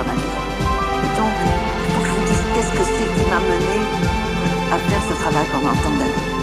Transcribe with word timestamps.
vie. 0.00 1.16
Donc, 1.16 1.32
il 1.86 1.92
faut 1.92 2.00
que 2.00 2.08
je 2.08 2.12
vous 2.12 2.26
dise 2.26 2.42
qu'est-ce 2.54 2.72
que 2.72 2.84
c'est 2.84 3.22
qui 3.22 3.30
m'a 3.30 3.40
mené 3.40 3.78
à 4.72 4.78
faire 4.78 5.02
ce 5.08 5.14
travail 5.22 5.46
pendant 5.52 5.74
tant 5.82 5.90
d'années. 5.90 6.41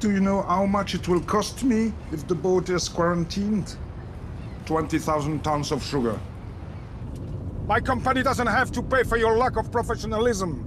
Do 0.00 0.10
you 0.10 0.20
know 0.20 0.40
how 0.40 0.64
much 0.64 0.94
it 0.94 1.06
will 1.08 1.20
cost 1.20 1.62
me 1.62 1.92
if 2.10 2.26
the 2.26 2.34
boat 2.34 2.70
is 2.70 2.88
quarantined? 2.88 3.76
20,000 4.64 5.44
tons 5.44 5.72
of 5.72 5.84
sugar. 5.84 6.18
My 7.68 7.80
company 7.80 8.22
doesn't 8.22 8.46
have 8.46 8.72
to 8.72 8.82
pay 8.82 9.04
for 9.04 9.18
your 9.18 9.36
lack 9.36 9.58
of 9.58 9.70
professionalism. 9.70 10.64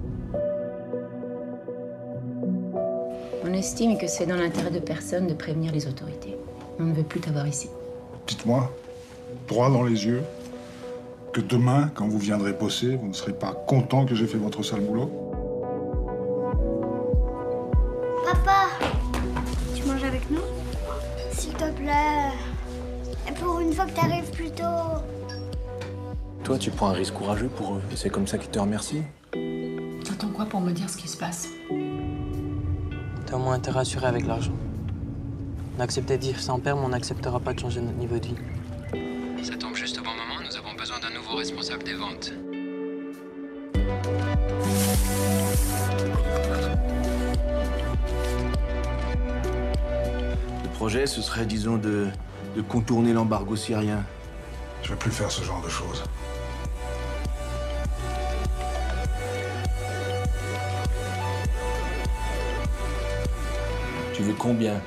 On 3.42 3.52
estime 3.52 3.98
que 3.98 4.06
c'est 4.06 4.26
dans 4.26 4.36
l'intérêt 4.36 4.70
de 4.70 4.78
personne 4.78 5.26
de 5.26 5.34
prévenir 5.34 5.72
les 5.72 5.88
autorités. 5.88 6.36
On 6.78 6.84
ne 6.84 6.94
veut 6.94 7.02
plus 7.02 7.18
t'avoir 7.18 7.48
ici. 7.48 7.68
Dites-moi, 8.28 8.70
droit 9.48 9.68
dans 9.68 9.82
les 9.82 10.06
yeux, 10.06 10.22
que 11.32 11.40
demain, 11.40 11.90
quand 11.92 12.06
vous 12.06 12.20
viendrez 12.20 12.52
bosser, 12.52 12.94
vous 12.94 13.08
ne 13.08 13.12
serez 13.12 13.32
pas 13.32 13.52
content 13.66 14.06
que 14.06 14.14
j'ai 14.14 14.28
fait 14.28 14.38
votre 14.38 14.62
sale 14.62 14.80
boulot? 14.80 15.23
Toi, 26.44 26.58
tu 26.58 26.70
prends 26.70 26.90
un 26.90 26.92
risque 26.92 27.14
courageux 27.14 27.48
pour 27.48 27.76
eux. 27.76 27.82
et 27.90 27.96
C'est 27.96 28.10
comme 28.10 28.26
ça 28.26 28.36
qu'ils 28.38 28.50
te 28.50 28.58
remercient. 28.58 29.02
T'attends 30.04 30.28
quoi 30.28 30.44
pour 30.44 30.60
me 30.60 30.72
dire 30.72 30.90
ce 30.90 30.96
qui 30.96 31.08
se 31.08 31.16
passe? 31.16 31.48
T'as 33.26 33.36
au 33.36 33.38
moins 33.38 33.54
intérêt 33.54 33.80
à 33.80 34.06
avec 34.06 34.26
l'argent. 34.26 34.52
On 35.78 35.80
acceptait 35.80 36.18
de 36.18 36.22
dire 36.22 36.38
sans 36.38 36.60
père, 36.60 36.76
mais 36.76 36.84
on 36.84 36.90
n'acceptera 36.90 37.40
pas 37.40 37.54
de 37.54 37.58
changer 37.58 37.80
notre 37.80 37.96
niveau 37.96 38.18
de 38.18 38.26
vie. 38.26 38.34
Ça 39.42 39.56
tombe 39.56 39.74
juste 39.74 39.98
au 39.98 40.02
bon 40.02 40.10
moment, 40.10 40.40
nous 40.46 40.56
avons 40.56 40.74
besoin 40.78 40.98
d'un 41.00 41.10
nouveau 41.18 41.36
responsable 41.36 41.82
des 41.82 41.94
ventes. 41.94 42.32
Le 50.62 50.68
projet, 50.74 51.06
ce 51.06 51.22
serait, 51.22 51.46
disons, 51.46 51.78
de, 51.78 52.08
de 52.54 52.62
contourner 52.62 53.12
l'embargo 53.12 53.56
syrien. 53.56 54.04
Je 54.84 54.90
vais 54.90 54.96
plus 54.96 55.10
faire 55.10 55.30
ce 55.30 55.42
genre 55.42 55.62
de 55.62 55.68
choses. 55.68 56.04
Tu 64.12 64.22
veux 64.22 64.34
combien? 64.34 64.80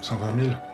120 0.00 0.44
000 0.44 0.50
Ladies 0.50 0.73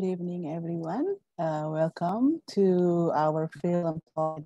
Good 0.00 0.16
evening, 0.16 0.48
everyone. 0.56 1.16
Uh, 1.38 1.68
welcome 1.68 2.40
to 2.56 3.12
our 3.14 3.50
film 3.60 4.00
talk 4.16 4.40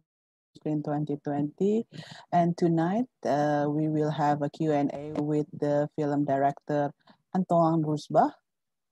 Screen 0.57 0.83
2020. 0.83 1.87
And 2.33 2.59
tonight 2.59 3.07
uh, 3.25 3.67
we 3.69 3.87
will 3.87 4.11
have 4.11 4.43
a 4.43 4.51
Q&A 4.51 5.15
with 5.23 5.47
the 5.55 5.89
film 5.95 6.25
director 6.25 6.91
Antoine 7.37 7.85
Russbach 7.85 8.33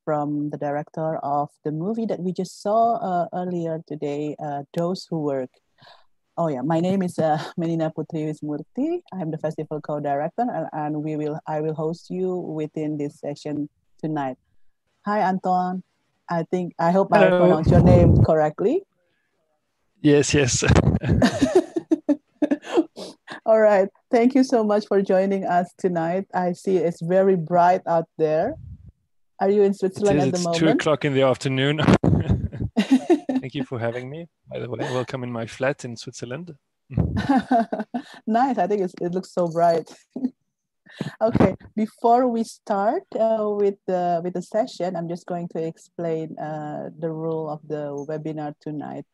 from 0.05 0.51
the 0.51 0.57
director 0.57 1.17
of 1.25 1.49
the 1.65 1.73
movie 1.73 2.07
that 2.07 2.21
we 2.21 2.33
just 2.33 2.63
saw 2.63 2.95
uh, 2.95 3.27
earlier 3.35 3.83
today, 3.89 4.37
uh, 4.39 4.63
Those 4.73 5.05
Who 5.11 5.19
Work. 5.19 5.51
Oh 6.39 6.47
yeah, 6.47 6.63
my 6.63 6.79
name 6.79 7.03
is 7.03 7.19
uh, 7.19 7.43
Melina 7.57 7.91
Putri 7.91 8.31
Wismurti. 8.31 9.01
I'm 9.13 9.33
the 9.33 9.39
festival 9.39 9.81
co-director 9.81 10.47
and, 10.47 10.69
and 10.73 11.03
we 11.03 11.17
will 11.17 11.41
I 11.45 11.61
will 11.61 11.75
host 11.75 12.09
you 12.09 12.37
within 12.37 12.99
this 12.99 13.19
session 13.19 13.69
tonight. 13.99 14.37
Hi 15.05 15.23
Antoine. 15.23 15.83
I 16.33 16.45
think 16.51 16.75
I 16.79 16.91
hope 16.91 17.09
Hello. 17.13 17.27
I 17.27 17.41
pronounced 17.41 17.71
your 17.71 17.83
name 17.83 18.25
correctly. 18.25 18.85
Yes, 20.01 20.33
yes. 20.33 20.65
All 23.45 23.61
right. 23.61 23.89
Thank 24.11 24.35
you 24.35 24.43
so 24.43 24.65
much 24.65 24.87
for 24.87 25.03
joining 25.03 25.45
us 25.45 25.75
tonight. 25.77 26.25
I 26.33 26.53
see 26.53 26.79
it's 26.79 27.03
very 27.03 27.37
bright 27.37 27.83
out 27.87 28.09
there. 28.17 28.55
Are 29.41 29.51
you 29.51 29.63
in 29.63 29.75
Switzerland 29.75 30.21
at 30.21 30.31
the 30.31 30.37
it's 30.37 30.45
moment? 30.45 30.61
Two 30.61 30.69
o'clock 30.69 31.05
in 31.05 31.13
the 31.13 31.23
afternoon. 31.23 31.81
Thank 32.79 33.55
you 33.55 33.65
for 33.65 33.79
having 33.79 34.09
me. 34.09 34.29
By 34.51 34.61
the 34.61 34.71
way, 34.71 34.79
welcome 34.79 35.25
in 35.25 35.33
my 35.33 35.47
flat 35.47 35.85
in 35.85 35.97
Switzerland. 35.97 36.55
nice. 38.27 38.59
I 38.59 38.67
think 38.67 38.91
it 39.01 39.13
looks 39.13 39.33
so 39.35 39.49
bright. 39.49 39.93
Okay. 41.21 41.55
Before 41.77 42.29
we 42.29 42.45
start 42.45 43.05
uh, 43.19 43.49
with 43.49 43.77
the 43.87 44.21
with 44.23 44.35
the 44.35 44.43
session, 44.43 44.97
I'm 44.97 45.09
just 45.09 45.27
going 45.27 45.49
to 45.57 45.63
explain 45.63 46.39
uh, 46.39 46.91
the 46.99 47.11
rule 47.11 47.49
of 47.49 47.61
the 47.67 47.95
webinar 48.09 48.55
tonight. 48.61 49.05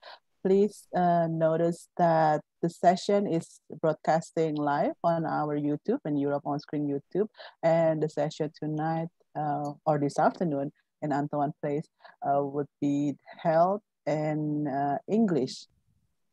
Please 0.44 0.86
uh, 0.94 1.26
notice 1.28 1.88
that 1.96 2.42
the 2.62 2.70
session 2.70 3.26
is 3.26 3.60
broadcasting 3.80 4.54
live 4.54 4.94
on 5.02 5.26
our 5.26 5.58
YouTube 5.58 5.98
and 6.04 6.18
Europe 6.18 6.46
on 6.46 6.58
Screen 6.60 6.86
YouTube, 6.86 7.28
and 7.62 8.02
the 8.02 8.08
session 8.08 8.50
tonight 8.58 9.08
uh, 9.36 9.72
or 9.84 9.98
this 9.98 10.18
afternoon 10.18 10.72
in 11.02 11.12
Antoine 11.12 11.52
Place 11.60 11.88
uh, 12.22 12.42
would 12.42 12.68
be 12.80 13.14
held 13.38 13.82
in 14.06 14.66
uh, 14.66 14.98
English. 15.06 15.66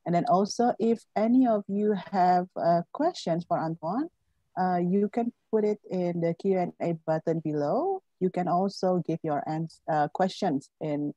And 0.05 0.13
then 0.13 0.25
also, 0.29 0.73
if 0.77 1.01
any 1.15 1.47
of 1.47 1.63
you 1.67 1.95
have 2.11 2.45
questions 2.93 3.43
for 3.47 3.57
Antoine, 3.57 4.09
uh, 4.57 4.77
you 4.77 5.09
can 5.09 5.31
put 5.51 5.63
it 5.63 5.79
in 5.89 6.21
the 6.21 6.33
Q&A 6.33 6.93
button 7.05 7.39
below. 7.39 8.01
You 8.19 8.29
can 8.29 8.47
also 8.47 9.03
give 9.05 9.19
your 9.23 9.43
uh, 9.89 10.07
questions 10.09 10.69
in 10.81 11.13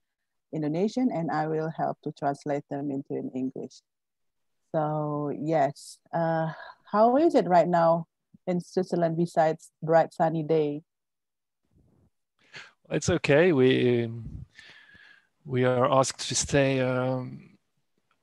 Indonesian 0.52 1.10
and 1.12 1.30
I 1.30 1.46
will 1.46 1.70
help 1.70 1.98
to 2.02 2.12
translate 2.12 2.64
them 2.70 2.90
into 2.90 3.14
in 3.14 3.30
English. 3.34 3.82
So 4.74 5.32
yes, 5.38 5.98
how 6.12 7.16
is 7.16 7.34
it 7.34 7.46
right 7.46 7.68
now 7.68 8.06
in 8.46 8.60
Switzerland 8.60 9.16
besides 9.16 9.70
bright 9.82 10.12
sunny 10.12 10.42
day? 10.42 10.82
It's 12.90 13.10
okay. 13.10 13.52
We 13.52 14.10
we 15.44 15.64
are 15.64 15.90
asked 15.90 16.28
to 16.28 16.34
stay 16.34 16.80
um, 16.80 17.58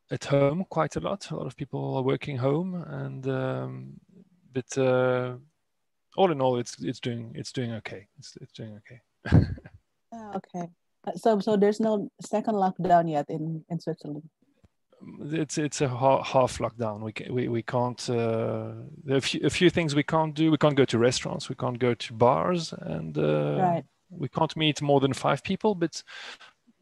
at 0.09 0.25
home 0.25 0.65
quite 0.69 0.95
a 0.95 0.99
lot. 0.99 1.29
A 1.29 1.35
lot 1.35 1.45
of 1.45 1.55
people 1.55 1.95
are 1.97 2.03
working 2.03 2.37
home, 2.37 2.73
and 2.75 3.27
um, 3.27 3.99
but 4.55 4.69
uh, 4.77 5.35
all 6.17 6.31
in 6.31 6.41
all, 6.41 6.57
it's 6.57 6.73
it's 6.81 6.99
doing 6.99 7.31
it's 7.35 7.51
doing 7.51 7.73
okay. 7.73 8.07
It's 8.17 8.37
it's 8.41 8.53
doing 8.59 8.79
okay. 8.81 8.99
oh, 10.13 10.31
okay. 10.39 10.67
So 11.15 11.39
so 11.39 11.57
there's 11.57 11.79
no 11.79 12.09
second 12.21 12.55
lockdown 12.55 13.05
yet 13.09 13.29
in 13.29 13.63
in 13.69 13.79
Switzerland. 13.79 14.23
It's 15.41 15.57
it's 15.57 15.81
a 15.81 15.89
half 15.89 16.57
lockdown. 16.59 17.01
We 17.01 17.11
can, 17.11 17.33
we 17.35 17.47
we 17.47 17.61
can't. 17.61 18.01
Uh, 18.09 18.71
there 19.03 19.15
are 19.15 19.23
a 19.25 19.27
few, 19.29 19.41
a 19.43 19.49
few 19.49 19.69
things 19.69 19.93
we 19.93 20.03
can't 20.03 20.33
do. 20.33 20.49
We 20.49 20.57
can't 20.57 20.77
go 20.77 20.85
to 20.85 20.97
restaurants. 20.97 21.49
We 21.49 21.55
can't 21.55 21.77
go 21.77 21.93
to 21.93 22.13
bars, 22.13 22.73
and 22.73 23.15
uh, 23.17 23.57
right 23.59 23.85
we 24.09 24.27
can't 24.27 24.55
meet 24.55 24.81
more 24.81 24.99
than 24.99 25.13
five 25.13 25.43
people, 25.43 25.75
but 25.75 26.01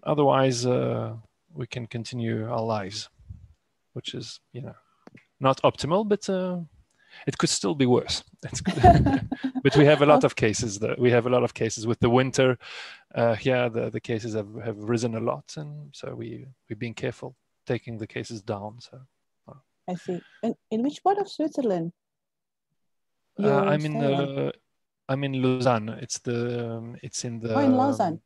otherwise 0.03 0.65
uh, 0.65 1.15
we 1.53 1.67
can 1.67 1.87
continue 1.87 2.49
our 2.49 2.61
lives, 2.61 3.09
which 3.93 4.13
is 4.13 4.39
you 4.51 4.61
know 4.61 4.75
not 5.39 5.61
optimal, 5.63 6.07
but 6.07 6.29
uh, 6.29 6.59
it 7.27 7.38
could 7.38 7.50
still 7.50 7.75
be 7.75 7.86
worse. 7.86 8.24
but 9.63 9.75
we 9.75 9.86
have 9.86 10.01
a 10.01 10.06
lot 10.06 10.24
of 10.24 10.36
cases. 10.36 10.80
That 10.80 11.00
we 11.00 11.12
have 11.12 11.25
a 11.25 11.30
lot 11.30 11.44
of 11.44 11.54
cases 11.54 11.88
with 11.88 12.00
the 12.00 12.10
winter. 12.10 12.57
Uh, 13.13 13.36
here, 13.36 13.69
the, 13.69 13.89
the 13.89 14.01
cases 14.01 14.33
have, 14.33 14.54
have 14.63 14.77
risen 14.77 15.15
a 15.15 15.19
lot, 15.19 15.54
and 15.57 15.94
so 15.94 16.15
we 16.15 16.45
we've 16.69 16.80
been 16.80 16.94
careful 16.94 17.36
taking 17.65 17.98
the 17.98 18.07
cases 18.07 18.42
down. 18.42 18.80
So. 18.80 19.00
I 19.89 19.95
see. 19.95 20.21
In, 20.42 20.56
in 20.71 20.81
which 20.81 21.04
part 21.04 21.18
of 21.18 21.30
Switzerland? 21.30 21.92
Uh, 23.38 23.62
I'm 23.62 23.86
in 23.86 24.00
the 24.00 24.54
I'm 25.10 25.24
in 25.24 25.42
Lausanne. 25.42 25.89
It's 25.89 26.19
the 26.19 26.77
um, 26.77 26.95
it's 27.01 27.25
in 27.25 27.39
the 27.39 27.56
oh, 27.56 27.60
in 27.60 27.75
Lausanne. 27.75 28.21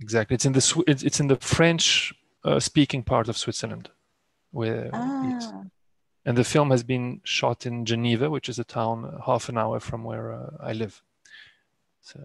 Exactly. 0.00 0.34
It's 0.34 0.44
in 0.44 0.52
the 0.52 0.84
it's, 0.86 1.02
it's 1.02 1.20
in 1.20 1.28
the 1.28 1.36
French 1.36 2.12
uh, 2.44 2.60
speaking 2.60 3.02
part 3.02 3.28
of 3.28 3.36
Switzerland, 3.36 3.90
where 4.50 4.90
ah. 4.92 5.64
And 6.24 6.36
the 6.36 6.44
film 6.44 6.70
has 6.70 6.82
been 6.82 7.20
shot 7.24 7.66
in 7.66 7.84
Geneva, 7.84 8.30
which 8.30 8.48
is 8.48 8.58
a 8.58 8.64
town 8.64 9.20
half 9.24 9.48
an 9.48 9.58
hour 9.58 9.80
from 9.80 10.04
where 10.04 10.32
uh, 10.32 10.50
I 10.60 10.72
live. 10.72 11.02
So. 12.00 12.18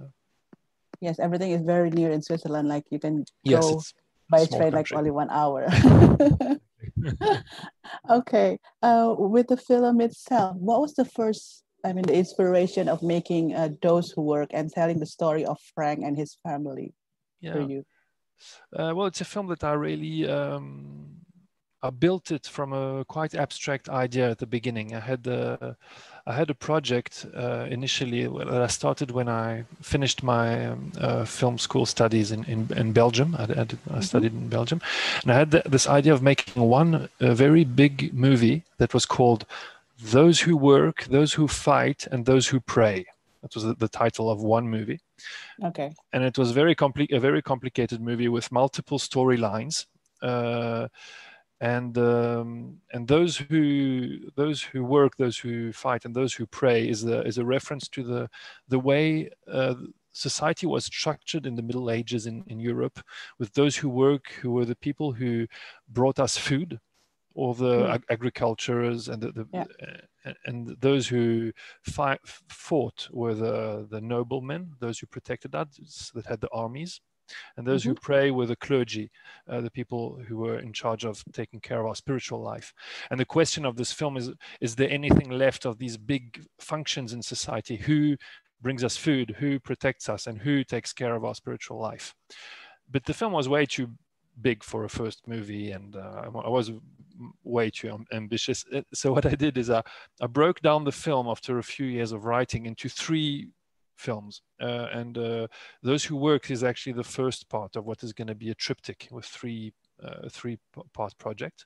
Yes, 1.00 1.20
everything 1.20 1.52
is 1.52 1.62
very 1.62 1.90
near 1.90 2.12
in 2.12 2.22
Switzerland. 2.22 2.68
Like 2.68 2.86
you 2.90 3.00
can 3.00 3.26
yes, 3.44 3.62
go 3.62 3.82
by 4.30 4.46
train 4.46 4.72
country. 4.72 4.72
like 4.72 4.94
only 4.94 5.12
one 5.12 5.30
hour. 5.30 5.68
okay. 8.10 8.60
Uh, 8.82 9.16
with 9.18 9.48
the 9.48 9.58
film 9.58 10.02
itself, 10.02 10.56
what 10.58 10.82
was 10.82 10.94
the 10.96 11.06
first 11.06 11.64
I 11.86 11.94
mean, 11.94 12.04
the 12.04 12.16
inspiration 12.16 12.90
of 12.90 13.02
making 13.04 13.54
uh, 13.54 13.70
those 13.82 14.12
who 14.12 14.22
work 14.22 14.50
and 14.52 14.72
telling 14.72 15.00
the 15.00 15.06
story 15.06 15.46
of 15.46 15.58
Frank 15.74 16.04
and 16.04 16.18
his 16.18 16.38
family 16.44 16.94
yeah. 17.40 17.54
for 17.54 17.62
you? 17.62 17.86
Uh, 18.76 18.94
well, 18.96 19.08
it's 19.08 19.22
a 19.22 19.26
film 19.26 19.48
that 19.48 19.64
I 19.64 19.74
really 19.74 20.28
um, 20.28 21.17
I 21.84 21.92
built 21.92 22.32
it 22.32 22.48
from 22.48 22.74
a 22.74 23.06
quite 23.06 23.36
abstract 23.36 23.88
idea 23.88 24.32
at 24.32 24.40
the 24.40 24.48
beginning. 24.48 24.96
I 24.96 25.00
had 25.00 25.28
uh, 25.28 25.74
I 26.26 26.34
had 26.34 26.50
a 26.50 26.56
project 26.56 27.26
uh, 27.36 27.68
initially 27.70 28.28
that 28.28 28.62
I 28.62 28.68
started 28.68 29.12
when 29.12 29.30
I 29.30 29.64
finished 29.82 30.24
my 30.24 30.66
um, 30.66 30.92
uh, 31.00 31.24
film 31.24 31.58
school 31.58 31.86
studies 31.86 32.32
in, 32.32 32.44
in, 32.46 32.68
in 32.76 32.92
Belgium. 32.92 33.36
I, 33.38 33.44
I, 33.44 33.46
did, 33.46 33.60
I 33.60 33.64
mm-hmm. 33.64 34.02
studied 34.02 34.34
in 34.34 34.50
Belgium, 34.50 34.82
and 35.22 35.32
I 35.32 35.36
had 35.36 35.52
the, 35.52 35.62
this 35.66 35.88
idea 35.88 36.14
of 36.14 36.22
making 36.22 36.62
one 36.62 37.08
very 37.20 37.64
big 37.64 38.14
movie 38.14 38.64
that 38.78 38.94
was 38.94 39.06
called 39.06 39.46
those 40.02 40.42
who 40.42 40.58
work, 40.58 41.06
those 41.06 41.34
who 41.34 41.48
fight, 41.48 42.08
and 42.12 42.26
those 42.26 42.48
who 42.48 42.60
pray. 42.60 43.06
That 43.42 43.54
was 43.56 43.76
the 43.76 43.88
title 43.88 44.30
of 44.30 44.42
one 44.42 44.68
movie. 44.68 45.00
Okay. 45.64 45.94
And 46.12 46.24
it 46.24 46.38
was 46.38 46.52
very 46.52 46.76
compli- 46.76 47.16
a 47.16 47.20
very 47.20 47.42
complicated 47.42 48.02
movie 48.02 48.28
with 48.28 48.52
multiple 48.52 49.00
storylines. 49.00 49.86
Uh, 50.22 50.88
and 51.60 51.98
um, 51.98 52.78
and 52.94 53.08
those 53.08 53.38
who 53.38 54.30
those 54.36 54.62
who 54.62 54.84
work, 54.84 55.18
those 55.18 55.38
who 55.38 55.74
fight, 55.74 56.06
and 56.06 56.16
those 56.16 56.34
who 56.34 56.46
pray 56.46 56.88
is 56.88 57.04
a 57.04 57.22
is 57.22 57.38
a 57.38 57.46
reference 57.46 57.88
to 57.90 58.04
the 58.04 58.30
the 58.68 58.80
way 58.80 59.30
uh, 59.52 59.74
society 60.12 60.68
was 60.68 60.86
structured 60.86 61.46
in 61.46 61.56
the 61.56 61.62
Middle 61.62 61.90
Ages 61.90 62.28
in, 62.28 62.44
in 62.48 62.60
Europe, 62.60 63.00
with 63.40 63.54
those 63.54 63.76
who 63.76 63.90
work, 63.90 64.32
who 64.42 64.52
were 64.52 64.66
the 64.66 64.76
people 64.76 65.12
who 65.12 65.48
brought 65.90 66.20
us 66.20 66.38
food, 66.38 66.80
all 67.34 67.54
the 67.54 67.78
mm. 67.84 67.94
ag- 67.94 68.06
agriculturists 68.10 69.08
and 69.08 69.22
the, 69.22 69.32
the 69.32 69.48
yeah. 69.54 69.66
uh, 70.26 70.34
and 70.46 70.76
those 70.82 71.08
who 71.08 71.52
fight, 71.84 72.20
fought 72.24 73.08
were 73.12 73.34
the 73.34 73.88
the 73.90 74.02
noblemen, 74.02 74.74
those 74.80 75.00
who 75.00 75.08
protected 75.08 75.56
us, 75.56 76.12
that 76.14 76.26
had 76.26 76.42
the 76.42 76.50
armies, 76.52 77.02
and 77.56 77.66
those 77.66 77.82
mm-hmm. 77.82 77.92
who 77.92 77.96
pray 77.96 78.32
were 78.32 78.46
the 78.46 78.56
clergy, 78.56 79.12
uh, 79.50 79.62
the 79.62 79.72
people 79.72 80.20
who 80.28 80.38
were 80.38 80.60
in 80.60 80.74
charge 80.74 81.06
of 81.06 81.24
taking 81.34 81.60
care 81.60 81.80
of 81.80 81.86
our 81.86 81.96
spiritual 81.96 82.42
life. 82.42 82.74
And 83.10 83.20
the 83.20 83.26
question 83.26 83.66
of 83.66 83.76
this 83.76 83.92
film 83.92 84.18
is: 84.18 84.32
Is 84.62 84.76
there 84.76 84.90
anything 84.90 85.30
left 85.30 85.66
of 85.66 85.78
these 85.78 85.98
big 85.98 86.46
functions 86.60 87.14
in 87.14 87.22
society? 87.22 87.78
Who 87.78 88.18
brings 88.62 88.84
us 88.84 88.98
food? 88.98 89.36
Who 89.40 89.60
protects 89.60 90.10
us? 90.10 90.28
And 90.28 90.40
who 90.40 90.64
takes 90.64 90.94
care 90.94 91.16
of 91.16 91.24
our 91.24 91.36
spiritual 91.36 91.80
life? 91.80 92.16
But 92.90 93.06
the 93.06 93.14
film 93.14 93.34
was 93.34 93.50
way 93.50 93.66
too 93.66 93.90
big 94.42 94.64
for 94.64 94.84
a 94.84 94.90
first 94.90 95.28
movie, 95.28 95.72
and 95.72 95.96
uh, 95.96 96.24
I 96.26 96.50
was 96.50 96.72
way 97.44 97.70
too 97.70 98.06
ambitious. 98.12 98.66
Uh, 98.74 98.82
so 98.94 99.12
what 99.12 99.26
I 99.26 99.36
did 99.36 99.58
is 99.58 99.70
I, 99.70 99.82
I 100.22 100.28
broke 100.28 100.62
down 100.62 100.84
the 100.84 100.92
film 100.92 101.28
after 101.28 101.58
a 101.58 101.64
few 101.64 101.88
years 101.88 102.12
of 102.12 102.26
writing 102.26 102.66
into 102.66 102.90
three 102.90 103.50
films, 103.98 104.42
uh, 104.62 104.88
and 104.94 105.18
uh, 105.18 105.48
those 105.84 106.04
who 106.04 106.16
work 106.16 106.50
is 106.50 106.64
actually 106.64 106.94
the 106.94 107.04
first 107.04 107.50
part 107.50 107.76
of 107.76 107.86
what 107.86 108.04
is 108.04 108.14
going 108.14 108.28
to 108.28 108.36
be 108.36 108.50
a 108.50 108.56
triptych 108.56 109.08
with 109.12 109.26
three 109.26 109.74
uh, 110.04 110.30
three 110.30 110.60
part 110.94 111.18
project. 111.18 111.66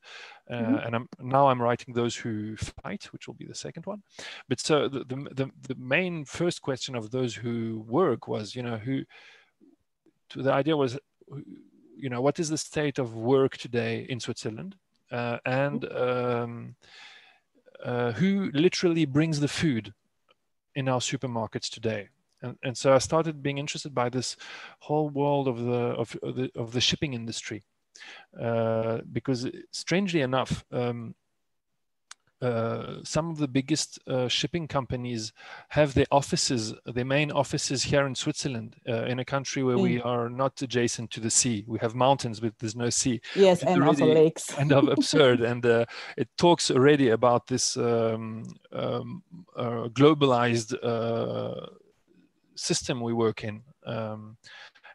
Uh, 0.50 0.55
mm-hmm. 0.55 0.75
and 0.75 0.95
I'm 0.95 1.09
now 1.19 1.47
I'm 1.47 1.61
writing 1.61 1.93
those 1.93 2.15
who 2.15 2.55
fight 2.57 3.03
which 3.11 3.27
will 3.27 3.35
be 3.35 3.45
the 3.45 3.55
second 3.55 3.85
one. 3.85 4.03
But 4.47 4.59
so 4.59 4.88
the, 4.88 5.00
the, 5.00 5.15
the, 5.31 5.51
the 5.67 5.75
main 5.75 6.25
first 6.25 6.61
question 6.61 6.95
of 6.95 7.11
those 7.11 7.35
who 7.35 7.83
work 7.88 8.27
was 8.27 8.55
you 8.55 8.63
know 8.63 8.77
who 8.77 9.03
the 10.35 10.53
idea 10.53 10.77
was 10.77 10.97
you 11.97 12.09
know 12.09 12.21
what 12.21 12.39
is 12.39 12.50
the 12.50 12.57
state 12.57 13.00
of 13.00 13.15
work 13.15 13.57
today 13.57 14.05
in 14.09 14.19
Switzerland? 14.19 14.75
Uh, 15.11 15.39
and 15.45 15.91
um, 15.91 16.75
uh, 17.83 18.13
who 18.13 18.50
literally 18.53 19.05
brings 19.05 19.41
the 19.41 19.47
food 19.47 19.93
in 20.75 20.88
our 20.88 21.00
supermarkets 21.00 21.69
today. 21.69 22.09
And, 22.41 22.57
and 22.63 22.77
so 22.77 22.93
I 22.93 22.98
started 22.98 23.43
being 23.43 23.57
interested 23.57 23.93
by 23.93 24.10
this 24.10 24.36
whole 24.79 25.10
world 25.10 25.48
of 25.48 25.60
the 25.60 25.95
of, 26.01 26.15
of 26.24 26.36
the 26.36 26.51
of 26.55 26.71
the 26.71 26.81
shipping 26.81 27.13
industry, 27.13 27.63
uh, 28.39 29.00
because 29.12 29.48
strangely 29.71 30.21
enough, 30.21 30.65
um, 30.71 31.15
uh, 32.41 32.95
some 33.03 33.29
of 33.29 33.38
the 33.38 33.48
biggest 33.48 34.00
uh, 34.07 34.27
shipping 34.27 34.67
companies 34.67 35.31
have 35.69 35.93
their 35.93 36.07
offices, 36.12 36.74
their 36.86 37.05
main 37.05 37.31
offices 37.31 37.83
here 37.83 38.07
in 38.07 38.15
Switzerland, 38.15 38.75
uh, 38.89 39.03
in 39.03 39.19
a 39.19 39.25
country 39.25 39.62
where 39.62 39.77
mm. 39.77 39.81
we 39.81 40.01
are 40.01 40.27
not 40.27 40.60
adjacent 40.62 41.12
to 41.12 41.19
the 41.19 41.29
sea. 41.29 41.63
We 41.67 41.77
have 41.79 41.93
mountains, 41.93 42.39
but 42.39 42.57
there's 42.57 42.75
no 42.75 42.89
sea. 42.89 43.21
Yes, 43.36 43.62
and 43.62 43.83
also 43.83 44.07
lakes. 44.07 44.45
kind 44.55 44.71
of 44.71 44.88
absurd. 44.88 45.41
and 45.51 45.63
uh, 45.63 45.86
it 46.17 46.29
talks 46.36 46.71
already 46.71 47.10
about 47.10 47.45
this 47.45 47.77
um, 47.77 48.43
um, 48.71 49.21
uh, 49.55 49.89
globalized 49.89 50.74
system 52.55 53.01
we 53.01 53.13
work 53.13 53.43
in. 53.43 53.62
Um, 53.86 54.38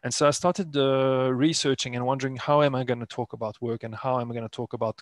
and 0.03 0.13
so 0.13 0.27
I 0.27 0.31
started 0.31 0.75
researching 0.75 1.95
and 1.95 2.05
wondering 2.05 2.37
how 2.37 2.61
am 2.61 2.75
I 2.75 2.83
going 2.83 2.99
to 2.99 3.05
talk 3.05 3.33
about 3.33 3.61
work 3.61 3.83
and 3.83 3.95
how 3.95 4.19
am 4.19 4.31
I 4.31 4.33
going 4.33 4.47
to 4.47 4.55
talk 4.55 4.73
about 4.73 5.01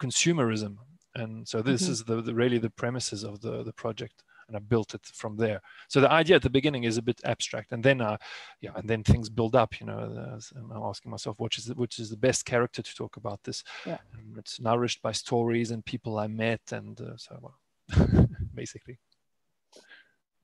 consumerism 0.00 0.76
and 1.16 1.46
so 1.46 1.62
this 1.62 1.82
mm-hmm. 1.82 1.92
is 1.92 2.04
the, 2.04 2.20
the, 2.20 2.34
really 2.34 2.58
the 2.58 2.70
premises 2.70 3.22
of 3.22 3.40
the 3.40 3.62
the 3.62 3.72
project 3.72 4.22
and 4.48 4.56
i 4.56 4.60
built 4.60 4.94
it 4.94 5.04
from 5.06 5.36
there 5.36 5.60
so 5.88 6.00
the 6.00 6.10
idea 6.10 6.36
at 6.36 6.42
the 6.42 6.50
beginning 6.50 6.84
is 6.84 6.96
a 6.96 7.02
bit 7.02 7.20
abstract 7.24 7.72
and 7.72 7.82
then 7.82 8.00
uh 8.00 8.16
yeah 8.60 8.70
and 8.76 8.88
then 8.88 9.02
things 9.02 9.28
build 9.28 9.54
up 9.54 9.80
you 9.80 9.86
know 9.86 10.38
i'm 10.56 10.82
asking 10.82 11.10
myself 11.10 11.38
which 11.38 11.58
is 11.58 11.66
the, 11.66 11.74
which 11.74 11.98
is 11.98 12.10
the 12.10 12.16
best 12.16 12.44
character 12.44 12.82
to 12.82 12.94
talk 12.94 13.16
about 13.16 13.42
this 13.44 13.62
yeah. 13.86 13.98
And 14.12 14.36
it's 14.38 14.60
nourished 14.60 15.00
by 15.02 15.12
stories 15.12 15.70
and 15.70 15.84
people 15.84 16.18
i 16.18 16.26
met 16.26 16.60
and 16.72 17.00
uh, 17.00 17.16
so 17.16 17.38
well, 17.40 18.28
basically 18.54 18.98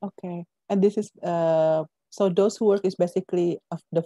okay 0.03 0.45
and 0.69 0.83
this 0.83 0.97
is 0.97 1.11
uh 1.23 1.85
so 2.11 2.29
those 2.29 2.57
who 2.57 2.67
work 2.67 2.85
is 2.85 2.95
basically 2.95 3.59
of 3.71 3.81
the 3.93 4.05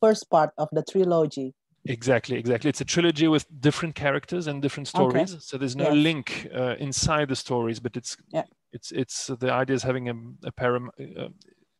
first 0.00 0.30
part 0.30 0.50
of 0.58 0.68
the 0.72 0.82
trilogy 0.82 1.54
Exactly, 1.86 2.38
exactly. 2.38 2.70
It's 2.70 2.80
a 2.80 2.84
trilogy 2.84 3.28
with 3.28 3.46
different 3.60 3.94
characters 3.94 4.46
and 4.46 4.62
different 4.62 4.88
stories. 4.88 5.34
Okay. 5.34 5.40
So 5.40 5.58
there's 5.58 5.76
no 5.76 5.92
yes. 5.92 5.94
link 5.94 6.48
uh, 6.54 6.76
inside 6.78 7.28
the 7.28 7.36
stories, 7.36 7.78
but 7.78 7.96
it's 7.96 8.16
yeah. 8.30 8.44
it's 8.72 8.90
it's 8.90 9.28
uh, 9.28 9.36
the 9.36 9.52
idea 9.52 9.76
is 9.76 9.82
having 9.82 10.08
a, 10.08 10.14
a 10.48 10.52
param- 10.52 10.88
uh, 10.98 11.28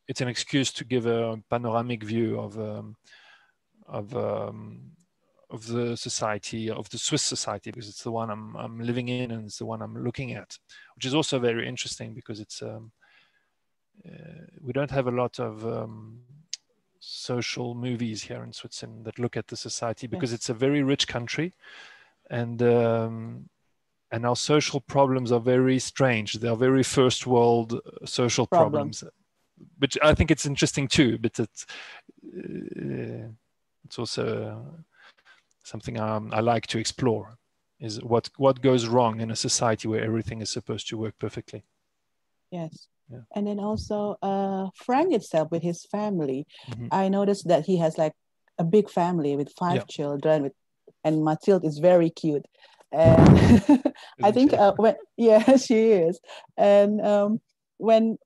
It's 0.06 0.20
an 0.20 0.28
excuse 0.28 0.72
to 0.74 0.84
give 0.84 1.06
a 1.06 1.40
panoramic 1.48 2.04
view 2.04 2.38
of 2.38 2.58
um, 2.58 2.96
of 3.86 4.14
um, 4.14 4.90
of 5.48 5.66
the 5.66 5.96
society 5.96 6.68
of 6.68 6.90
the 6.90 6.98
Swiss 6.98 7.22
society 7.22 7.70
because 7.70 7.88
it's 7.88 8.02
the 8.02 8.12
one 8.12 8.30
I'm 8.30 8.56
I'm 8.56 8.80
living 8.80 9.08
in 9.08 9.30
and 9.30 9.46
it's 9.46 9.58
the 9.58 9.66
one 9.66 9.80
I'm 9.80 10.04
looking 10.04 10.34
at, 10.34 10.58
which 10.96 11.06
is 11.06 11.14
also 11.14 11.38
very 11.38 11.66
interesting 11.66 12.12
because 12.12 12.40
it's 12.40 12.60
um, 12.60 12.92
we 14.60 14.72
don't 14.72 14.90
have 14.90 15.06
a 15.06 15.10
lot 15.10 15.38
of 15.38 15.64
um, 15.66 16.20
social 17.00 17.74
movies 17.74 18.22
here 18.22 18.42
in 18.42 18.52
Switzerland 18.52 19.04
that 19.04 19.18
look 19.18 19.36
at 19.36 19.48
the 19.48 19.56
society 19.56 20.06
because 20.06 20.30
yes. 20.30 20.38
it's 20.38 20.48
a 20.48 20.54
very 20.54 20.82
rich 20.82 21.06
country, 21.06 21.52
and 22.30 22.62
um, 22.62 23.48
and 24.10 24.24
our 24.24 24.36
social 24.36 24.80
problems 24.80 25.32
are 25.32 25.40
very 25.40 25.78
strange. 25.78 26.34
They 26.34 26.48
are 26.48 26.56
very 26.56 26.82
first 26.82 27.26
world 27.26 27.74
uh, 27.74 28.06
social 28.06 28.46
Problem. 28.46 28.72
problems, 28.72 29.04
which 29.78 29.98
I 30.02 30.14
think 30.14 30.30
it's 30.30 30.46
interesting 30.46 30.88
too. 30.88 31.18
But 31.18 31.38
it's 31.38 31.66
uh, 32.24 33.28
it's 33.84 33.98
also 33.98 34.64
something 35.62 36.00
um, 36.00 36.30
I 36.32 36.40
like 36.40 36.66
to 36.68 36.78
explore. 36.78 37.36
Is 37.80 38.02
what 38.02 38.30
what 38.36 38.62
goes 38.62 38.86
wrong 38.86 39.20
in 39.20 39.30
a 39.30 39.36
society 39.36 39.88
where 39.88 40.02
everything 40.02 40.40
is 40.40 40.50
supposed 40.50 40.88
to 40.88 40.96
work 40.96 41.18
perfectly. 41.18 41.64
Yes. 42.50 42.88
Yeah. 43.10 43.20
And 43.34 43.46
then 43.46 43.58
also 43.58 44.16
uh, 44.22 44.68
Frank 44.74 45.12
itself 45.12 45.50
with 45.50 45.62
his 45.62 45.84
family, 45.84 46.46
mm-hmm. 46.70 46.88
I 46.90 47.08
noticed 47.08 47.48
that 47.48 47.66
he 47.66 47.76
has 47.78 47.98
like 47.98 48.12
a 48.58 48.64
big 48.64 48.90
family 48.90 49.36
with 49.36 49.52
five 49.58 49.76
yeah. 49.76 49.84
children, 49.90 50.42
with, 50.44 50.52
and 51.02 51.24
Mathilde 51.24 51.64
is 51.64 51.78
very 51.78 52.10
cute. 52.10 52.46
And 52.92 53.62
I 54.22 54.30
think 54.30 54.52
uh, 54.52 54.74
when 54.76 54.94
yeah 55.16 55.56
she 55.56 55.90
is, 55.90 56.20
and 56.56 57.00
um, 57.00 57.40
when 57.78 58.18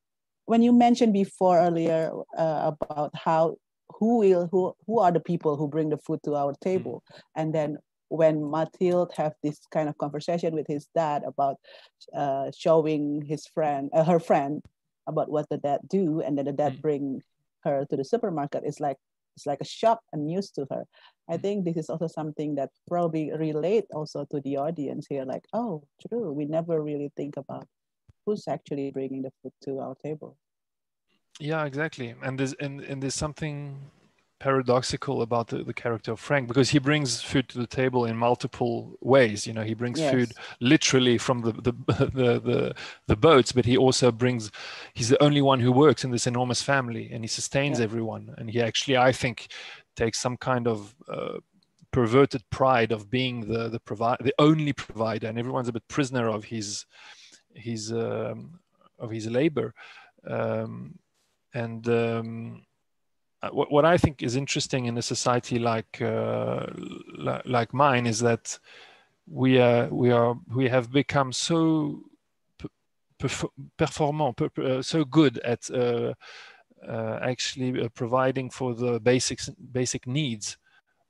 when 0.45 0.63
you 0.63 0.73
mentioned 0.73 1.13
before 1.13 1.59
earlier 1.59 2.13
uh, 2.37 2.73
about 2.73 3.11
how 3.15 3.57
who 3.99 4.19
will 4.19 4.49
who 4.53 4.75
who 4.87 5.01
are 5.01 5.11
the 5.11 5.21
people 5.21 5.57
who 5.57 5.69
bring 5.69 5.89
the 5.89 5.99
food 5.99 6.21
to 6.25 6.35
our 6.35 6.55
table, 6.61 7.03
mm-hmm. 7.11 7.41
and 7.41 7.55
then 7.55 7.79
when 8.09 8.50
Mathilde 8.50 9.12
have 9.17 9.35
this 9.43 9.61
kind 9.71 9.88
of 9.88 9.99
conversation 9.99 10.55
with 10.55 10.67
his 10.67 10.88
dad 10.95 11.23
about 11.27 11.57
uh, 12.15 12.50
showing 12.57 13.23
his 13.23 13.47
friend, 13.47 13.91
uh, 13.93 14.05
her 14.05 14.21
friend, 14.21 14.62
about 15.07 15.31
what 15.31 15.49
the 15.49 15.59
dad 15.59 15.81
do, 15.88 16.21
and 16.21 16.37
then 16.37 16.45
the 16.45 16.53
dad 16.53 16.77
mm. 16.77 16.83
bring 16.83 17.23
her 17.65 17.87
to 17.91 17.97
the 17.97 18.05
supermarket, 18.05 18.62
it's 18.65 18.81
like 18.81 18.97
it's 19.37 19.47
like 19.47 19.61
a 19.61 19.65
shock 19.65 20.00
and 20.12 20.27
news 20.27 20.50
to 20.50 20.67
her. 20.71 20.85
I 21.31 21.37
mm. 21.37 21.43
think 21.43 21.65
this 21.65 21.77
is 21.77 21.91
also 21.91 22.07
something 22.07 22.55
that 22.57 22.71
probably 22.87 23.33
relate 23.33 23.85
also 23.93 24.27
to 24.31 24.41
the 24.41 24.57
audience 24.57 25.07
here. 25.09 25.25
Like, 25.25 25.45
oh, 25.53 25.85
true, 26.09 26.33
we 26.33 26.45
never 26.45 26.83
really 26.83 27.11
think 27.17 27.37
about 27.37 27.67
who's 28.27 28.49
actually 28.49 28.91
bringing 28.91 29.23
the 29.23 29.33
food 29.43 29.53
to 29.65 29.79
our 29.81 29.95
table. 30.05 30.37
Yeah, 31.41 31.65
exactly. 31.65 32.15
And 32.23 32.38
there's 32.38 32.55
and, 32.55 32.81
and 32.81 33.03
there's 33.03 33.15
something 33.15 33.79
paradoxical 34.40 35.23
about 35.23 35.49
the, 35.49 35.64
the 35.64 35.75
character 35.75 36.12
of 36.12 36.21
Frank 36.21 36.49
because 36.49 36.71
he 36.71 36.78
brings 36.78 37.21
food 37.21 37.49
to 37.49 37.59
the 37.59 37.66
table 37.66 38.04
in 38.04 38.16
multiple 38.16 38.97
ways. 39.00 39.47
You 39.47 39.52
know, 39.52 39.62
he 39.62 39.75
brings 39.75 39.99
yes. 39.99 40.12
food 40.12 40.33
literally 40.61 41.18
from 41.18 41.42
the 41.42 41.52
the, 41.52 41.73
the 42.14 42.40
the, 42.40 42.75
the 43.07 43.16
boats, 43.16 43.52
but 43.52 43.64
he 43.64 43.76
also 43.76 44.11
brings. 44.12 44.50
He's 44.95 45.09
the 45.09 45.23
only 45.23 45.42
one 45.42 45.61
who 45.61 45.73
works 45.73 46.04
in 46.04 46.11
this 46.11 46.26
enormous 46.26 46.62
family, 46.62 47.11
and 47.12 47.25
he 47.25 47.28
sustains 47.28 47.78
yeah. 47.78 47.85
everyone. 47.85 48.35
And 48.38 48.50
he 48.50 48.62
actually, 48.62 48.97
I 48.97 49.12
think, 49.12 49.49
takes 49.97 50.18
some 50.18 50.37
kind 50.37 50.68
of 50.68 50.95
uh, 51.09 51.38
perverted 51.90 52.42
pride 52.50 52.92
of 52.92 53.11
being 53.11 53.49
the 53.52 53.68
the 53.68 53.80
provide 53.80 54.18
the 54.21 54.35
only 54.38 54.73
provider, 54.73 55.26
and 55.28 55.38
everyone's 55.38 55.68
a 55.68 55.73
bit 55.73 55.88
prisoner 55.88 56.28
of 56.28 56.45
his 56.45 56.87
his 57.54 57.92
um, 57.92 58.61
of 58.99 59.11
his 59.11 59.26
labor. 59.26 59.75
Um, 60.26 60.99
and 61.54 61.88
um, 61.88 62.62
what, 63.52 63.71
what 63.71 63.85
I 63.85 63.97
think 63.97 64.23
is 64.23 64.37
interesting 64.37 64.87
in 64.87 64.99
a 64.99 65.02
society 65.02 65.59
like 65.59 66.00
uh, 66.02 66.66
like 67.45 67.73
mine 67.73 68.07
is 68.07 68.21
that 68.21 68.59
we 69.26 69.59
are 69.59 69.88
we 69.88 70.11
are 70.11 70.37
we 70.54 70.68
have 70.68 70.90
become 70.90 71.33
so 71.33 72.02
performant, 73.76 74.40
uh, 74.40 74.83
so 74.83 75.04
good 75.04 75.38
at 75.38 75.68
uh, 75.71 76.12
uh, 76.87 77.18
actually 77.23 77.83
uh, 77.83 77.88
providing 77.95 78.50
for 78.50 78.75
the 78.75 79.00
basic 79.00 79.40
basic 79.73 80.07
needs 80.07 80.57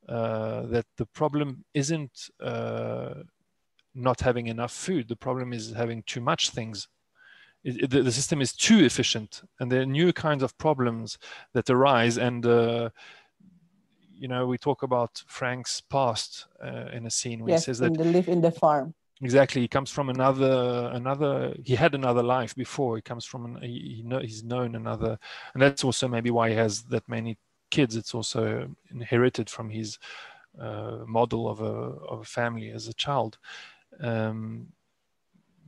that 0.06 0.86
the 0.96 1.06
problem 1.06 1.64
isn't 1.74 2.30
not 3.94 4.20
having 4.20 4.46
enough 4.46 4.72
food. 4.72 5.08
The 5.08 5.16
problem 5.16 5.52
is 5.52 5.72
having 5.72 6.02
too 6.04 6.20
much 6.20 6.50
things 6.50 6.88
it, 7.64 7.84
it, 7.84 8.04
the, 8.04 8.12
system 8.12 8.40
is 8.40 8.52
too 8.52 8.84
efficient 8.84 9.42
and 9.60 9.70
there 9.70 9.82
are 9.82 9.86
new 9.86 10.12
kinds 10.12 10.42
of 10.42 10.56
problems 10.58 11.18
that 11.54 11.70
arise. 11.70 12.18
And 12.18 12.44
uh, 12.46 12.90
you 14.14 14.28
know 14.28 14.46
we 14.46 14.58
talk 14.58 14.82
about 14.82 15.22
frank's 15.26 15.80
past 15.80 16.46
uh, 16.62 16.86
in 16.92 17.06
a 17.06 17.10
scene 17.10 17.40
where 17.40 17.50
yes, 17.50 17.62
he 17.62 17.64
says 17.66 17.78
that 17.78 17.96
they 17.96 18.04
live 18.04 18.28
in 18.28 18.40
the 18.40 18.50
farm. 18.50 18.94
Exactly. 19.20 19.62
He 19.62 19.68
comes 19.68 19.90
from 19.90 20.10
another 20.10 20.90
another 20.92 21.54
he 21.64 21.74
had 21.74 21.94
another 21.94 22.22
life 22.22 22.54
before. 22.54 22.96
He 22.96 23.02
comes 23.02 23.24
from 23.24 23.44
an, 23.46 23.62
he, 23.62 23.96
he 23.96 24.02
know, 24.02 24.20
he's 24.20 24.44
known 24.44 24.74
another. 24.74 25.18
And 25.54 25.62
that's 25.62 25.82
also 25.82 26.06
maybe 26.06 26.30
why 26.30 26.50
he 26.50 26.56
has 26.56 26.82
that 26.84 27.08
many 27.08 27.36
kids. 27.70 27.96
It's 27.96 28.14
also 28.14 28.68
inherited 28.90 29.50
from 29.50 29.70
his 29.70 29.98
uh, 30.60 30.98
model 31.06 31.48
of 31.48 31.60
a, 31.60 31.64
of 31.64 32.20
a 32.20 32.24
family 32.24 32.70
as 32.70 32.86
a 32.86 32.94
child. 32.94 33.38
Um, 34.00 34.68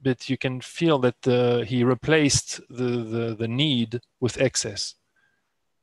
but 0.02 0.28
you 0.28 0.38
can 0.38 0.60
feel 0.60 0.98
that 0.98 1.28
uh, 1.28 1.58
he 1.64 1.84
replaced 1.84 2.60
the, 2.68 3.04
the, 3.04 3.36
the 3.38 3.48
need 3.48 4.00
with 4.20 4.40
excess, 4.40 4.94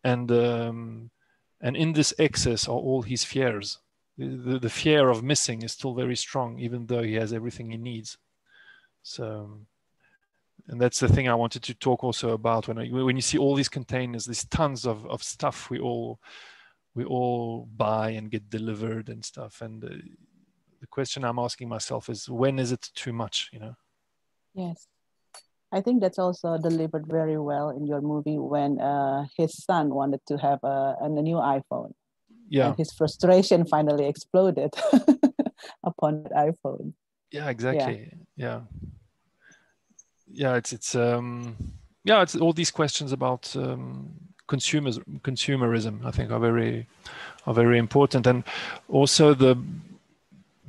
and 0.04 0.32
um, 0.32 1.12
and 1.62 1.76
in 1.76 1.94
this 1.94 2.14
excess 2.20 2.68
are 2.68 2.78
all 2.78 3.02
his 3.02 3.24
fears. 3.24 3.80
The, 4.18 4.58
the, 4.60 4.70
fear 4.70 5.10
of 5.10 5.24
missing 5.24 5.62
is 5.62 5.74
still 5.74 5.94
very 5.94 6.16
strong, 6.16 6.58
even 6.58 6.88
though 6.88 7.04
he 7.04 7.14
has 7.16 7.34
everything 7.34 7.70
he 7.70 7.78
needs. 7.78 8.18
So, 9.04 9.60
and 10.68 10.82
that's 10.82 11.00
the 11.00 11.08
thing 11.08 11.30
I 11.30 11.36
wanted 11.36 11.62
to 11.64 11.76
talk 11.76 12.04
also 12.04 12.32
about 12.32 12.68
when 12.68 12.80
I, 12.80 12.88
when 12.88 13.16
you 13.16 13.22
see 13.22 13.38
all 13.38 13.54
these 13.54 13.70
containers, 13.70 14.26
these 14.26 14.46
tons 14.46 14.88
of, 14.88 15.06
of 15.06 15.22
stuff 15.22 15.70
we 15.70 15.80
all 15.80 16.20
we 16.96 17.06
all 17.06 17.68
buy 17.78 18.10
and 18.12 18.32
get 18.32 18.50
delivered 18.50 19.10
and 19.10 19.24
stuff, 19.24 19.62
and 19.62 19.84
uh, 19.84 19.90
the 20.82 20.88
question 20.88 21.24
I'm 21.24 21.38
asking 21.38 21.70
myself 21.70 22.10
is 22.10 22.28
when 22.28 22.58
is 22.58 22.72
it 22.72 22.90
too 22.96 23.14
much? 23.14 23.50
You 23.54 23.60
know. 23.60 23.76
Yes. 24.54 24.88
I 25.72 25.82
think 25.82 26.02
that's 26.02 26.18
also 26.20 26.58
delivered 26.58 27.08
very 27.08 27.38
well 27.38 27.70
in 27.70 27.86
your 27.86 28.02
movie 28.02 28.40
when 28.40 28.80
uh, 28.80 29.26
his 29.36 29.64
son 29.64 29.94
wanted 29.94 30.22
to 30.28 30.38
have 30.38 30.60
a, 30.64 30.96
a 31.02 31.10
new 31.10 31.36
iPhone. 31.36 31.92
Yeah. 32.50 32.68
And 32.68 32.78
his 32.78 32.94
frustration 32.94 33.66
finally 33.66 34.08
exploded. 34.08 34.74
upon 35.84 36.24
the 36.24 36.30
iPhone. 36.30 36.94
Yeah, 37.32 37.50
exactly. 37.50 38.12
Yeah. 38.36 38.62
yeah. 40.28 40.56
it's 40.56 40.74
it's 40.74 40.96
um 40.96 41.56
yeah, 42.04 42.22
it's 42.22 42.36
all 42.36 42.54
these 42.54 42.72
questions 42.72 43.12
about 43.12 43.56
um 43.56 44.12
consumers 44.48 45.00
consumerism 45.22 46.06
I 46.06 46.12
think 46.12 46.32
are 46.32 46.40
very 46.40 46.88
are 47.46 47.54
very 47.54 47.78
important 47.78 48.28
and 48.28 48.44
also 48.88 49.34
the 49.34 49.58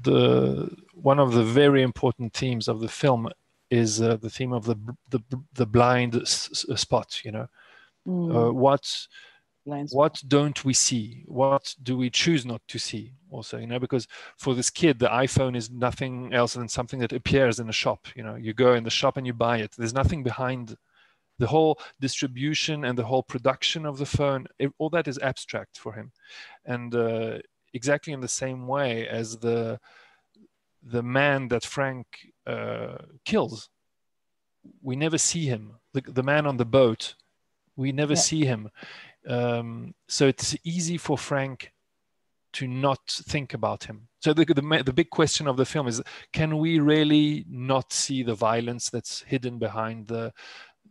the 0.03 0.77
one 0.95 1.21
of 1.21 1.33
the 1.33 1.45
very 1.45 1.83
important 1.83 2.33
themes 2.33 2.69
of 2.69 2.81
the 2.81 2.89
film 2.89 3.29
is 3.71 4.01
uh, 4.01 4.17
the 4.17 4.31
theme 4.31 4.53
of 4.53 4.65
the 4.65 4.77
the, 5.11 5.21
the 5.55 5.67
blind 5.67 6.15
s- 6.17 6.65
spot 6.77 7.21
you 7.25 7.33
know? 7.33 7.49
Mm. 8.07 8.35
uh, 8.35 8.53
what 8.53 9.07
Blind 9.67 9.91
what 9.93 10.23
don't 10.27 10.65
we 10.65 10.73
see? 10.73 11.25
What 11.27 11.75
do 11.83 11.99
we 11.99 12.09
choose 12.09 12.47
not 12.47 12.63
to 12.69 12.79
see 12.79 13.13
also 13.31 13.59
you 13.59 13.67
know? 13.67 13.79
Because 13.79 14.07
for 14.37 14.55
this 14.55 14.71
kid 14.71 14.99
the 14.99 15.09
iphone 15.09 15.57
is 15.57 15.71
nothing 15.71 16.33
else 16.33 16.55
than 16.55 16.69
something 16.69 17.01
that 17.01 17.13
appears 17.13 17.61
in 17.61 17.69
a 17.69 17.73
shop 17.73 18.07
you 18.17 18.23
know? 18.23 18.37
You 18.37 18.55
go 18.55 18.75
in 18.75 18.85
the 18.85 18.91
shop 18.91 19.17
and 19.17 19.27
you 19.27 19.35
buy 19.35 19.59
it. 19.59 19.73
There's 19.77 19.93
nothing 19.93 20.23
behind 20.23 20.77
the 21.39 21.47
whole 21.47 21.79
distribution 22.01 22.85
and 22.85 22.99
the 22.99 23.05
whole 23.05 23.23
production 23.23 23.87
of 23.87 23.99
the 23.99 24.07
phone. 24.07 24.47
It, 24.59 24.73
all 24.79 24.91
that 24.91 25.07
is 25.07 25.19
abstract 25.19 25.79
for 25.79 25.93
him. 25.93 26.11
And 26.65 26.95
uh, 26.95 27.39
exactly 27.75 28.13
in 28.13 28.21
the 28.21 28.29
same 28.29 28.67
way 28.67 29.07
as 29.07 29.39
the 29.39 29.79
the 30.83 31.03
man 31.03 31.49
that 31.49 31.65
frank 31.65 32.07
kills 33.25 33.69
we 34.83 34.97
never 34.97 35.19
see 35.19 35.47
him 35.47 35.63
the, 35.95 36.01
the 36.01 36.23
man 36.23 36.47
on 36.47 36.57
the 36.57 36.65
boat 36.65 37.15
we 37.77 37.93
never 37.93 38.15
Yeah. 38.15 38.21
see 38.31 38.45
him 38.45 38.71
um, 39.27 39.95
so 40.09 40.27
it's 40.27 40.57
easy 40.65 40.99
for 40.99 41.17
frank 41.19 41.73
to 42.53 42.67
not 42.67 43.01
think 43.07 43.55
about 43.55 43.85
him 43.85 44.09
so 44.21 44.33
the, 44.33 44.45
the, 44.45 44.83
the 44.85 44.93
big 44.93 45.11
question 45.11 45.47
of 45.47 45.57
the 45.57 45.67
film 45.67 45.87
is 45.87 46.03
can 46.33 46.59
we 46.59 46.79
really 46.81 47.45
not 47.49 47.93
see 47.93 48.23
the 48.23 48.35
violence 48.35 48.91
that's 48.91 49.23
hidden 49.23 49.59
behind 49.59 50.09
the 50.09 50.33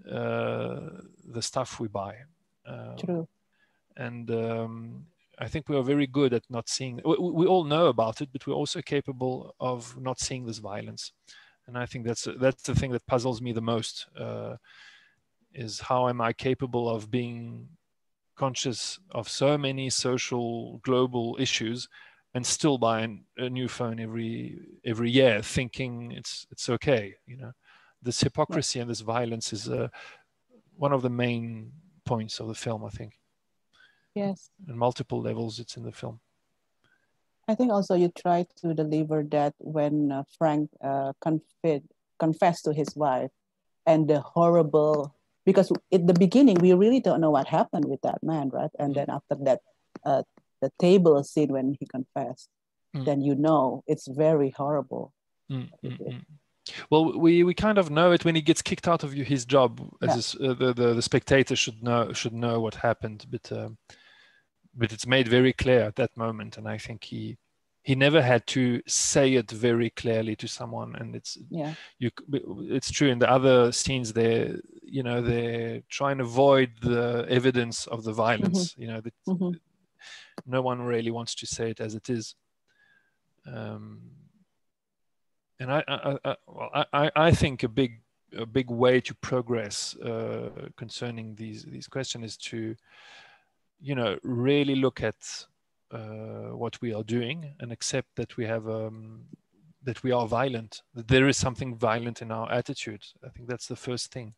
uh, 0.10 0.80
the 1.36 1.42
stuff 1.42 1.80
we 1.80 1.88
buy 1.88 2.16
um, 2.68 2.96
True. 2.98 3.28
and 3.96 4.30
um, 4.32 5.06
I 5.40 5.48
think 5.48 5.70
we 5.70 5.76
are 5.76 5.84
very 5.84 6.08
good 6.08 6.34
at 6.34 6.44
not 6.50 6.68
seeing. 6.68 7.00
We, 7.06 7.16
we 7.18 7.46
all 7.46 7.64
know 7.64 7.88
about 7.88 8.22
it, 8.22 8.30
but 8.32 8.46
we're 8.48 8.54
also 8.56 8.82
capable 8.82 9.54
of 9.60 9.96
not 10.00 10.20
seeing 10.20 10.46
this 10.46 10.58
violence. 10.58 11.12
And 11.68 11.78
I 11.78 11.86
think 11.86 12.06
that's 12.06 12.28
that's 12.40 12.64
the 12.64 12.76
thing 12.76 12.92
that 12.92 13.06
puzzles 13.08 13.42
me 13.42 13.52
the 13.52 13.62
most. 13.62 14.08
Uh, 14.18 14.58
is 15.54 15.80
how 15.82 16.08
am 16.08 16.22
I 16.22 16.34
capable 16.34 16.90
of 16.90 17.10
being 17.10 17.70
conscious 18.36 19.00
of 19.12 19.30
so 19.30 19.58
many 19.58 19.90
social 19.90 20.80
global 20.80 21.38
issues 21.40 21.90
and 22.34 22.46
still 22.46 22.78
buying 22.78 23.26
a 23.38 23.50
new 23.50 23.68
phone 23.68 24.00
every 24.00 24.60
every 24.86 25.12
year, 25.12 25.42
thinking 25.42 26.12
it's 26.12 26.48
it's 26.52 26.70
okay. 26.70 27.16
You 27.26 27.38
know, 27.38 27.54
this 28.02 28.22
hypocrisy 28.22 28.80
and 28.80 28.90
this 28.90 29.02
violence 29.02 29.54
is 29.54 29.70
uh, 29.70 29.90
one 30.76 30.94
of 30.94 31.02
the 31.02 31.10
main 31.10 31.74
points 32.06 32.40
of 32.40 32.48
the 32.48 32.56
film. 32.56 32.86
I 32.86 32.90
think 32.90 33.20
Yes. 34.14 34.50
in 34.68 34.78
multiple 34.78 35.22
levels 35.22 35.60
it's 35.60 35.78
in 35.78 35.84
the 35.84 35.92
film 35.92 36.20
I 37.48 37.56
think 37.56 37.72
also 37.72 37.96
you 37.96 38.10
try 38.10 38.46
to 38.62 38.74
deliver 38.74 39.24
that 39.32 39.54
when 39.60 40.12
uh, 40.12 40.24
Frank 40.38 40.70
uh, 40.84 41.14
confid, 41.24 41.84
confessed 42.20 42.66
to 42.66 42.74
his 42.74 42.96
wife 42.96 43.32
and 43.86 44.08
the 44.10 44.20
horrible, 44.20 45.16
because 45.46 45.72
in 45.92 46.06
the 46.08 46.14
beginning, 46.14 46.58
we 46.60 46.74
really 46.74 47.00
don't 47.00 47.22
know 47.22 47.32
what 47.32 47.48
happened 47.48 47.86
with 47.86 48.02
that 48.02 48.22
man, 48.22 48.50
right? 48.50 48.72
And 48.78 48.96
then 48.96 49.10
after 49.10 49.36
that, 49.46 49.62
uh, 50.04 50.24
the 50.62 50.72
table 50.80 51.24
scene 51.24 51.50
when 51.54 51.76
he 51.80 51.86
confessed, 51.86 52.50
Mm. 52.96 53.06
then 53.06 53.22
you 53.22 53.36
know 53.36 53.84
it's 53.86 54.08
very 54.08 54.50
horrible. 54.52 55.14
Mm, 55.52 55.70
mm, 55.84 55.98
mm. 56.00 56.26
well 56.90 57.18
we 57.20 57.44
we 57.44 57.54
kind 57.54 57.78
of 57.78 57.90
know 57.90 58.12
it 58.14 58.24
when 58.26 58.36
he 58.36 58.42
gets 58.42 58.62
kicked 58.62 58.88
out 58.88 59.04
of 59.04 59.12
his 59.14 59.46
job 59.46 59.80
as 60.02 60.10
Yeah. 60.10 60.16
a 60.16 60.18
s- 60.18 60.36
uh, 60.36 60.54
the, 60.54 60.74
the 60.74 60.94
the 60.94 61.02
spectator 61.02 61.56
should 61.56 61.84
know 61.84 62.12
should 62.14 62.34
know 62.34 62.60
what 62.60 62.76
happened 62.76 63.26
but 63.30 63.52
um, 63.52 63.78
but 64.74 64.92
it's 64.94 65.06
made 65.08 65.28
very 65.28 65.54
clear 65.54 65.82
at 65.82 65.96
that 65.96 66.16
moment 66.18 66.58
and 66.58 66.68
i 66.68 66.78
think 66.78 67.04
he 67.04 67.38
he 67.88 67.96
never 67.96 68.22
had 68.22 68.44
to 68.56 68.64
say 68.86 69.28
it 69.36 69.50
very 69.68 69.90
clearly 70.02 70.36
to 70.36 70.48
someone 70.48 70.92
and 71.00 71.16
it's 71.16 71.38
Yeah. 71.50 71.74
you 72.04 72.10
it's 72.78 72.92
true 72.98 73.10
in 73.14 73.20
the 73.20 73.30
other 73.38 73.72
scenes 73.72 74.08
they 74.14 74.36
you 74.98 75.04
know 75.08 75.20
they 75.32 75.84
try 75.98 76.10
and 76.12 76.22
avoid 76.22 76.70
the 76.82 77.26
evidence 77.40 77.78
of 77.96 78.00
the 78.04 78.14
violence 78.26 78.60
you 78.82 78.88
know 78.92 79.02
that 79.06 79.14
Mhm. 79.28 79.52
no 80.46 80.62
one 80.70 80.80
really 80.94 81.12
wants 81.12 81.34
to 81.36 81.46
say 81.56 81.66
it 81.74 81.80
as 81.80 81.94
it 81.96 82.10
is 82.10 82.36
um, 83.46 84.02
and 85.60 85.72
I, 85.72 85.84
I, 85.88 86.18
I, 86.26 86.36
well, 86.48 86.70
I, 86.94 87.12
I- 87.16 87.32
think 87.32 87.64
a 87.64 87.70
big, 87.70 87.92
a 88.38 88.46
big 88.46 88.70
way 88.70 89.02
to 89.02 89.14
progress 89.16 89.96
uh, 89.98 90.50
concerning 90.76 91.36
these 91.36 91.64
these 91.64 91.88
questions 91.88 92.24
is 92.26 92.38
to, 92.38 92.76
you 93.80 93.96
know, 93.96 94.18
really 94.24 94.76
look 94.76 95.02
at 95.02 95.16
what 95.92 96.82
we 96.82 96.94
are 96.94 97.04
doing 97.04 97.56
and 97.60 97.72
accept 97.72 98.10
that 98.16 98.38
we 98.38 98.46
have 98.46 98.68
um, 98.68 99.26
that 99.84 100.04
we 100.04 100.12
are 100.12 100.28
violent. 100.28 100.82
That 100.94 101.08
there 101.08 101.28
is 101.28 101.38
something 101.38 101.76
violent 101.78 102.22
in 102.22 102.32
our 102.32 102.52
attitude. 102.52 103.04
I 103.26 103.30
think 103.30 103.48
that's 103.48 103.68
the 103.68 103.76
first 103.76 104.12
thing. 104.12 104.34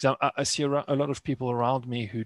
'Cause 0.00 0.16
I, 0.20 0.30
I 0.38 0.42
see 0.44 0.64
a, 0.64 0.84
a 0.88 0.96
lot 0.96 1.10
of 1.10 1.22
people 1.22 1.50
around 1.50 1.86
me 1.86 2.06
who 2.06 2.24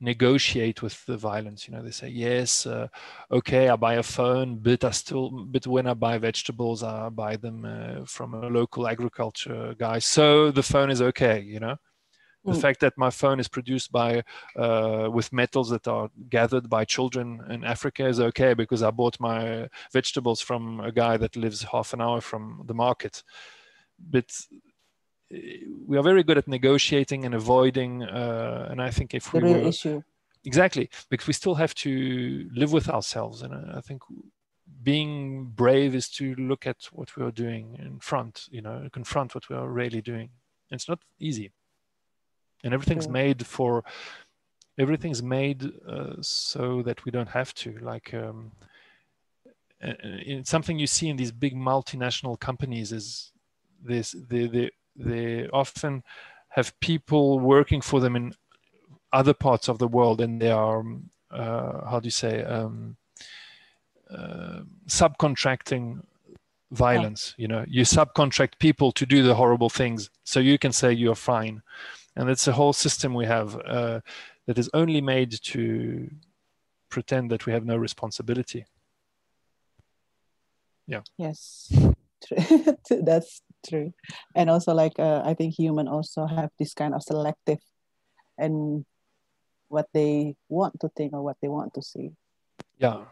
negotiate 0.00 0.82
with 0.82 1.04
the 1.06 1.16
violence 1.16 1.66
you 1.66 1.72
know 1.74 1.82
they 1.82 1.90
say 1.90 2.08
yes 2.08 2.66
uh, 2.66 2.86
okay 3.30 3.70
i 3.70 3.76
buy 3.76 3.94
a 3.94 4.02
phone 4.02 4.56
but 4.58 4.84
i 4.84 4.90
still 4.90 5.30
but 5.46 5.66
when 5.66 5.86
i 5.86 5.94
buy 5.94 6.18
vegetables 6.18 6.82
i 6.82 7.08
buy 7.08 7.34
them 7.36 7.64
uh, 7.64 8.04
from 8.04 8.34
a 8.34 8.48
local 8.48 8.86
agriculture 8.86 9.74
guy 9.78 9.98
so 9.98 10.50
the 10.50 10.62
phone 10.62 10.90
is 10.90 11.00
okay 11.00 11.40
you 11.40 11.58
know 11.58 11.76
the 12.46 12.54
Mm. 12.54 12.60
fact 12.60 12.80
that 12.80 12.96
my 12.96 13.10
phone 13.10 13.40
is 13.40 13.48
produced 13.48 13.90
by 13.92 14.22
uh, 14.56 15.08
with 15.12 15.32
metals 15.32 15.68
that 15.70 15.86
are 15.88 16.08
gathered 16.30 16.68
by 16.68 16.84
children 16.84 17.40
in 17.50 17.64
africa 17.64 18.06
is 18.06 18.20
okay 18.20 18.54
because 18.54 18.82
i 18.82 18.90
bought 18.90 19.18
my 19.20 19.68
vegetables 19.92 20.40
from 20.40 20.80
a 20.80 20.92
guy 20.92 21.16
that 21.16 21.36
lives 21.36 21.62
half 21.64 21.92
an 21.92 22.00
hour 22.00 22.20
from 22.20 22.62
the 22.66 22.74
market 22.74 23.22
but 23.98 24.30
uh, 25.34 25.38
we 25.86 25.96
are 25.98 26.02
very 26.02 26.22
good 26.22 26.38
at 26.38 26.48
negotiating 26.48 27.24
and 27.24 27.34
avoiding 27.34 28.02
uh, 28.04 28.68
and 28.70 28.80
i 28.80 28.90
think 28.90 29.14
if 29.14 29.32
The 29.32 29.40
we 29.40 29.44
real 29.44 29.62
were 29.62 29.68
issue. 29.68 30.02
exactly 30.44 30.88
because 31.10 31.26
we 31.26 31.32
still 31.32 31.54
have 31.56 31.74
to 31.74 32.48
live 32.54 32.72
with 32.72 32.88
ourselves 32.88 33.42
and 33.42 33.52
uh, 33.54 33.76
i 33.76 33.80
think 33.80 34.02
being 34.82 35.46
brave 35.54 35.94
is 35.94 36.08
to 36.08 36.34
look 36.36 36.66
at 36.66 36.76
what 36.92 37.16
we 37.16 37.22
are 37.24 37.30
doing 37.30 37.76
in 37.78 37.98
front 38.00 38.46
you 38.50 38.60
know 38.62 38.88
confront 38.92 39.34
what 39.34 39.48
we 39.48 39.56
are 39.56 39.68
really 39.68 40.00
doing 40.02 40.30
it's 40.70 40.88
not 40.88 41.00
easy 41.18 41.52
and 42.66 42.74
everything's 42.74 43.08
made 43.08 43.46
for 43.46 43.84
everything's 44.78 45.22
made 45.22 45.72
uh, 45.88 46.14
so 46.20 46.82
that 46.82 47.04
we 47.04 47.10
don't 47.10 47.28
have 47.28 47.54
to 47.54 47.78
like 47.78 48.12
um, 48.12 48.50
it's 49.80 50.50
something 50.50 50.78
you 50.78 50.86
see 50.86 51.08
in 51.08 51.16
these 51.16 51.32
big 51.32 51.54
multinational 51.54 52.38
companies 52.38 52.92
is 52.92 53.32
this 53.82 54.16
they, 54.28 54.46
they 54.46 54.70
they 54.96 55.48
often 55.48 56.02
have 56.48 56.78
people 56.80 57.38
working 57.38 57.80
for 57.80 58.00
them 58.00 58.16
in 58.16 58.34
other 59.12 59.34
parts 59.34 59.68
of 59.68 59.78
the 59.78 59.88
world 59.88 60.20
and 60.20 60.42
they 60.42 60.50
are 60.50 60.80
um, 60.80 61.10
uh, 61.30 61.88
how 61.88 62.00
do 62.00 62.06
you 62.06 62.10
say 62.10 62.42
um, 62.42 62.96
uh, 64.10 64.60
subcontracting 64.88 66.02
violence 66.72 67.34
you 67.36 67.46
know. 67.46 67.64
You 67.68 67.82
subcontract 67.82 68.58
people 68.58 68.90
to 68.92 69.06
do 69.06 69.22
the 69.22 69.34
horrible 69.34 69.70
things 69.70 70.10
so 70.24 70.40
you 70.40 70.58
can 70.58 70.72
say 70.72 70.92
you're 70.92 71.14
fine 71.14 71.62
and 72.16 72.30
it's 72.30 72.48
a 72.48 72.52
whole 72.52 72.72
system 72.72 73.14
we 73.14 73.26
have 73.26 73.56
uh, 73.66 74.00
that 74.46 74.58
is 74.58 74.70
only 74.74 75.00
made 75.00 75.32
to 75.42 76.10
pretend 76.88 77.30
that 77.30 77.46
we 77.46 77.52
have 77.52 77.64
no 77.64 77.76
responsibility 77.76 78.64
yeah 80.86 81.02
Yes, 81.18 81.70
true. 82.26 82.76
that's 83.02 83.42
true. 83.68 83.92
And 84.34 84.48
also, 84.50 84.72
like 84.72 84.98
uh, 84.98 85.22
I 85.24 85.34
think 85.34 85.54
human 85.54 85.88
also 85.88 86.26
have 86.26 86.50
this 86.58 86.74
kind 86.74 86.94
of 86.94 87.02
selective 87.02 87.58
and 88.38 88.84
what 89.68 89.86
they 89.92 90.36
want 90.48 90.78
to 90.80 90.88
think 90.96 91.12
or 91.12 91.22
what 91.22 91.36
they 91.42 91.48
want 91.48 91.74
to 91.74 91.82
see, 91.82 92.12
yeah 92.78 93.04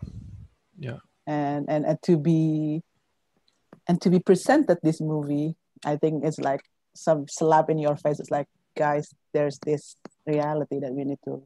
yeah 0.78 0.98
and 1.26 1.66
and, 1.68 1.84
and 1.84 1.98
to 2.02 2.16
be 2.16 2.82
and 3.88 4.00
to 4.00 4.10
be 4.10 4.18
presented 4.18 4.78
this 4.82 5.00
movie, 5.00 5.56
I 5.84 5.96
think 5.96 6.24
it's 6.24 6.38
like 6.38 6.62
some 6.94 7.26
slap 7.28 7.68
in 7.70 7.78
your 7.78 7.96
face. 7.96 8.20
It's 8.20 8.30
like, 8.30 8.46
guys, 8.76 9.14
there's 9.32 9.58
this 9.64 9.96
reality 10.26 10.78
that 10.80 10.92
we 10.92 11.04
need 11.04 11.18
to. 11.24 11.42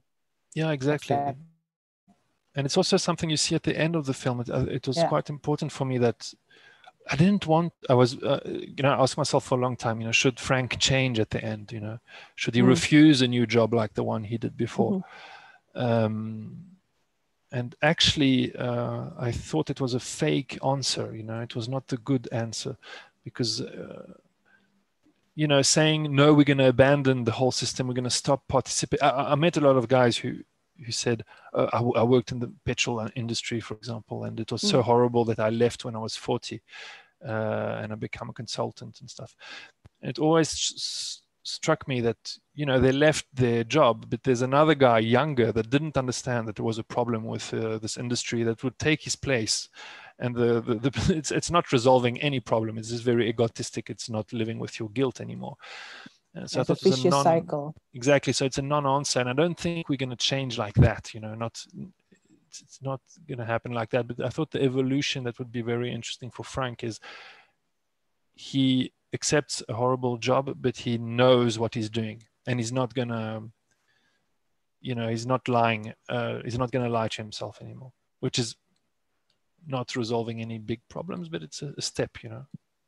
yeah 0.54 0.70
exactly 0.72 1.16
accept. 1.16 1.38
and 2.56 2.66
it's 2.66 2.76
also 2.76 2.96
something 2.96 3.30
you 3.30 3.36
see 3.36 3.54
at 3.54 3.62
the 3.62 3.76
end 3.78 3.94
of 3.96 4.04
the 4.06 4.14
film 4.14 4.40
it, 4.40 4.50
uh, 4.50 4.64
it 4.78 4.86
was 4.86 4.96
Yeah. 4.98 5.08
quite 5.08 5.28
important 5.30 5.70
for 5.72 5.84
me 5.84 5.98
that 5.98 6.34
i 7.12 7.16
didn't 7.16 7.46
want 7.46 7.72
i 7.88 7.94
was 7.94 8.10
uh, 8.22 8.40
you 8.76 8.82
know 8.82 8.92
i 8.92 9.02
asked 9.02 9.18
myself 9.18 9.44
for 9.44 9.58
a 9.58 9.62
long 9.66 9.76
time 9.76 10.00
you 10.00 10.06
know 10.06 10.12
should 10.12 10.38
frank 10.40 10.78
change 10.78 11.16
at 11.20 11.30
the 11.30 11.42
end 11.44 11.72
you 11.72 11.80
know 11.80 11.98
should 12.40 12.54
he 12.54 12.62
Mm. 12.62 12.68
refuse 12.76 13.22
a 13.22 13.28
new 13.28 13.46
job 13.46 13.72
like 13.74 13.92
the 13.94 14.02
one 14.14 14.24
he 14.24 14.38
did 14.38 14.56
before 14.56 15.04
um 15.74 16.64
and 17.50 17.74
actually 17.80 18.54
uh, 18.56 19.04
I 19.18 19.32
thought 19.32 19.70
it 19.70 19.80
was 19.80 19.94
a 19.94 20.00
fake 20.00 20.58
answer. 20.62 21.16
You 21.16 21.22
know, 21.22 21.40
it 21.40 21.56
was 21.56 21.66
not 21.66 21.88
the 21.88 21.96
good 21.96 22.28
answer 22.30 22.76
because. 23.24 23.62
Uh, 23.62 24.12
you 25.38 25.46
know, 25.46 25.62
saying 25.62 26.12
no, 26.12 26.34
we're 26.34 26.42
going 26.42 26.58
to 26.58 26.66
abandon 26.68 27.22
the 27.22 27.30
whole 27.30 27.52
system. 27.52 27.86
We're 27.86 27.94
going 27.94 28.02
to 28.02 28.10
stop 28.10 28.42
participating. 28.48 29.04
I, 29.04 29.30
I, 29.30 29.34
met 29.36 29.56
a 29.56 29.60
lot 29.60 29.76
of 29.76 29.86
guys 29.86 30.16
who 30.16 30.38
who 30.84 30.90
said, 30.90 31.24
uh, 31.54 31.68
I, 31.72 32.00
I, 32.00 32.02
worked 32.02 32.32
in 32.32 32.40
the 32.40 32.52
petrol 32.64 33.08
industry, 33.14 33.60
for 33.60 33.74
example, 33.74 34.24
and 34.24 34.40
it 34.40 34.50
was 34.50 34.62
mm. 34.62 34.70
so 34.70 34.82
horrible 34.82 35.24
that 35.26 35.38
I 35.38 35.50
left 35.50 35.84
when 35.84 35.94
I 35.94 36.00
was 36.00 36.16
40 36.16 36.60
uh, 37.24 37.30
and 37.80 37.92
I 37.92 37.94
became 37.94 38.28
a 38.28 38.32
consultant 38.32 39.00
and 39.00 39.08
stuff. 39.08 39.36
It 40.02 40.18
always 40.18 40.48
s- 40.50 41.22
struck 41.44 41.86
me 41.86 42.00
that, 42.00 42.36
you 42.54 42.66
know, 42.66 42.80
they 42.80 42.92
left 42.92 43.26
their 43.32 43.62
job, 43.62 44.06
but 44.10 44.24
there's 44.24 44.42
another 44.42 44.74
guy 44.74 44.98
younger 44.98 45.52
that 45.52 45.70
didn't 45.70 45.96
understand 45.96 46.48
that 46.48 46.56
there 46.56 46.64
was 46.64 46.78
a 46.78 46.84
problem 46.84 47.24
with 47.24 47.54
uh, 47.54 47.78
this 47.78 47.96
industry 47.96 48.42
that 48.42 48.64
would 48.64 48.78
take 48.80 49.02
his 49.02 49.14
place. 49.14 49.68
And 50.18 50.34
the, 50.34 50.60
the, 50.60 50.74
the 50.74 50.90
it's, 51.16 51.30
it's 51.30 51.50
not 51.50 51.72
resolving 51.72 52.20
any 52.20 52.40
problem. 52.40 52.78
It's 52.78 52.90
just 52.90 53.04
very 53.04 53.28
egotistic. 53.28 53.90
It's 53.90 54.10
not 54.10 54.32
living 54.32 54.58
with 54.58 54.78
your 54.78 54.88
guilt 54.90 55.20
anymore. 55.20 55.56
Uh, 56.36 56.46
so 56.46 56.60
it's 56.60 56.70
a 56.70 56.74
vicious 56.74 57.04
a 57.04 57.08
non, 57.08 57.24
cycle. 57.24 57.74
Exactly. 57.94 58.32
So 58.32 58.44
it's 58.44 58.58
a 58.58 58.62
non-answer, 58.62 59.20
and 59.20 59.28
I 59.28 59.32
don't 59.32 59.58
think 59.58 59.88
we're 59.88 59.96
going 59.96 60.10
to 60.10 60.16
change 60.16 60.58
like 60.58 60.74
that. 60.74 61.14
You 61.14 61.20
know, 61.20 61.34
not 61.34 61.64
it's, 62.48 62.60
it's 62.60 62.82
not 62.82 63.00
going 63.26 63.38
to 63.38 63.44
happen 63.44 63.72
like 63.72 63.90
that. 63.90 64.06
But 64.06 64.24
I 64.24 64.28
thought 64.28 64.50
the 64.50 64.62
evolution 64.62 65.24
that 65.24 65.38
would 65.38 65.52
be 65.52 65.62
very 65.62 65.92
interesting 65.92 66.30
for 66.30 66.42
Frank 66.42 66.84
is 66.84 67.00
he 68.34 68.92
accepts 69.12 69.62
a 69.68 69.74
horrible 69.74 70.16
job, 70.16 70.54
but 70.60 70.76
he 70.76 70.98
knows 70.98 71.58
what 71.58 71.74
he's 71.74 71.90
doing, 71.90 72.22
and 72.46 72.58
he's 72.58 72.72
not 72.72 72.94
going 72.94 73.08
to, 73.08 73.42
you 74.80 74.94
know, 74.94 75.08
he's 75.08 75.26
not 75.26 75.48
lying. 75.48 75.94
Uh, 76.08 76.38
he's 76.44 76.58
not 76.58 76.70
going 76.70 76.84
to 76.84 76.90
lie 76.90 77.08
to 77.08 77.22
himself 77.22 77.60
anymore, 77.62 77.92
which 78.20 78.38
is 78.38 78.56
not 79.68 79.94
resolving 79.94 80.40
any 80.40 80.58
big 80.58 80.80
problems, 80.88 81.28
but 81.28 81.42
it's 81.42 81.62
a, 81.62 81.72
a 81.76 81.82
step. 81.82 82.10
You 82.22 82.30
know. 82.30 82.46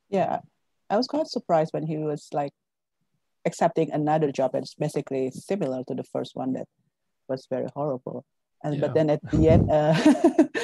Yeah, 0.09 0.41
I 0.89 0.97
was 0.97 1.07
quite 1.07 1.29
surprised 1.29 1.73
when 1.73 1.87
he 1.87 1.99
was 1.99 2.29
like 2.33 2.53
accepting 3.45 3.93
another 3.93 4.33
job 4.33 4.53
that's 4.53 4.75
basically 4.75 5.31
similar 5.31 5.85
to 5.85 5.95
the 5.95 6.05
first 6.05 6.33
one 6.35 6.53
that 6.55 6.67
was 7.29 7.47
very 7.49 7.69
horrible. 7.75 8.25
And 8.63 8.75
yeah. 8.75 8.81
but 8.81 8.95
then 8.95 9.11
at 9.11 9.31
the 9.31 9.49
end, 9.55 9.71
uh, 9.71 9.95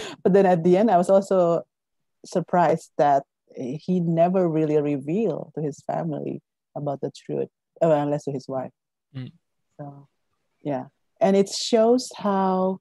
but 0.22 0.32
then 0.32 0.46
at 0.46 0.64
the 0.64 0.76
end, 0.76 0.90
I 0.90 0.96
was 0.96 1.10
also 1.10 1.62
surprised 2.24 2.90
that 2.98 3.22
he 3.54 4.00
never 4.00 4.48
really 4.48 4.76
revealed 4.80 5.52
to 5.54 5.62
his 5.62 5.82
family 5.86 6.42
about 6.76 7.00
the 7.00 7.10
truth, 7.10 7.48
uh, 7.80 7.90
unless 7.90 8.24
to 8.24 8.32
his 8.32 8.48
wife. 8.48 8.72
Mm. 9.16 9.32
So, 9.78 10.08
yeah, 10.62 10.86
and 11.20 11.36
it 11.36 11.48
shows 11.48 12.10
how 12.16 12.80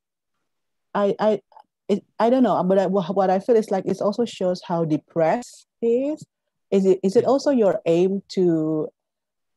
I 0.93 1.15
I 1.19 1.41
it, 1.87 2.03
I 2.19 2.29
don't 2.29 2.43
know, 2.43 2.61
but 2.63 2.79
I, 2.79 2.87
what 2.87 3.29
I 3.29 3.39
feel 3.39 3.55
is 3.55 3.69
like 3.69 3.85
it 3.85 4.01
also 4.01 4.25
shows 4.25 4.61
how 4.67 4.85
depressed 4.85 5.67
he 5.81 6.09
is. 6.09 6.25
Is 6.71 6.85
it 6.85 6.99
is 7.03 7.15
it 7.15 7.25
also 7.25 7.51
your 7.51 7.79
aim 7.85 8.23
to 8.29 8.89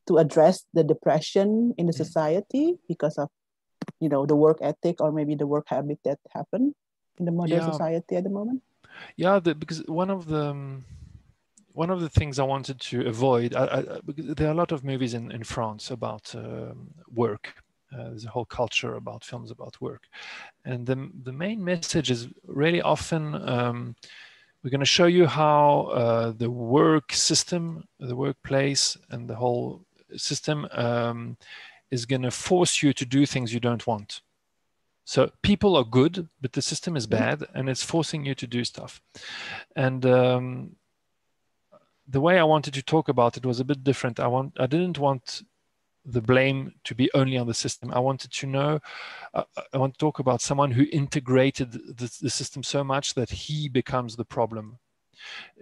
to 0.09 0.19
address 0.19 0.65
the 0.75 0.83
depression 0.83 1.75
in 1.79 1.87
the 1.87 1.93
mm. 1.93 1.97
society 2.05 2.79
because 2.89 3.17
of 3.19 3.29
you 4.01 4.09
know 4.09 4.27
the 4.27 4.35
work 4.37 4.59
ethic 4.61 5.01
or 5.01 5.13
maybe 5.13 5.35
the 5.35 5.47
work 5.47 5.67
habit 5.69 5.99
that 6.05 6.19
happen 6.31 6.75
in 7.19 7.25
the 7.25 7.33
modern 7.33 7.59
yeah. 7.59 7.71
society 7.71 8.17
at 8.17 8.25
the 8.25 8.31
moment 8.31 8.63
yeah 9.17 9.39
the, 9.39 9.55
because 9.55 9.81
one 9.87 10.11
of 10.11 10.27
the 10.27 10.47
um, 10.51 10.85
one 11.73 11.91
of 11.91 12.01
the 12.01 12.09
things 12.09 12.39
i 12.39 12.43
wanted 12.43 12.81
to 12.81 13.07
avoid 13.07 13.55
I, 13.55 13.65
I, 13.65 13.83
there 14.07 14.49
are 14.49 14.53
a 14.53 14.61
lot 14.63 14.73
of 14.73 14.85
movies 14.85 15.15
in, 15.15 15.31
in 15.31 15.45
france 15.45 15.91
about 15.91 16.35
um, 16.35 16.89
work 17.15 17.55
uh, 17.93 18.05
there's 18.11 18.25
a 18.25 18.31
whole 18.31 18.45
culture 18.45 18.95
about 18.95 19.25
films 19.25 19.51
about 19.51 19.81
work 19.81 20.03
and 20.65 20.87
the, 20.87 21.11
the 21.25 21.33
main 21.33 21.63
message 21.65 22.11
is 22.11 22.29
really 22.47 22.83
often 22.83 23.35
um, 23.49 23.97
we're 24.63 24.71
going 24.71 24.81
to 24.81 24.87
show 24.87 25.07
you 25.07 25.27
how 25.27 25.91
uh, 25.93 26.33
the 26.33 26.51
work 26.51 27.13
system 27.13 27.85
the 28.01 28.17
workplace 28.17 28.97
and 29.11 29.29
the 29.29 29.37
whole 29.37 29.85
system 30.17 30.67
um, 30.73 31.37
is 31.91 32.07
going 32.07 32.23
to 32.23 32.31
force 32.31 32.83
you 32.83 32.93
to 32.93 33.05
do 33.05 33.27
things 33.27 33.53
you 33.53 33.61
don't 33.61 33.87
want. 33.87 34.21
So 35.05 35.31
people 35.43 35.77
are 35.77 35.85
good, 35.85 36.29
but 36.41 36.53
the 36.53 36.63
system 36.63 36.97
is 36.97 37.07
mm-hmm. 37.07 37.19
bad, 37.19 37.47
and 37.55 37.69
it's 37.69 37.83
forcing 37.83 38.25
you 38.25 38.35
to 38.35 38.47
do 38.47 38.65
stuff. 38.65 39.01
And 39.75 40.05
um, 40.05 40.77
the 42.07 42.21
way 42.21 42.39
I 42.39 42.45
wanted 42.45 42.75
to 42.75 42.83
talk 42.83 43.09
about 43.09 43.37
it 43.37 43.47
was 43.47 43.61
a 43.61 43.65
bit 43.65 43.83
different. 43.85 44.21
I 44.21 44.27
want 44.27 44.57
I 44.61 44.67
didn't 44.67 44.99
want 44.99 45.43
the 46.11 46.23
blame 46.23 46.73
to 46.85 46.95
be 46.95 47.11
only 47.15 47.37
on 47.37 47.47
the 47.47 47.55
system. 47.55 47.93
I 47.93 47.99
wanted 47.99 48.33
to 48.33 48.47
know, 48.47 48.81
uh, 49.35 49.45
I 49.73 49.79
want 49.79 49.95
to 49.95 49.99
talk 49.99 50.19
about 50.19 50.41
someone 50.41 50.71
who 50.71 50.87
integrated 50.91 51.73
the, 51.73 52.11
the 52.21 52.31
system 52.31 52.63
so 52.63 52.83
much 52.83 53.15
that 53.15 53.31
he 53.31 53.69
becomes 53.69 54.17
the 54.17 54.25
problem. 54.25 54.79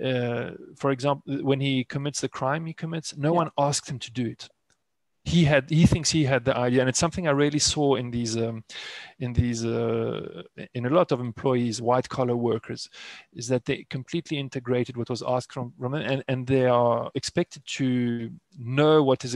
Uh, 0.02 0.50
for 0.76 0.90
example, 0.90 1.42
when 1.42 1.61
he 1.61 1.85
commits 1.85 2.20
the 2.20 2.28
crime 2.28 2.66
he 2.66 2.72
commits, 2.72 3.16
no 3.16 3.32
yeah. 3.32 3.37
one 3.37 3.50
asked 3.59 3.90
him 3.90 3.98
to 3.98 4.12
do 4.12 4.26
it. 4.26 4.48
He 5.24 5.42
had, 5.42 5.68
he 5.68 5.87
thinks 5.87 6.11
he 6.11 6.22
had 6.22 6.44
the 6.44 6.56
idea, 6.56 6.80
and 6.80 6.88
it's 6.88 7.00
something 7.00 7.26
I 7.26 7.32
really 7.32 7.59
saw 7.59 7.96
in 7.96 8.12
these, 8.12 8.37
um, 8.37 8.62
in 9.18 9.32
these, 9.32 9.64
uh, 9.64 10.44
in 10.74 10.87
a 10.87 10.90
lot 10.90 11.11
of 11.11 11.18
employees, 11.18 11.82
white 11.82 12.09
collar 12.09 12.37
workers, 12.37 12.88
is 13.32 13.48
that 13.48 13.64
they 13.64 13.85
completely 13.90 14.38
integrated 14.38 14.96
what 14.96 15.11
was 15.11 15.24
asked 15.26 15.52
from, 15.52 15.72
from 15.80 15.92
them, 15.92 16.02
and, 16.02 16.22
and 16.28 16.46
they 16.46 16.66
are 16.66 17.11
expected 17.16 17.62
to 17.78 18.30
know 18.56 19.02
what 19.02 19.24
is 19.24 19.35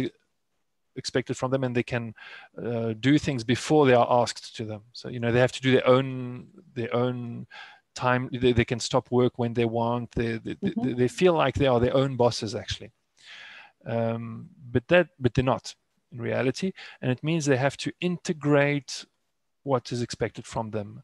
expected 1.03 1.37
from 1.37 1.51
them 1.51 1.65
and 1.65 1.75
they 1.75 1.89
can 1.95 2.15
uh, 2.57 2.93
do 3.09 3.19
things 3.19 3.43
before 3.45 3.83
they 3.87 3.95
are 3.95 4.11
asked 4.23 4.57
to 4.57 4.65
them. 4.65 4.83
So 4.93 5.09
you 5.09 5.21
know 5.21 5.33
they 5.33 5.45
have 5.47 5.57
to 5.59 5.65
do 5.67 5.73
their 5.73 5.89
own 5.97 6.47
their 6.75 6.95
own 6.95 7.47
time. 7.95 8.23
They, 8.33 8.53
they 8.53 8.65
can 8.73 8.81
stop 8.81 9.11
work 9.11 9.35
when 9.43 9.55
they 9.55 9.69
want. 9.81 10.13
They 10.13 10.39
they, 10.47 10.55
mm-hmm. 10.55 10.83
they, 10.83 10.93
they 11.01 11.09
feel 11.09 11.35
like 11.35 11.55
they 11.57 11.71
are 11.73 11.81
their 11.81 11.97
own 12.03 12.17
bosses 12.17 12.55
actually. 12.55 12.93
Um, 13.85 14.51
but 14.75 14.87
that 14.89 15.09
but 15.19 15.35
they're 15.35 15.53
not 15.55 15.75
in 16.13 16.19
reality. 16.21 16.73
And 17.01 17.11
it 17.11 17.25
means 17.25 17.45
they 17.45 17.57
have 17.57 17.77
to 17.79 17.93
integrate 18.01 19.05
what 19.63 19.93
is 19.93 20.03
expected 20.03 20.47
from 20.47 20.71
them. 20.71 21.03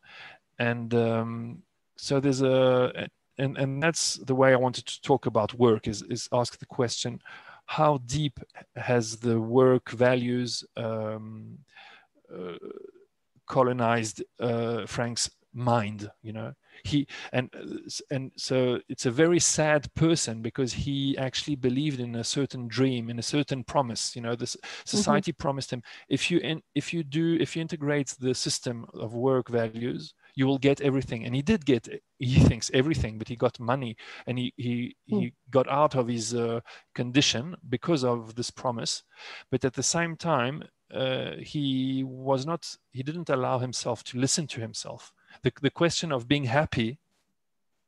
And 0.58 0.94
um, 0.94 1.62
so 1.96 2.20
there's 2.20 2.42
a 2.42 3.08
and 3.38 3.56
and 3.58 3.82
that's 3.82 4.14
the 4.14 4.34
way 4.34 4.52
i 4.52 4.56
wanted 4.56 4.86
to 4.86 5.00
talk 5.02 5.26
about 5.26 5.54
work 5.54 5.86
is 5.86 6.02
is 6.02 6.28
ask 6.32 6.58
the 6.58 6.66
question 6.66 7.20
how 7.66 7.98
deep 8.06 8.40
has 8.76 9.16
the 9.16 9.40
work 9.40 9.90
values 9.90 10.64
um, 10.76 11.58
uh, 12.32 12.56
colonized 13.46 14.22
uh, 14.40 14.86
frank's 14.86 15.30
mind 15.52 16.10
you 16.22 16.32
know 16.32 16.52
he 16.84 17.06
and 17.32 17.50
and 18.10 18.30
so 18.36 18.78
it's 18.90 19.06
a 19.06 19.10
very 19.10 19.40
sad 19.40 19.92
person 19.94 20.42
because 20.42 20.74
he 20.74 21.16
actually 21.16 21.56
believed 21.56 21.98
in 21.98 22.14
a 22.16 22.24
certain 22.24 22.68
dream 22.68 23.08
in 23.08 23.18
a 23.18 23.22
certain 23.22 23.64
promise 23.64 24.14
you 24.14 24.20
know 24.20 24.36
this 24.36 24.56
society 24.84 25.32
mm-hmm. 25.32 25.42
promised 25.42 25.72
him 25.72 25.82
if 26.10 26.30
you 26.30 26.38
in, 26.40 26.62
if 26.74 26.92
you 26.92 27.02
do 27.02 27.38
if 27.40 27.56
you 27.56 27.62
integrate 27.62 28.14
the 28.20 28.34
system 28.34 28.86
of 28.92 29.14
work 29.14 29.48
values 29.48 30.12
you 30.36 30.46
will 30.46 30.58
get 30.58 30.80
everything. 30.80 31.24
And 31.24 31.34
he 31.34 31.42
did 31.42 31.66
get 31.66 31.88
he 32.18 32.40
thinks 32.40 32.70
everything 32.72 33.18
but 33.18 33.28
he 33.28 33.36
got 33.36 33.58
money 33.58 33.96
and 34.26 34.38
he 34.38 34.52
he, 34.56 34.96
mm. 35.10 35.20
he 35.20 35.32
got 35.50 35.68
out 35.68 35.96
of 35.96 36.06
his 36.06 36.34
uh, 36.34 36.60
condition 36.94 37.56
because 37.68 38.04
of 38.04 38.36
this 38.36 38.50
promise. 38.50 39.02
But 39.50 39.64
at 39.64 39.74
the 39.74 39.82
same 39.82 40.16
time 40.16 40.62
uh, 40.94 41.32
he 41.40 42.04
was 42.04 42.46
not 42.46 42.76
he 42.92 43.02
didn't 43.02 43.30
allow 43.30 43.58
himself 43.58 44.04
to 44.04 44.18
listen 44.18 44.46
to 44.48 44.60
himself. 44.60 45.12
The, 45.42 45.52
the 45.60 45.70
question 45.70 46.12
of 46.12 46.28
being 46.28 46.44
happy 46.44 46.98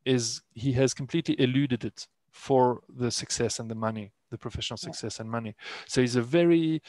is 0.04 0.42
he 0.54 0.72
has 0.72 0.94
completely 0.94 1.38
eluded 1.38 1.84
it 1.84 2.08
for 2.32 2.80
the 2.88 3.10
success 3.10 3.58
and 3.60 3.70
the 3.70 3.74
money 3.74 4.12
the 4.30 4.38
professional 4.38 4.76
success 4.76 5.20
and 5.20 5.30
money. 5.30 5.54
So 5.86 6.00
he's 6.00 6.16
a 6.16 6.22
very 6.22 6.82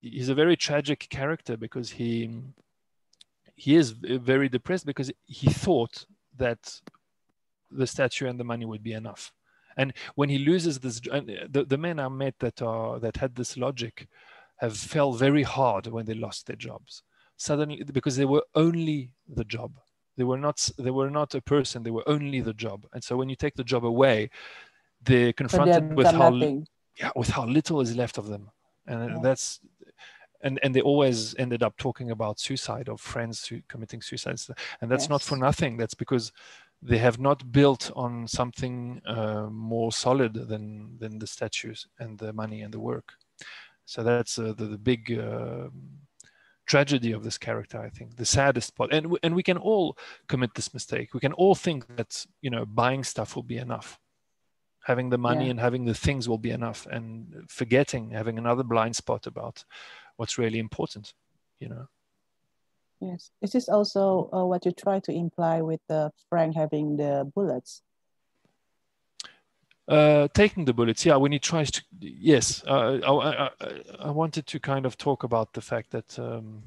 he's 0.00 0.28
a 0.28 0.34
very 0.34 0.56
tragic 0.56 1.06
character 1.10 1.56
because 1.56 1.90
he 1.90 2.30
he 3.56 3.76
is 3.76 3.90
very 3.92 4.48
depressed 4.48 4.86
because 4.86 5.10
he 5.24 5.48
thought 5.48 6.06
that 6.36 6.80
the 7.70 7.86
statue 7.86 8.26
and 8.28 8.38
the 8.38 8.44
money 8.44 8.64
would 8.64 8.82
be 8.82 8.92
enough. 8.92 9.32
And 9.76 9.92
when 10.14 10.28
he 10.28 10.38
loses 10.38 10.78
this 10.78 11.00
the, 11.00 11.64
the 11.68 11.78
men 11.78 11.98
i 11.98 12.08
met 12.08 12.38
that 12.38 12.62
are 12.62 13.00
that 13.00 13.16
had 13.16 13.34
this 13.34 13.56
logic 13.56 14.08
have 14.58 14.76
fell 14.76 15.12
very 15.12 15.42
hard 15.42 15.86
when 15.88 16.06
they 16.06 16.14
lost 16.14 16.46
their 16.46 16.56
jobs. 16.56 17.02
Suddenly 17.36 17.82
because 17.92 18.16
they 18.16 18.24
were 18.24 18.44
only 18.54 19.10
the 19.28 19.44
job. 19.44 19.72
They 20.16 20.24
were 20.24 20.38
not 20.38 20.70
they 20.78 20.92
were 20.92 21.10
not 21.10 21.34
a 21.34 21.40
person 21.40 21.82
they 21.82 21.90
were 21.90 22.08
only 22.08 22.40
the 22.40 22.54
job. 22.54 22.86
And 22.92 23.02
so 23.02 23.16
when 23.16 23.28
you 23.28 23.36
take 23.36 23.56
the 23.56 23.64
job 23.64 23.84
away 23.84 24.30
they're 25.02 25.32
confronted 25.32 25.94
with 25.94 26.06
how 26.06 26.30
yeah 26.98 27.10
with 27.16 27.28
how 27.28 27.44
little 27.46 27.80
is 27.80 27.96
left 27.96 28.18
of 28.18 28.28
them. 28.28 28.50
And 28.86 29.10
yeah. 29.10 29.18
that's 29.22 29.60
and 30.44 30.60
and 30.62 30.74
they 30.74 30.80
always 30.80 31.34
ended 31.38 31.62
up 31.62 31.76
talking 31.76 32.10
about 32.10 32.38
suicide 32.38 32.88
of 32.88 33.00
friends 33.00 33.46
who 33.46 33.60
committing 33.68 34.02
suicides 34.02 34.50
and 34.80 34.90
that's 34.90 35.04
yes. 35.04 35.10
not 35.10 35.22
for 35.22 35.36
nothing. 35.36 35.76
That's 35.76 35.94
because 35.94 36.32
they 36.82 36.98
have 36.98 37.18
not 37.18 37.50
built 37.50 37.90
on 37.96 38.28
something 38.28 39.00
uh, 39.06 39.46
more 39.50 39.90
solid 39.90 40.34
than 40.34 40.96
than 40.98 41.18
the 41.18 41.26
statues 41.26 41.86
and 41.98 42.18
the 42.18 42.32
money 42.32 42.62
and 42.62 42.72
the 42.72 42.80
work. 42.80 43.14
So 43.86 44.02
that's 44.02 44.38
uh, 44.38 44.54
the, 44.56 44.66
the 44.66 44.78
big 44.78 45.18
uh, 45.18 45.68
tragedy 46.66 47.12
of 47.12 47.22
this 47.22 47.36
character 47.36 47.78
i 47.78 47.90
think 47.90 48.16
the 48.16 48.24
saddest 48.24 48.74
part. 48.76 48.92
And 48.92 49.18
and 49.22 49.34
we 49.34 49.42
can 49.42 49.58
all 49.58 49.96
commit 50.28 50.54
this 50.54 50.72
mistake. 50.72 51.14
We 51.14 51.20
can 51.20 51.34
all 51.34 51.54
think 51.54 51.96
that 51.96 52.26
you 52.40 52.50
know 52.50 52.64
buying 52.66 53.04
stuff 53.04 53.36
will 53.36 53.42
be 53.54 53.58
enough. 53.58 53.98
Having 54.84 55.10
the 55.10 55.18
money 55.18 55.44
Yeah. 55.44 55.52
and 55.52 55.60
having 55.60 55.84
the 55.86 55.94
things 55.94 56.28
will 56.28 56.38
be 56.38 56.50
enough. 56.50 56.86
And 56.86 57.44
forgetting 57.48 58.10
having 58.10 58.38
another 58.38 58.62
blind 58.62 58.96
spot 58.96 59.26
about 59.26 59.64
what's 60.16 60.38
really 60.38 60.58
important 60.58 61.14
you 61.58 61.68
know 61.68 61.86
Yes. 63.00 63.30
Is 63.42 63.52
this 63.52 63.68
also 63.68 64.30
uh, 64.32 64.46
what 64.46 64.64
you 64.64 64.72
try 64.72 64.98
to 65.00 65.12
imply 65.12 65.60
with 65.60 65.80
uh, 65.90 66.08
Frank 66.30 66.56
having 66.56 66.96
the 66.96 67.30
bullets? 67.34 67.82
uh, 69.88 70.28
taking 70.32 70.64
the 70.64 70.72
bullets, 70.72 71.04
yeah, 71.04 71.16
when 71.16 71.32
he 71.32 71.38
tries 71.38 71.70
to, 71.70 71.82
yes, 72.00 72.64
uh, 72.66 72.98
I, 73.04 73.10
I, 73.44 73.50
I 74.00 74.10
wanted 74.10 74.46
to 74.46 74.58
kind 74.58 74.86
of 74.86 74.96
talk 74.96 75.24
about 75.24 75.52
the 75.52 75.60
fact 75.60 75.90
that 75.90 76.18
um, 76.18 76.62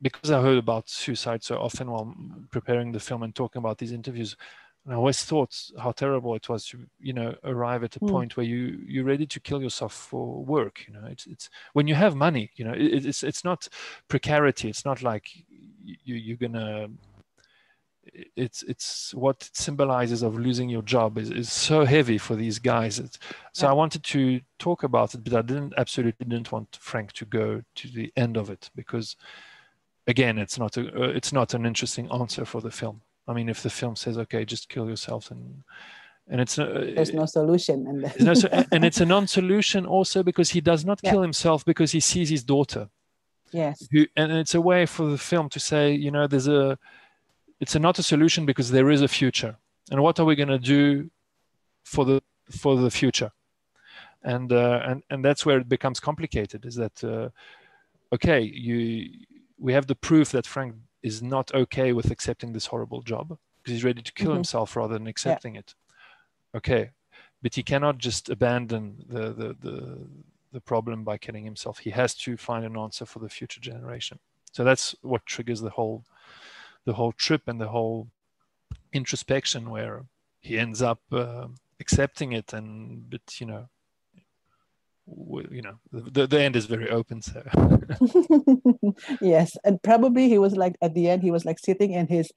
because 0.00 0.30
I 0.30 0.40
heard 0.40 0.58
about 0.58 0.88
suicide 0.88 1.42
so 1.42 1.58
often 1.58 1.90
while 1.90 2.14
preparing 2.50 2.92
the 2.92 3.00
film 3.00 3.22
and 3.22 3.34
talking 3.34 3.60
about 3.60 3.78
these 3.78 3.92
interviews, 3.92 4.36
and 4.86 4.94
I 4.94 4.96
always 4.96 5.22
thought 5.24 5.70
how 5.80 5.90
terrible 5.90 6.36
it 6.36 6.48
was 6.48 6.64
to, 6.68 6.78
you 7.00 7.12
know, 7.12 7.34
arrive 7.42 7.82
at 7.82 7.96
a 7.96 8.00
Hmm. 8.00 8.06
point 8.06 8.36
where 8.36 8.46
you 8.46 8.78
you're 8.86 9.04
ready 9.04 9.26
to 9.26 9.40
kill 9.40 9.60
yourself 9.60 9.92
for 9.92 10.44
work. 10.44 10.86
You 10.86 10.94
know, 10.94 11.06
it's 11.10 11.26
it's 11.26 11.50
when 11.72 11.88
you 11.88 11.96
have 11.96 12.14
money. 12.14 12.52
You 12.54 12.66
know, 12.66 12.72
it, 12.72 13.04
it's 13.04 13.24
it's 13.24 13.44
not 13.44 13.68
precarity. 14.08 14.68
It's 14.68 14.84
not 14.84 15.02
like 15.02 15.28
you 15.84 16.14
you're 16.14 16.36
gonna 16.36 16.88
it's 18.36 18.62
it's 18.62 19.12
what 19.14 19.42
it 19.48 19.56
symbolizes 19.56 20.22
of 20.22 20.38
losing 20.38 20.68
your 20.68 20.82
job 20.82 21.18
is, 21.18 21.30
is 21.30 21.52
so 21.52 21.84
heavy 21.84 22.18
for 22.18 22.36
these 22.36 22.58
guys 22.60 22.98
It's- 23.00 23.18
so 23.52 23.66
i 23.66 23.72
wanted 23.72 24.04
to 24.04 24.40
talk 24.60 24.84
about 24.84 25.14
it 25.14 25.24
but 25.24 25.34
i 25.34 25.42
didn't 25.42 25.74
absolutely 25.76 26.24
didn't 26.24 26.52
want 26.52 26.78
frank 26.80 27.12
to 27.14 27.24
go 27.24 27.62
to 27.74 27.88
the 27.88 28.12
end 28.16 28.36
of 28.36 28.48
it 28.48 28.70
because 28.76 29.16
again 30.06 30.38
it's 30.38 30.56
not 30.58 30.76
a 30.76 31.10
it's 31.10 31.32
not 31.32 31.52
an 31.54 31.66
interesting 31.66 32.08
answer 32.12 32.44
for 32.44 32.60
the 32.60 32.70
film 32.70 33.02
i 33.28 33.32
mean 33.32 33.48
if 33.48 33.62
the 33.62 33.70
film 33.70 33.96
says 33.96 34.18
okay 34.18 34.44
just 34.44 34.68
kill 34.68 34.88
yourself 34.88 35.30
and 35.30 35.64
and 36.28 36.40
it's 36.40 36.58
uh, 36.58 36.90
There's 36.96 37.14
no 37.14 37.26
solution, 37.26 37.86
and 37.86 38.12
no, 38.20 38.34
so, 38.34 38.48
and 38.72 38.84
it's 38.84 39.00
a 39.00 39.06
non-solution 39.06 39.86
also 39.86 40.24
because 40.24 40.50
he 40.50 40.60
does 40.60 40.84
not 40.84 40.98
Yeah. 41.02 41.12
kill 41.12 41.22
himself 41.22 41.64
because 41.64 41.92
he 41.92 42.00
sees 42.00 42.28
his 42.30 42.42
daughter 42.42 42.88
yes, 43.52 43.86
who, 43.92 44.06
and 44.16 44.32
it's 44.32 44.54
a 44.54 44.60
way 44.60 44.86
for 44.86 45.06
the 45.06 45.18
film 45.18 45.48
to 45.50 45.60
say, 45.60 45.92
you 45.92 46.10
know, 46.10 46.26
there's 46.26 46.48
a, 46.48 46.78
it's 47.60 47.76
a, 47.76 47.78
not 47.78 47.98
a 48.00 48.02
solution 48.02 48.44
because 48.44 48.72
there 48.72 48.90
is 48.90 49.02
a 49.02 49.08
future, 49.08 49.56
and 49.90 50.02
what 50.02 50.18
are 50.18 50.24
we 50.24 50.34
going 50.34 50.48
to 50.48 50.58
do 50.58 51.08
for 51.84 52.04
the 52.04 52.20
for 52.50 52.76
the 52.76 52.90
future, 52.90 53.30
and 54.24 54.52
uh, 54.52 54.80
and 54.84 55.04
and 55.10 55.24
that's 55.24 55.46
where 55.46 55.58
it 55.58 55.68
becomes 55.68 56.00
complicated. 56.00 56.64
Is 56.64 56.74
that 56.74 57.04
uh, 57.04 57.28
okay? 58.12 58.40
You 58.40 59.08
we 59.58 59.72
have 59.72 59.86
the 59.86 59.94
proof 59.94 60.32
that 60.32 60.46
Frank 60.46 60.74
is 61.06 61.22
not 61.22 61.54
okay 61.54 61.92
with 61.92 62.10
accepting 62.10 62.52
this 62.52 62.66
horrible 62.66 63.02
job 63.02 63.26
because 63.56 63.72
he's 63.74 63.84
ready 63.84 64.02
to 64.02 64.12
kill 64.12 64.32
Mhm. 64.32 64.40
himself 64.40 64.76
rather 64.76 64.94
than 64.98 65.06
accepting 65.06 65.54
it. 65.56 65.74
Okay, 66.58 66.90
but 67.42 67.54
he 67.54 67.62
cannot 67.62 67.98
just 67.98 68.28
abandon 68.36 68.82
the 69.14 69.24
the 69.40 69.48
the 69.66 69.76
the 70.52 70.60
problem 70.60 71.04
by 71.04 71.18
killing 71.18 71.44
himself. 71.44 71.78
He 71.78 71.90
has 71.90 72.14
to 72.24 72.36
find 72.36 72.64
an 72.64 72.76
answer 72.84 73.06
for 73.06 73.20
the 73.20 73.28
future 73.38 73.60
generation. 73.60 74.18
So 74.52 74.64
that's 74.64 74.94
what 75.02 75.26
triggers 75.26 75.60
the 75.60 75.74
whole 75.78 76.04
the 76.84 76.94
whole 76.94 77.12
trip 77.12 77.42
and 77.48 77.60
the 77.60 77.68
whole 77.76 78.08
introspection 78.92 79.70
where 79.70 80.06
he 80.40 80.58
ends 80.58 80.80
up 80.82 81.00
uh, 81.12 81.48
accepting 81.80 82.32
it 82.32 82.52
and 82.52 83.10
but 83.10 83.40
you 83.40 83.46
know 83.46 83.68
you 85.50 85.62
know 85.62 85.78
the, 85.92 86.26
the 86.26 86.40
end 86.40 86.56
is 86.56 86.66
very 86.66 86.90
open 86.90 87.22
so 87.22 87.42
yes, 89.20 89.56
and 89.64 89.82
probably 89.82 90.28
he 90.28 90.38
was 90.38 90.56
like 90.56 90.76
at 90.82 90.94
the 90.94 91.08
end 91.08 91.22
he 91.22 91.30
was 91.30 91.44
like 91.44 91.58
sitting 91.58 91.92
in 91.92 92.06
his 92.06 92.30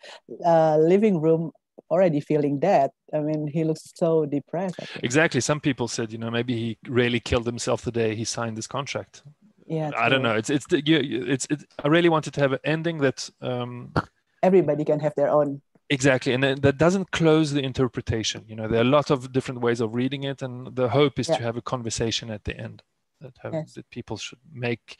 uh, 0.45 0.77
living 0.77 1.19
room 1.21 1.51
already 1.89 2.19
feeling 2.19 2.59
dead. 2.59 2.91
I 3.13 3.19
mean, 3.19 3.47
he 3.47 3.63
looks 3.63 3.91
so 3.95 4.25
depressed. 4.25 4.79
Exactly 5.01 5.41
some 5.41 5.59
people 5.59 5.87
said 5.87 6.11
you 6.11 6.17
know 6.17 6.29
maybe 6.29 6.55
he 6.55 6.77
really 6.87 7.19
killed 7.19 7.45
himself 7.45 7.81
the 7.81 7.91
day 7.91 8.15
he 8.15 8.25
signed 8.25 8.57
this 8.57 8.67
contract 8.67 9.23
Yeah, 9.67 9.91
i 9.97 10.09
don't 10.09 10.21
know 10.21 10.35
it's 10.35 10.49
it's 10.49 10.67
the, 10.67 10.85
you, 10.85 10.99
you- 10.99 11.25
it's 11.33 11.47
i 11.83 11.87
really 11.87 12.09
wanted 12.09 12.33
to 12.33 12.41
have 12.41 12.53
an 12.53 12.59
ending 12.63 12.97
that 12.99 13.29
um 13.41 13.93
Everybody 14.41 14.85
can 14.85 14.99
have 15.01 15.13
their 15.15 15.29
own. 15.29 15.61
Exactly, 15.91 16.33
and 16.33 16.43
that 16.43 16.77
doesn't 16.77 17.09
close 17.11 17.51
the 17.51 17.63
interpretation. 17.63 18.45
You 18.47 18.55
know, 18.55 18.67
there 18.67 18.79
are 18.79 18.83
a 18.83 18.95
lot 18.97 19.09
of 19.09 19.31
different 19.31 19.61
ways 19.61 19.81
of 19.81 19.95
reading 19.95 20.23
it, 20.23 20.41
and 20.43 20.75
the 20.75 20.89
hope 20.89 21.17
is 21.17 21.27
Yeah. 21.29 21.37
to 21.37 21.43
have 21.43 21.57
a 21.57 21.63
conversation 21.63 22.29
at 22.29 22.43
the 22.43 22.55
end 22.55 22.83
that 23.21 23.37
have, 23.41 23.53
Yes. 23.53 23.73
that 23.73 23.89
people 23.89 24.17
should 24.17 24.39
make 24.51 24.97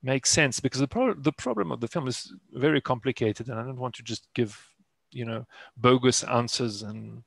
make 0.00 0.24
sense. 0.26 0.60
Because 0.60 0.80
the 0.80 0.86
pro- 0.86 1.14
the 1.14 1.32
problem 1.32 1.72
of 1.72 1.80
the 1.80 1.88
film 1.88 2.06
is 2.06 2.32
very 2.52 2.80
complicated, 2.80 3.48
and 3.48 3.58
I 3.58 3.64
don't 3.64 3.80
want 3.80 3.96
to 3.96 4.04
just 4.04 4.28
give 4.34 4.72
you 5.10 5.24
know 5.24 5.46
bogus 5.76 6.22
answers. 6.22 6.82
And 6.82 7.24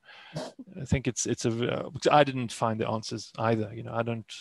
I 0.80 0.86
think 0.86 1.06
it's 1.06 1.26
it's 1.26 1.44
a 1.44 1.52
uh, 1.86 1.90
I 2.10 2.24
didn't 2.24 2.52
find 2.52 2.80
the 2.80 2.88
answers 2.88 3.32
either. 3.38 3.70
You 3.74 3.82
know, 3.82 3.92
I 3.94 4.02
don't 4.02 4.32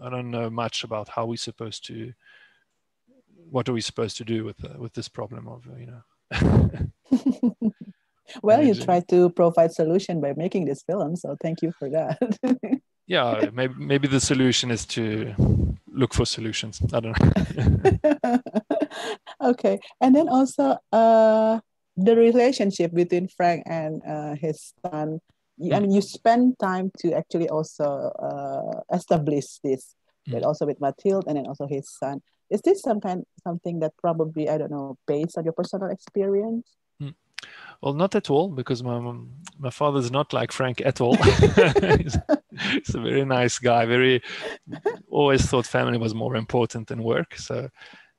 I 0.00 0.10
don't 0.10 0.32
know 0.32 0.50
much 0.50 0.82
about 0.82 1.08
how 1.08 1.26
we're 1.26 1.36
supposed 1.36 1.84
to 1.86 2.12
what 3.50 3.68
are 3.68 3.72
we 3.72 3.80
supposed 3.80 4.16
to 4.16 4.24
do 4.24 4.44
with 4.44 4.64
uh, 4.64 4.78
with 4.78 4.94
this 4.94 5.08
problem 5.08 5.46
of 5.46 5.68
uh, 5.68 5.76
you 5.76 5.86
know 5.86 6.02
well, 8.42 8.62
you 8.62 8.74
try 8.74 9.00
to 9.08 9.30
provide 9.30 9.72
solution 9.72 10.20
by 10.20 10.34
making 10.36 10.64
this 10.66 10.82
film, 10.82 11.16
so 11.16 11.36
thank 11.42 11.62
you 11.62 11.72
for 11.78 11.88
that. 11.90 12.18
yeah 13.06 13.48
maybe 13.54 13.72
maybe 13.78 14.06
the 14.06 14.20
solution 14.20 14.70
is 14.70 14.84
to 14.84 15.34
look 15.90 16.12
for 16.12 16.26
solutions 16.26 16.82
i 16.92 17.00
don't 17.00 17.18
know 17.18 18.38
okay, 19.40 19.78
and 20.00 20.14
then 20.14 20.28
also 20.28 20.76
uh, 20.92 21.60
the 21.96 22.16
relationship 22.16 22.94
between 22.94 23.28
Frank 23.28 23.64
and 23.66 24.02
uh, 24.06 24.34
his 24.34 24.72
son. 24.82 25.20
I 25.72 25.80
mean, 25.80 25.90
you 25.90 26.00
spend 26.00 26.58
time 26.60 26.92
to 26.98 27.12
actually 27.14 27.48
also 27.48 28.12
uh, 28.14 28.94
establish 28.94 29.58
this, 29.64 29.94
but 30.28 30.44
also 30.44 30.66
with 30.66 30.80
Mathilde 30.80 31.24
and 31.26 31.36
then 31.36 31.46
also 31.46 31.66
his 31.66 31.90
son. 31.90 32.22
Is 32.50 32.62
this 32.62 32.80
some 32.82 33.00
kind 33.00 33.24
something 33.42 33.80
that 33.80 33.92
probably 33.98 34.48
I 34.48 34.58
don't 34.58 34.70
know 34.70 34.96
based 35.06 35.38
on 35.38 35.44
your 35.44 35.52
personal 35.52 35.90
experience? 35.90 36.68
Hmm. 36.98 37.10
well 37.80 37.94
not 37.94 38.14
at 38.14 38.30
all 38.30 38.48
because 38.48 38.82
my 38.82 38.98
my 39.58 39.70
father's 39.70 40.10
not 40.10 40.32
like 40.32 40.52
frank 40.52 40.80
at 40.84 41.00
all. 41.00 41.16
He's, 41.98 42.18
he's 42.60 42.94
a 42.94 43.00
very 43.00 43.24
nice 43.24 43.58
guy 43.58 43.86
very 43.86 44.22
always 45.10 45.46
thought 45.46 45.66
family 45.66 45.98
was 45.98 46.14
more 46.14 46.36
important 46.36 46.88
than 46.88 47.02
work. 47.02 47.36
So 47.36 47.68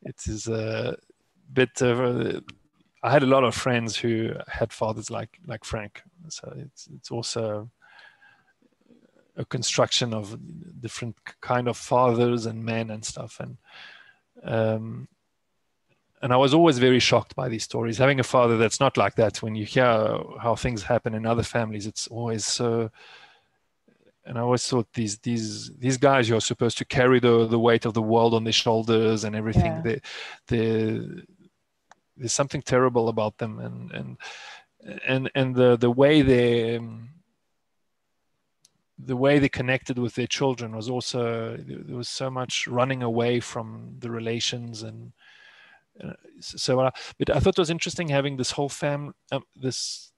it 0.04 0.16
is 0.28 0.48
a 0.48 0.98
bit 1.52 1.82
of 1.82 2.44
i 3.02 3.10
had 3.10 3.24
a 3.24 3.34
lot 3.36 3.46
of 3.46 3.56
friends 3.56 3.96
who 3.96 4.34
had 4.48 4.74
fathers 4.74 5.10
like 5.10 5.40
like 5.48 5.64
frank. 5.66 6.02
So 6.30 6.54
it's 6.56 6.88
it's 6.96 7.12
also 7.12 7.70
a 9.40 9.46
construction 9.46 10.14
of 10.14 10.38
different 10.82 11.16
kind 11.42 11.68
of 11.68 11.78
fathers 11.78 12.46
and 12.46 12.64
men 12.64 12.90
and 12.92 13.04
stuff. 13.04 13.40
And 13.40 13.58
um 14.44 15.08
and 16.22 16.34
I 16.34 16.38
was 16.38 16.54
always 16.54 16.80
very 16.80 17.00
shocked 17.00 17.36
by 17.36 17.48
these 17.48 17.64
stories. 17.64 17.98
Having 17.98 18.20
a 18.20 18.24
father 18.24 18.58
that's 18.58 18.80
not 18.80 18.98
like 18.98 19.16
that, 19.16 19.42
when 19.42 19.56
you 19.56 19.66
hear 19.66 20.20
how 20.42 20.56
things 20.56 20.84
happen 20.84 21.14
in 21.14 21.26
other 21.26 21.44
families, 21.44 21.88
it's 21.88 22.08
always 22.08 22.46
so. 22.46 22.92
And 24.26 24.38
I 24.38 24.42
always 24.42 24.68
thought 24.68 24.88
these 24.94 25.18
these 25.20 25.72
these 25.78 25.98
guys 25.98 26.28
who 26.28 26.36
are 26.36 26.42
supposed 26.42 26.78
to 26.80 26.86
carry 26.86 27.20
the 27.20 27.48
the 27.48 27.60
weight 27.60 27.86
of 27.86 27.94
the 27.94 28.02
world 28.02 28.34
on 28.34 28.44
their 28.44 28.54
shoulders 28.54 29.24
and 29.24 29.36
everything. 29.36 29.66
Yeah. 29.66 29.82
They, 29.82 30.02
they, 30.48 31.02
there's 32.18 32.34
something 32.34 32.62
terrible 32.62 33.08
about 33.08 33.38
them, 33.38 33.60
and 33.60 33.92
and 33.92 34.18
and 35.08 35.32
and 35.36 35.56
the 35.56 35.78
the 35.78 35.92
way 35.92 36.22
they. 36.22 36.78
Um, 36.78 37.10
the 39.06 39.16
way 39.16 39.40
they 39.40 39.50
connected 39.50 39.98
with 39.98 40.16
their 40.16 40.28
children 40.28 40.76
was 40.76 40.90
also 40.90 41.58
there 41.58 41.96
was 41.96 42.10
so 42.10 42.30
much 42.30 42.68
running 42.68 43.04
away 43.04 43.40
from 43.40 43.96
the 44.00 44.12
relations 44.12 44.84
and 44.84 45.14
uh, 46.04 46.14
so 46.40 46.80
uh, 46.80 46.92
but 47.18 47.30
i 47.30 47.40
thought 47.40 47.58
it 47.58 47.62
was 47.62 47.70
interesting 47.70 48.10
having 48.10 48.38
this 48.38 48.52
whole 48.52 48.70
fam 48.70 49.14
um, 49.32 49.44
this 49.56 50.12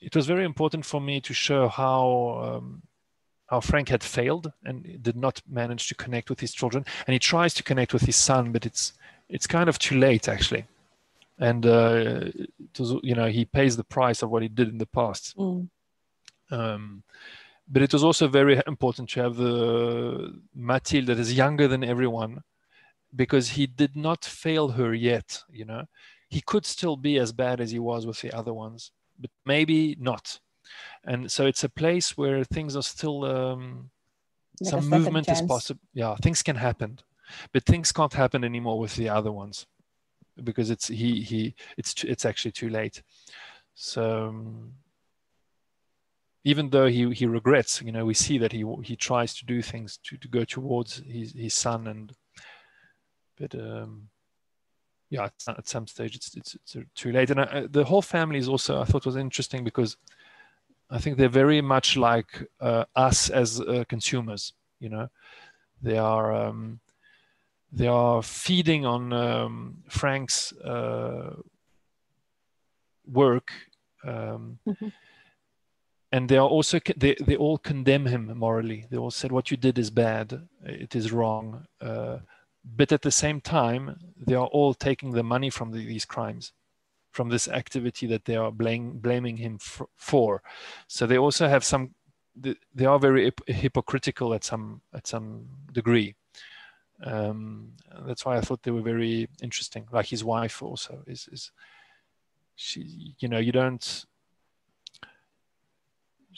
it 0.00 0.14
was 0.14 0.26
very 0.26 0.44
important 0.44 0.84
for 0.84 1.00
me 1.00 1.20
to 1.20 1.34
show 1.34 1.68
how 1.68 2.56
um, 2.56 2.82
how 3.48 3.60
frank 3.60 3.88
had 3.88 4.02
failed 4.02 4.52
and 4.64 5.02
did 5.02 5.16
not 5.16 5.42
manage 5.48 5.88
to 5.88 5.94
connect 5.94 6.30
with 6.30 6.40
his 6.40 6.52
children. 6.52 6.84
And 7.06 7.12
he 7.12 7.18
tries 7.18 7.54
to 7.54 7.62
connect 7.62 7.92
with 7.92 8.02
his 8.02 8.16
son 8.16 8.52
but 8.52 8.66
it's 8.66 8.92
it's 9.28 9.46
kind 9.46 9.68
of 9.68 9.78
too 9.78 9.98
late 9.98 10.28
actually. 10.28 10.64
And 11.40 11.66
uh, 11.66 12.30
it 12.34 12.78
was, 12.78 12.94
you 13.02 13.14
know 13.14 13.26
he 13.26 13.44
pays 13.44 13.76
the 13.76 13.84
price 13.84 14.22
of 14.22 14.30
what 14.30 14.42
he 14.42 14.48
did 14.48 14.68
in 14.68 14.78
the 14.78 14.86
past. 14.86 15.36
Mm. 15.36 15.68
um, 16.50 17.02
but 17.70 17.82
it 17.82 17.92
was 17.92 18.04
also 18.04 18.28
very 18.28 18.60
important 18.66 19.10
to 19.10 19.20
have 19.20 19.36
the 19.36 20.40
Mathilde 20.54 21.06
that 21.06 21.18
is 21.18 21.34
younger 21.34 21.68
than 21.68 21.84
everyone 21.84 22.42
because 23.14 23.50
he 23.50 23.66
did 23.66 23.96
not 23.96 24.24
fail 24.24 24.68
her 24.68 24.94
yet 24.94 25.42
you 25.50 25.64
know. 25.64 25.84
He 26.30 26.42
could 26.42 26.66
still 26.66 26.96
be 26.96 27.18
as 27.18 27.32
bad 27.32 27.60
as 27.60 27.70
he 27.70 27.78
was 27.78 28.06
with 28.06 28.20
the 28.20 28.32
other 28.32 28.52
ones 28.52 28.92
but 29.18 29.30
maybe 29.44 29.96
not. 29.98 30.40
And 31.04 31.30
so 31.30 31.46
it's 31.46 31.64
a 31.64 31.68
place 31.68 32.16
where 32.16 32.44
things 32.44 32.76
are 32.76 32.82
still 32.82 33.24
um, 33.24 33.90
Like 34.60 34.70
some 34.70 34.88
movement 34.88 35.28
is 35.28 35.42
possible 35.42 35.80
yeah 35.94 36.14
things 36.16 36.42
can 36.42 36.56
happen 36.56 36.98
but 37.52 37.64
things 37.64 37.92
can't 37.92 38.12
happen 38.12 38.44
anymore 38.44 38.78
with 38.78 38.94
the 38.96 39.08
other 39.08 39.32
ones 39.32 39.66
because 40.44 40.70
it's 40.70 40.88
he 40.88 41.20
he 41.22 41.54
it's 41.76 42.04
it's 42.04 42.24
actually 42.24 42.52
too 42.52 42.68
late. 42.68 43.02
So 43.74 44.28
um, 44.28 44.72
even 46.44 46.70
though 46.70 46.86
he 46.86 47.12
he 47.12 47.26
regrets 47.26 47.82
you 47.82 47.92
know 47.92 48.04
we 48.04 48.14
see 48.14 48.38
that 48.38 48.52
he 48.52 48.64
he 48.82 48.96
tries 48.96 49.34
to 49.34 49.44
do 49.44 49.62
things 49.62 49.98
to, 50.04 50.16
to 50.16 50.28
go 50.28 50.44
towards 50.44 51.02
his 51.06 51.32
his 51.32 51.54
son 51.54 51.86
and 51.86 52.12
but 53.36 53.54
um 53.54 54.08
yeah 55.10 55.28
at, 55.48 55.66
some 55.66 55.86
stage 55.86 56.14
it's 56.16 56.36
it's, 56.36 56.54
it's 56.54 56.76
too 56.94 57.12
late 57.12 57.30
and 57.30 57.40
I, 57.40 57.66
the 57.68 57.84
whole 57.84 58.02
family 58.02 58.38
is 58.38 58.48
also 58.48 58.80
i 58.80 58.84
thought 58.84 59.06
was 59.06 59.16
interesting 59.16 59.64
because 59.64 59.96
i 60.90 60.98
think 60.98 61.16
they're 61.16 61.28
very 61.28 61.60
much 61.60 61.96
like 61.96 62.46
uh, 62.60 62.84
us 62.94 63.30
as 63.30 63.60
uh, 63.60 63.84
consumers 63.88 64.52
you 64.80 64.88
know 64.88 65.08
they 65.82 65.98
are 65.98 66.34
um 66.34 66.80
they 67.72 67.86
are 67.86 68.22
feeding 68.22 68.86
on 68.86 69.12
um, 69.12 69.76
frank's 69.88 70.52
uh, 70.52 71.34
work 73.06 73.50
um, 74.04 74.58
Mhm. 74.66 74.92
And 76.10 76.28
they 76.28 76.38
are 76.38 76.48
also 76.48 76.80
they, 76.96 77.14
they 77.20 77.36
all 77.36 77.58
condemn 77.58 78.06
him 78.06 78.32
morally. 78.36 78.86
They 78.90 78.96
all 78.96 79.10
said 79.10 79.32
what 79.32 79.50
you 79.50 79.56
did 79.56 79.78
is 79.78 79.90
bad. 79.90 80.48
It 80.64 80.96
is 80.96 81.12
wrong. 81.12 81.66
Uh, 81.80 82.18
but 82.64 82.92
at 82.92 83.02
the 83.02 83.10
same 83.10 83.40
time 83.40 83.98
they 84.16 84.34
are 84.34 84.46
all 84.46 84.74
taking 84.74 85.12
the 85.12 85.22
money 85.22 85.50
from 85.50 85.72
the, 85.72 85.84
these 85.84 86.04
crimes 86.04 86.52
from 87.12 87.28
this 87.28 87.48
activity 87.48 88.06
that 88.06 88.24
they 88.26 88.36
are 88.36 88.50
blame, 88.50 88.98
blaming 88.98 89.36
him 89.36 89.58
f- 89.60 89.82
for. 89.96 90.42
So 90.86 91.06
they 91.06 91.18
also 91.18 91.48
have 91.48 91.64
some 91.64 91.94
they 92.74 92.86
are 92.86 93.00
very 93.00 93.32
hypocritical 93.48 94.32
at 94.32 94.44
some 94.44 94.80
at 94.94 95.06
some 95.06 95.48
degree. 95.72 96.14
Um, 97.02 97.72
that's 98.06 98.24
why 98.24 98.36
i 98.36 98.40
thought 98.40 98.62
they 98.62 98.70
were 98.70 98.82
very 98.82 99.28
interesting. 99.42 99.86
Like 99.90 100.06
his 100.06 100.24
wife 100.24 100.62
also 100.62 101.02
is 101.06 101.28
is 101.32 101.50
she 102.54 103.14
you 103.18 103.28
know 103.28 103.38
you 103.38 103.52
don't 103.52 104.04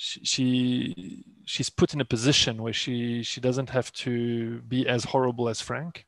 she, 0.00 0.24
she 0.24 1.24
she's 1.44 1.68
put 1.68 1.92
in 1.92 2.00
a 2.00 2.06
position 2.06 2.62
where 2.62 2.72
she 2.72 3.22
she 3.22 3.38
doesn't 3.40 3.68
have 3.70 3.92
to 3.92 4.60
be 4.62 4.88
as 4.88 5.04
horrible 5.04 5.46
as 5.50 5.60
Frank, 5.60 6.06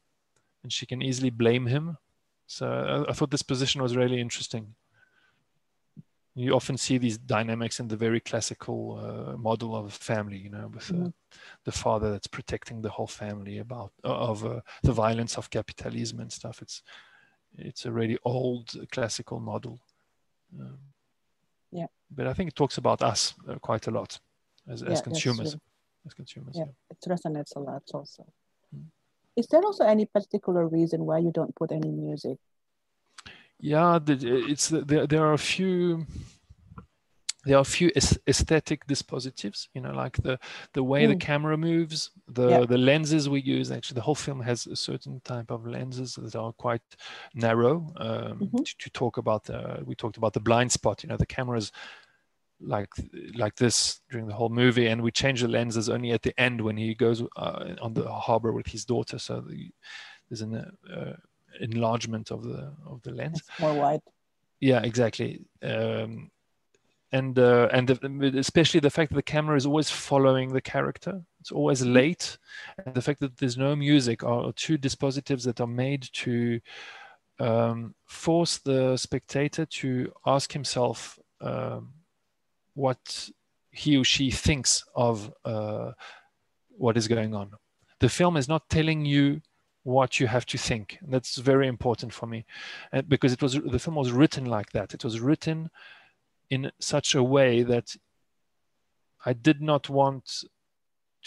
and 0.62 0.72
she 0.72 0.86
can 0.86 1.02
easily 1.02 1.28
blame 1.30 1.66
him. 1.66 1.98
So 2.46 2.66
I, 2.66 3.10
I 3.10 3.12
thought 3.12 3.30
this 3.30 3.42
position 3.42 3.82
was 3.82 3.94
really 3.94 4.18
interesting. 4.20 4.74
You 6.34 6.54
often 6.54 6.78
see 6.78 6.96
these 6.96 7.18
dynamics 7.18 7.78
in 7.80 7.88
the 7.88 7.96
very 7.96 8.18
classical 8.20 8.98
uh, 8.98 9.36
model 9.36 9.76
of 9.76 9.92
family, 9.92 10.38
you 10.38 10.48
know, 10.48 10.68
with 10.68 10.90
uh, 10.90 10.94
Mhm. 10.94 11.12
the 11.64 11.72
father 11.72 12.10
that's 12.10 12.26
protecting 12.28 12.80
the 12.82 12.90
whole 12.96 13.06
family 13.06 13.58
about 13.58 13.92
of 14.02 14.42
uh, 14.44 14.60
the 14.82 14.92
violence 14.92 15.36
of 15.38 15.50
capitalism 15.50 16.20
and 16.20 16.32
stuff. 16.32 16.62
It's 16.62 16.82
it's 17.58 17.84
a 17.84 17.92
really 17.92 18.18
old 18.24 18.74
classical 18.90 19.38
model. 19.40 19.80
Um, 20.58 20.91
Yeah. 21.72 21.86
but 22.10 22.26
I 22.26 22.34
think 22.34 22.48
it 22.48 22.56
talks 22.56 22.78
about 22.78 23.02
us 23.02 23.34
uh, 23.48 23.54
quite 23.58 23.86
a 23.86 23.90
lot 23.90 24.20
as, 24.68 24.82
as 24.82 25.00
consumers. 25.00 25.56
As 26.06 26.14
consumers, 26.14 26.54
Yeah, 26.56 26.64
yeah. 26.64 26.90
it 26.90 27.08
resonates 27.08 27.56
a 27.56 27.60
lot 27.60 27.82
also. 27.94 28.24
Mm. 28.74 28.86
Is 29.36 29.46
there 29.46 29.62
also 29.62 29.84
any 29.84 30.06
particular 30.06 30.66
reason 30.66 31.06
why 31.06 31.18
you 31.18 31.32
don't 31.32 31.54
put 31.54 31.72
any 31.72 31.90
music? 31.90 32.38
Yeah, 33.58 33.98
the, 34.04 34.14
it's 34.50 34.68
there. 34.68 35.06
There 35.06 35.24
are 35.24 35.34
a 35.34 35.38
few. 35.38 36.06
There 37.44 37.56
are 37.56 37.60
a 37.62 37.64
few 37.64 37.90
aesthetic 38.26 38.86
dispositives, 38.86 39.68
you 39.74 39.80
know, 39.80 39.92
like 39.92 40.16
the 40.22 40.38
the 40.74 40.82
way 40.82 41.06
the 41.06 41.14
Mm. 41.16 41.20
camera 41.20 41.56
moves, 41.56 42.10
the 42.28 42.48
Yeah. 42.48 42.66
the 42.66 42.78
lenses 42.78 43.28
we 43.28 43.40
use. 43.40 43.72
Actually, 43.72 43.96
the 43.96 44.02
whole 44.06 44.14
film 44.14 44.40
has 44.42 44.66
a 44.66 44.76
certain 44.76 45.20
type 45.24 45.50
of 45.50 45.66
lenses 45.66 46.14
that 46.14 46.36
are 46.36 46.52
quite 46.52 46.82
narrow. 47.34 47.92
Um, 47.96 48.38
Mhm. 48.38 48.64
to, 48.64 48.74
to 48.78 48.90
talk 48.90 49.16
about, 49.18 49.50
uh, 49.50 49.78
we 49.84 49.94
talked 49.94 50.16
about 50.18 50.32
the 50.34 50.40
blind 50.40 50.70
spot. 50.70 51.02
You 51.02 51.08
know, 51.08 51.16
the 51.16 51.26
cameras 51.26 51.72
like 52.60 52.90
like 53.34 53.56
this 53.56 54.00
during 54.10 54.28
the 54.28 54.34
whole 54.34 54.48
movie, 54.48 54.86
and 54.86 55.02
we 55.02 55.10
change 55.10 55.40
the 55.40 55.48
lenses 55.48 55.88
only 55.88 56.12
at 56.12 56.22
the 56.22 56.34
end 56.40 56.60
when 56.60 56.76
he 56.76 56.94
goes 56.94 57.22
uh, 57.36 57.74
on 57.80 57.94
the 57.94 58.08
harbor 58.08 58.52
with 58.52 58.68
his 58.68 58.84
daughter. 58.84 59.18
So 59.18 59.40
the, 59.40 59.72
there's 60.28 60.42
an 60.42 60.54
uh, 60.54 61.16
enlargement 61.60 62.30
of 62.30 62.44
the 62.44 62.72
of 62.86 63.02
the 63.02 63.10
lens. 63.10 63.40
It's 63.40 63.60
more 63.60 63.74
wide. 63.74 64.00
Yeah, 64.60 64.82
exactly. 64.84 65.44
Um, 65.60 66.30
and 67.12 67.38
uh, 67.38 67.68
and 67.72 67.88
the, 67.88 68.38
especially 68.38 68.80
the 68.80 68.90
fact 68.90 69.10
that 69.10 69.16
the 69.16 69.22
camera 69.22 69.56
is 69.56 69.66
always 69.66 69.90
following 69.90 70.52
the 70.52 70.60
character. 70.60 71.22
It's 71.40 71.52
always 71.52 71.84
late, 71.84 72.38
and 72.84 72.94
the 72.94 73.02
fact 73.02 73.20
that 73.20 73.36
there's 73.36 73.58
no 73.58 73.76
music 73.76 74.24
are 74.24 74.52
two 74.52 74.78
dispositives 74.78 75.44
that 75.44 75.60
are 75.60 75.66
made 75.66 76.08
to 76.14 76.60
um, 77.38 77.94
force 78.06 78.58
the 78.58 78.96
spectator 78.96 79.66
to 79.66 80.12
ask 80.26 80.52
himself 80.52 81.18
um, 81.40 81.92
what 82.74 83.28
he 83.70 83.96
or 83.96 84.04
she 84.04 84.30
thinks 84.30 84.84
of 84.94 85.32
uh, 85.44 85.92
what 86.70 86.96
is 86.96 87.08
going 87.08 87.34
on. 87.34 87.50
The 88.00 88.08
film 88.08 88.36
is 88.36 88.48
not 88.48 88.68
telling 88.68 89.04
you 89.04 89.40
what 89.84 90.20
you 90.20 90.26
have 90.26 90.46
to 90.46 90.58
think. 90.58 90.98
And 91.02 91.12
that's 91.12 91.36
very 91.36 91.66
important 91.66 92.12
for 92.12 92.26
me, 92.26 92.46
and 92.90 93.06
because 93.06 93.32
it 93.34 93.42
was 93.42 93.52
the 93.52 93.78
film 93.78 93.96
was 93.96 94.12
written 94.12 94.46
like 94.46 94.72
that. 94.72 94.94
It 94.94 95.04
was 95.04 95.20
written 95.20 95.70
in 96.52 96.70
such 96.78 97.14
a 97.14 97.22
way 97.22 97.62
that 97.62 97.96
I 99.24 99.32
did 99.32 99.62
not 99.62 99.88
want 99.88 100.44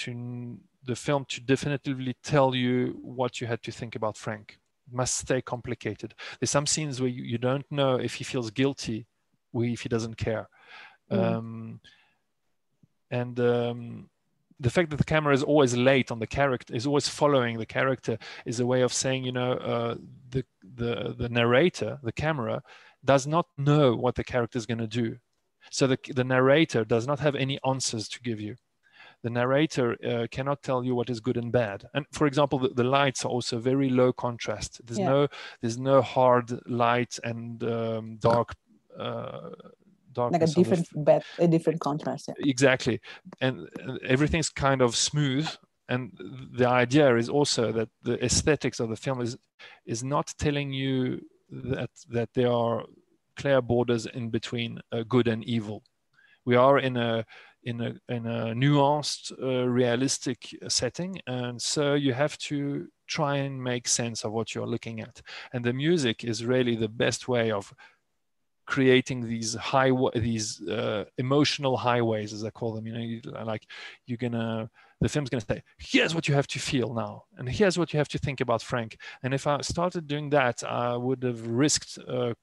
to 0.02 0.60
the 0.84 0.96
film 0.96 1.26
to 1.30 1.42
definitively 1.42 2.16
tell 2.22 2.54
you 2.54 3.00
what 3.02 3.42
you 3.42 3.48
had 3.48 3.64
to 3.64 3.72
think 3.72 3.96
about 3.96 4.18
Frank. 4.18 4.60
It 4.88 4.94
must 4.94 5.16
stay 5.16 5.42
complicated. 5.42 6.14
There's 6.40 6.52
some 6.52 6.68
scenes 6.68 7.02
where 7.02 7.10
you, 7.10 7.24
you 7.24 7.40
don't 7.40 7.66
know 7.72 7.96
if 7.96 8.14
he 8.14 8.24
feels 8.24 8.52
guilty 8.52 9.08
or 9.52 9.66
if 9.66 9.82
he 9.82 9.90
doesn't 9.90 10.18
care. 10.18 10.48
Mm. 11.12 11.24
Um, 11.24 11.80
and 13.10 13.40
um, 13.40 14.10
the 14.60 14.70
fact 14.70 14.92
that 14.92 14.98
the 14.98 15.12
camera 15.16 15.34
is 15.34 15.42
always 15.42 15.76
late 15.76 16.12
on 16.12 16.20
the 16.20 16.28
character 16.28 16.76
is 16.76 16.86
always 16.86 17.08
following 17.10 17.58
the 17.58 17.66
character 17.66 18.20
is 18.46 18.60
a 18.60 18.66
way 18.66 18.82
of 18.82 18.94
saying 18.94 19.24
you 19.24 19.32
know 19.32 19.54
uh, 19.54 19.96
the 20.30 20.46
the 20.76 21.16
the 21.18 21.30
narrator 21.30 22.00
the 22.04 22.12
camera 22.12 22.62
does 23.06 23.26
not 23.28 23.48
know 23.58 23.96
what 23.96 24.16
the 24.16 24.24
character 24.24 24.58
is 24.58 24.66
going 24.66 24.78
to 24.80 24.88
do 24.88 25.18
so 25.72 25.88
the, 25.88 25.98
the 26.14 26.24
narrator 26.24 26.84
does 26.86 27.06
not 27.08 27.20
have 27.20 27.36
any 27.36 27.60
answers 27.66 28.08
to 28.10 28.20
give 28.22 28.40
you 28.40 28.56
the 29.24 29.30
narrator 29.30 29.96
uh, 30.06 30.28
cannot 30.30 30.62
tell 30.62 30.84
you 30.84 30.94
what 30.96 31.10
is 31.10 31.20
good 31.20 31.38
and 31.38 31.52
bad 31.52 31.86
and 31.94 32.06
for 32.12 32.28
example 32.28 32.60
the, 32.60 32.70
the 32.70 32.84
lights 32.84 33.26
are 33.26 33.30
also 33.30 33.58
very 33.60 33.90
low 33.90 34.12
contrast 34.14 34.82
there's 34.86 35.00
Yeah. 35.00 35.10
no 35.10 35.28
there's 35.62 35.78
no 35.78 36.02
hard 36.02 36.48
light 36.68 37.18
and 37.24 37.64
um, 37.64 38.18
dark 38.18 38.50
uh, 39.00 39.50
Like 40.18 40.42
a 40.44 40.48
different 40.48 40.88
bed, 41.10 41.24
a 41.40 41.48
different 41.48 41.80
contrast. 41.82 42.24
Yeah. 42.30 42.36
exactly 42.54 43.00
and 43.42 43.68
uh, 43.88 43.98
everything's 44.14 44.50
kind 44.50 44.82
of 44.82 44.96
smooth 44.96 45.48
and 45.90 46.12
the 46.60 46.68
idea 46.68 47.16
is 47.18 47.30
also 47.30 47.72
that 47.78 47.90
the 48.08 48.18
aesthetics 48.24 48.80
of 48.80 48.88
the 48.90 48.96
film 49.06 49.20
is 49.22 49.38
is 49.94 50.02
not 50.04 50.28
telling 50.38 50.70
you 50.74 51.22
that 51.50 51.90
that 52.10 52.30
there 52.34 52.52
are 52.52 52.86
clear 53.36 53.62
borders 53.62 54.06
in 54.06 54.30
between 54.30 54.80
uh, 54.92 55.04
good 55.08 55.28
and 55.28 55.44
evil. 55.44 55.84
We 56.46 56.56
are 56.56 56.80
in 56.80 56.98
a 56.98 57.26
in 57.64 57.82
a 57.82 57.96
in 58.10 58.26
a 58.28 58.54
nuanced 58.54 59.32
uh, 59.42 59.68
realistic 59.68 60.56
setting 60.68 61.20
and 61.26 61.60
so 61.62 61.96
you 61.96 62.14
have 62.14 62.38
to 62.38 62.88
try 63.08 63.38
and 63.38 63.62
make 63.62 63.88
sense 63.88 64.24
of 64.24 64.32
what 64.32 64.54
you're 64.54 64.68
looking 64.68 65.02
at. 65.02 65.22
And 65.54 65.64
the 65.66 65.74
music 65.74 66.24
is 66.24 66.46
really 66.46 66.76
the 66.76 66.88
best 66.88 67.28
way 67.28 67.52
of 67.52 67.74
creating 68.68 69.28
these 69.28 69.54
high 69.56 69.92
these 70.16 70.62
uh, 70.68 71.06
emotional 71.18 71.78
highways 71.78 72.34
as 72.34 72.44
i 72.44 72.50
call 72.50 72.74
them. 72.74 72.86
You 72.88 72.94
know 72.94 73.00
you, 73.00 73.22
like 73.44 73.64
you're 74.06 74.18
gonna 74.18 74.70
the 75.02 75.10
film's 75.10 75.30
gonna 75.30 75.42
say 75.42 75.62
here's 75.78 76.16
what 76.16 76.28
you 76.28 76.34
have 76.34 76.48
to 76.48 76.60
feel 76.60 76.94
now 76.94 77.24
and 77.38 77.50
here's 77.50 77.78
what 77.78 77.92
you 77.94 77.98
have 77.98 78.08
to 78.08 78.18
think 78.18 78.42
about 78.42 78.62
frank 78.62 78.98
and 79.24 79.34
if 79.34 79.46
i 79.48 79.60
started 79.62 80.08
doing 80.08 80.30
that 80.30 80.64
i 80.64 80.96
would 80.96 81.24
have 81.24 81.46
risked 81.46 81.98
uh, 82.08 82.34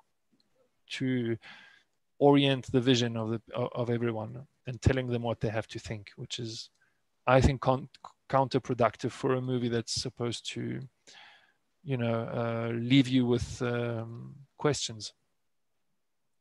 to 0.88 1.36
orient 2.18 2.70
the 2.72 2.80
vision 2.80 3.16
of 3.16 3.30
the 3.30 3.40
of 3.54 3.90
everyone 3.90 4.46
and 4.66 4.80
telling 4.80 5.08
them 5.08 5.22
what 5.22 5.40
they 5.40 5.48
have 5.48 5.66
to 5.66 5.78
think 5.78 6.10
which 6.16 6.38
is 6.38 6.70
i 7.26 7.40
think 7.40 7.60
con- 7.60 7.88
counterproductive 8.28 9.10
for 9.10 9.34
a 9.34 9.40
movie 9.40 9.68
that's 9.68 9.94
supposed 10.00 10.48
to 10.48 10.80
you 11.82 11.96
know 11.96 12.28
uh, 12.40 12.72
leave 12.74 13.08
you 13.08 13.26
with 13.26 13.60
um, 13.62 14.34
questions 14.58 15.14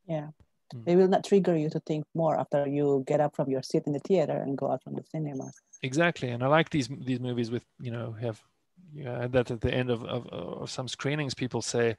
Yeah. 0.05 0.29
Mm. 0.73 0.85
They 0.85 0.95
will 0.95 1.07
not 1.07 1.23
trigger 1.23 1.55
you 1.57 1.69
to 1.69 1.79
think 1.81 2.05
more 2.13 2.39
after 2.39 2.67
you 2.67 3.03
get 3.07 3.19
up 3.19 3.35
from 3.35 3.49
your 3.49 3.63
seat 3.63 3.83
in 3.85 3.93
the 3.93 3.99
theater 3.99 4.37
and 4.37 4.57
go 4.57 4.71
out 4.71 4.83
from 4.83 4.95
the 4.95 5.03
cinema. 5.03 5.51
exactly 5.83 6.29
and 6.29 6.43
i 6.43 6.47
like 6.47 6.69
these 6.69 6.89
these 7.09 7.19
movies 7.19 7.49
with 7.49 7.65
you 7.79 7.91
know 7.91 8.07
have 8.25 8.37
know, 8.93 9.27
that 9.27 9.49
at 9.51 9.61
the 9.61 9.73
end 9.73 9.89
of, 9.89 10.03
of, 10.03 10.27
of 10.27 10.69
some 10.69 10.87
screenings 10.87 11.33
people 11.33 11.61
say 11.61 11.95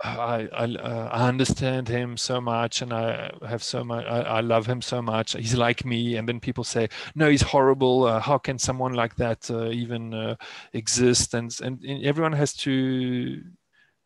I 0.00 0.48
I, 0.52 0.64
uh, 0.64 1.08
I 1.10 1.28
understand 1.28 1.88
him 1.88 2.16
so 2.16 2.40
much, 2.40 2.82
and 2.82 2.92
I 2.92 3.32
have 3.48 3.64
so 3.64 3.82
much. 3.82 4.04
I, 4.06 4.20
I 4.20 4.40
love 4.40 4.64
him 4.64 4.80
so 4.80 5.02
much. 5.02 5.32
He's 5.32 5.56
like 5.56 5.84
me, 5.84 6.16
and 6.16 6.28
then 6.28 6.38
people 6.38 6.62
say, 6.62 6.88
"No, 7.16 7.28
he's 7.28 7.42
horrible. 7.42 8.04
Uh, 8.04 8.20
how 8.20 8.38
can 8.38 8.58
someone 8.58 8.92
like 8.92 9.16
that 9.16 9.50
uh, 9.50 9.70
even 9.70 10.14
uh, 10.14 10.36
exist?" 10.72 11.34
And, 11.34 11.52
and 11.64 11.82
and 11.82 12.04
everyone 12.04 12.32
has 12.32 12.54
to 12.58 13.42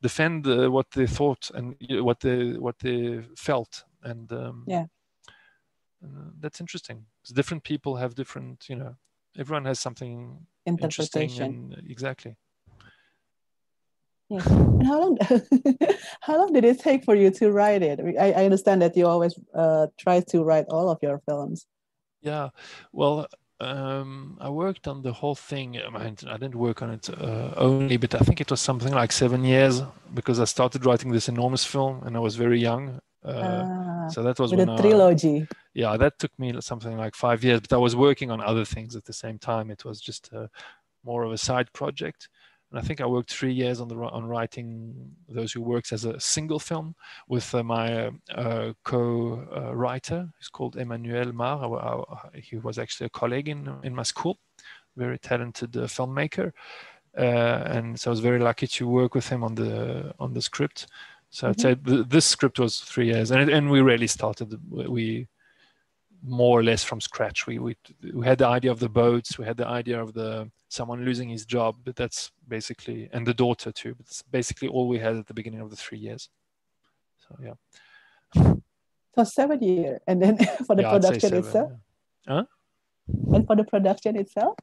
defend 0.02 0.46
uh, 0.46 0.68
what 0.70 0.90
they 0.90 1.06
thought 1.06 1.50
and 1.54 1.76
what 2.08 2.20
they 2.20 2.52
what 2.58 2.78
they 2.80 3.22
felt, 3.36 3.84
and 4.02 4.30
um, 4.32 4.64
Yeah. 4.66 4.86
uh, 6.04 6.30
that's 6.40 6.60
interesting. 6.60 7.06
different 7.34 7.62
people 7.62 7.96
have 7.96 8.14
different, 8.14 8.68
you 8.68 8.76
know. 8.76 8.96
Everyone 9.38 9.64
has 9.66 9.78
something 9.80 10.46
interesting, 10.66 11.22
Interpretation. 11.22 11.72
and 11.74 11.90
exactly. 11.90 12.36
yeah. 14.28 14.42
And 14.48 14.86
how 14.86 15.00
long 15.00 15.18
how 16.20 16.36
long 16.38 16.52
did 16.52 16.64
it 16.64 16.80
take 16.80 17.04
for 17.04 17.14
you 17.14 17.30
to 17.30 17.50
write 17.50 17.82
it? 17.82 17.98
I, 18.18 18.32
I 18.32 18.44
understand 18.44 18.82
that 18.82 18.96
you 18.96 19.06
always 19.06 19.34
uh, 19.54 19.86
try 19.98 20.20
to 20.20 20.42
write 20.42 20.66
all 20.68 20.88
of 20.90 20.98
your 21.02 21.18
films. 21.28 21.66
Yeah, 22.20 22.50
well, 22.92 23.26
um, 23.62 24.36
I 24.40 24.48
worked 24.48 24.86
on 24.88 25.02
the 25.02 25.12
whole 25.12 25.34
thing. 25.34 25.78
I 25.78 25.88
mean, 25.90 26.16
I 26.28 26.36
didn't 26.36 26.54
work 26.56 26.82
on 26.82 26.90
it 26.90 27.08
uh, 27.10 27.52
only, 27.56 27.96
but 27.96 28.14
I 28.14 28.18
think 28.18 28.40
it 28.40 28.50
was 28.50 28.60
something 28.60 28.92
like 28.92 29.12
seven 29.12 29.44
years 29.44 29.82
because 30.14 30.40
I 30.40 30.44
started 30.44 30.84
writing 30.86 31.12
this 31.12 31.28
enormous 31.28 31.64
film 31.64 32.02
and 32.04 32.16
I 32.16 32.20
was 32.20 32.36
very 32.36 32.60
young. 32.60 33.00
Uh, 33.24 33.64
Ah, 33.64 34.08
so 34.08 34.22
that 34.22 34.38
was 34.38 34.50
with 34.50 34.58
when 34.60 34.68
a 34.68 34.74
I- 34.74 34.80
trilogy. 34.80 35.46
yeah, 35.74 35.96
that 35.96 36.18
took 36.18 36.36
me 36.38 36.52
something 36.60 36.96
like 36.96 37.14
five 37.14 37.44
years, 37.44 37.60
but 37.60 37.72
I 37.72 37.78
was 37.78 37.94
working 37.94 38.30
on 38.30 38.40
other 38.40 38.64
things 38.64 38.96
at 38.96 39.04
the 39.04 39.12
same 39.12 39.38
time. 39.38 39.70
It 39.70 39.84
was 39.84 40.00
just 40.00 40.30
uh, 40.32 40.48
more 41.04 41.22
of 41.24 41.32
a 41.32 41.38
side 41.38 41.72
project. 41.72 42.28
And 42.72 42.78
I 42.80 42.82
think 42.86 43.02
I 43.02 43.06
worked 43.06 43.30
three 43.30 43.52
years 43.52 43.80
on 43.82 43.88
the 43.88 43.96
on 43.96 44.24
writing 44.24 44.94
those 45.28 45.52
who 45.52 45.60
works 45.60 45.92
as 45.92 46.06
a 46.06 46.18
single 46.18 46.58
film 46.58 46.94
with 47.28 47.54
uh, 47.54 47.62
my 47.62 48.10
uh, 48.34 48.72
co-writer. 48.84 50.28
He's 50.38 50.48
called 50.48 50.76
Emmanuel 50.76 51.32
Marre. 51.34 51.64
I- 51.78 52.14
I- 52.34 52.40
he 52.40 52.56
was 52.56 52.78
actually 52.78 53.06
a 53.08 53.10
colleague 53.10 53.50
in 53.50 53.68
in 53.82 53.94
my 53.94 54.04
school, 54.04 54.38
very 54.96 55.18
talented 55.18 55.76
uh, 55.76 55.82
filmmaker. 55.86 56.52
Uh, 57.16 57.62
and 57.66 58.00
so 58.00 58.10
I 58.10 58.12
was 58.12 58.20
very 58.20 58.38
lucky 58.38 58.66
to 58.66 58.88
work 58.88 59.14
with 59.14 59.28
him 59.28 59.44
on 59.44 59.54
the 59.54 60.14
on 60.18 60.32
the 60.32 60.40
script. 60.40 60.86
So 61.28 61.48
I'd 61.48 61.56
Mhm. 61.58 61.60
say 61.60 61.74
th- 61.74 62.06
this 62.08 62.24
script 62.24 62.58
was 62.58 62.80
three 62.80 63.06
years, 63.12 63.30
and 63.32 63.50
and 63.50 63.70
we 63.70 63.82
really 63.82 64.06
started. 64.06 64.58
We 64.70 65.28
more 66.24 66.58
or 66.60 66.62
less 66.62 66.84
from 66.84 67.00
scratch. 67.00 67.46
We, 67.46 67.58
we 67.58 67.76
we 68.14 68.26
had 68.26 68.38
the 68.38 68.46
idea 68.46 68.70
of 68.70 68.78
the 68.78 68.88
boats, 68.88 69.38
we 69.38 69.44
had 69.44 69.56
the 69.56 69.66
idea 69.66 70.00
of 70.00 70.12
the 70.14 70.50
someone 70.68 71.04
losing 71.04 71.28
his 71.28 71.44
job, 71.44 71.76
but 71.84 71.96
that's 71.96 72.30
basically 72.48 73.08
and 73.12 73.26
the 73.26 73.34
daughter 73.34 73.72
too. 73.72 73.94
But 73.94 74.06
it's 74.06 74.22
basically 74.22 74.68
all 74.68 74.88
we 74.88 74.98
had 74.98 75.16
at 75.16 75.26
the 75.26 75.34
beginning 75.34 75.60
of 75.60 75.70
the 75.70 75.76
three 75.76 75.98
years. 75.98 76.28
So 77.28 77.36
yeah, 77.42 77.56
So 79.14 79.24
seven 79.24 79.62
year, 79.62 80.00
and 80.06 80.22
then 80.22 80.38
for 80.66 80.74
the 80.76 80.82
Yeah, 80.82 80.90
production 80.90 81.20
seven, 81.20 81.38
itself, 81.38 81.70
yeah. 82.26 82.34
Huh? 82.34 82.44
and 83.34 83.46
for 83.46 83.56
the 83.56 83.64
production 83.64 84.16
itself. 84.16 84.54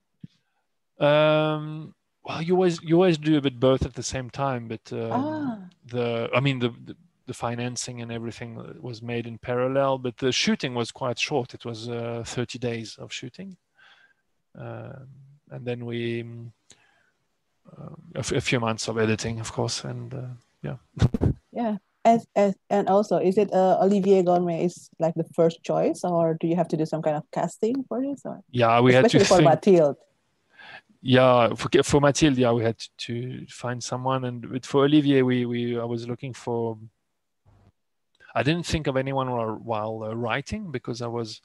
Um, 0.99 1.93
well, 2.23 2.41
you 2.41 2.53
always 2.55 2.81
you 2.81 2.95
always 2.95 3.17
do 3.17 3.37
a 3.37 3.41
bit 3.41 3.59
both 3.59 3.85
at 3.85 3.93
the 3.93 4.03
same 4.03 4.29
time, 4.29 4.67
but 4.67 4.91
um, 4.91 5.11
Ah. 5.11 5.57
the 5.85 6.29
I 6.33 6.39
mean 6.39 6.59
the, 6.59 6.69
the 6.69 6.95
the 7.29 7.33
financing 7.47 8.01
and 8.01 8.11
everything 8.11 8.49
was 8.81 9.01
made 9.01 9.25
in 9.31 9.37
parallel, 9.37 9.97
but 10.05 10.15
the 10.17 10.31
shooting 10.31 10.73
was 10.75 10.89
quite 11.01 11.19
short. 11.29 11.53
It 11.53 11.63
was 11.65 11.79
uh, 11.89 12.23
30 12.25 12.59
days 12.59 12.97
of 13.03 13.13
shooting, 13.19 13.55
um, 14.65 15.07
and 15.53 15.61
then 15.67 15.85
we 15.85 16.21
um, 16.21 16.51
uh, 17.77 17.95
a, 18.15 18.19
f- 18.19 18.31
a 18.41 18.41
few 18.41 18.59
months 18.59 18.87
of 18.89 18.97
editing, 18.97 19.39
of 19.39 19.51
course, 19.51 19.83
and 19.91 20.13
uh, 20.13 20.27
yeah. 20.67 20.77
Yeah. 21.51 21.77
As, 22.05 22.25
as, 22.35 22.53
and 22.69 22.87
also, 22.87 23.17
is 23.17 23.37
it 23.37 23.49
uh, 23.53 23.77
Olivier 23.81 24.23
Gourmet 24.23 24.63
is 24.65 24.89
like 24.99 25.15
the 25.15 25.25
first 25.35 25.57
choice, 25.63 25.99
or 26.03 26.37
do 26.41 26.47
you 26.47 26.55
have 26.55 26.67
to 26.69 26.77
do 26.77 26.85
some 26.85 27.01
kind 27.01 27.17
of 27.17 27.23
casting 27.31 27.83
for 27.89 28.01
this? 28.01 28.21
Or 28.25 28.39
Yeah, 28.51 28.79
we 28.81 28.93
had 28.93 29.09
to 29.09 29.17
especially 29.17 29.25
for 29.27 29.37
think. 29.37 29.49
Mathilde. 29.49 29.97
yeah 31.01 31.53
for, 31.55 31.69
for 31.83 31.99
mathilde 32.01 32.37
yeah 32.37 32.51
we 32.57 32.63
had 32.69 32.77
to 32.97 33.45
find 33.63 33.79
someone 33.91 34.21
and 34.25 34.65
for 34.65 34.83
olivier 34.83 35.21
we, 35.21 35.45
we 35.45 35.79
i 35.79 35.87
was 35.95 36.01
looking 36.11 36.33
for 36.33 36.77
i 38.35 38.43
didn't 38.43 38.65
think 38.65 38.87
of 38.87 38.97
anyone 38.97 39.27
while, 39.63 40.03
uh, 40.03 40.15
writing 40.15 40.71
because 40.71 41.01
i 41.01 41.07
was 41.07 41.41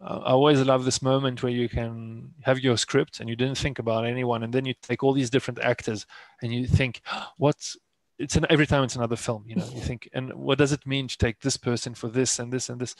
uh, 0.00 0.20
i 0.24 0.30
always 0.30 0.60
love 0.60 0.84
this 0.84 1.02
moment 1.02 1.42
where 1.42 1.52
you 1.52 1.68
can 1.68 2.32
have 2.42 2.58
your 2.60 2.76
script 2.76 3.20
and 3.20 3.28
you 3.28 3.36
didn't 3.36 3.58
think 3.58 3.78
about 3.78 4.06
anyone 4.06 4.42
and 4.42 4.52
then 4.52 4.64
you 4.64 4.74
take 4.82 5.02
all 5.02 5.12
these 5.12 5.30
different 5.30 5.60
actors 5.60 6.06
and 6.42 6.52
you 6.52 6.66
think 6.66 7.00
what's 7.36 7.76
it's 8.18 8.36
an 8.36 8.44
every 8.50 8.66
time 8.66 8.84
it's 8.84 8.96
another 8.96 9.16
film 9.16 9.44
you 9.46 9.56
know 9.56 9.68
you 9.74 9.80
think 9.80 10.08
and 10.12 10.32
what 10.34 10.58
does 10.58 10.72
it 10.72 10.86
mean 10.86 11.08
to 11.08 11.16
take 11.16 11.40
this 11.40 11.56
person 11.56 11.94
for 11.94 12.08
this 12.08 12.38
and 12.38 12.52
this 12.52 12.68
and 12.68 12.78
this? 12.78 12.94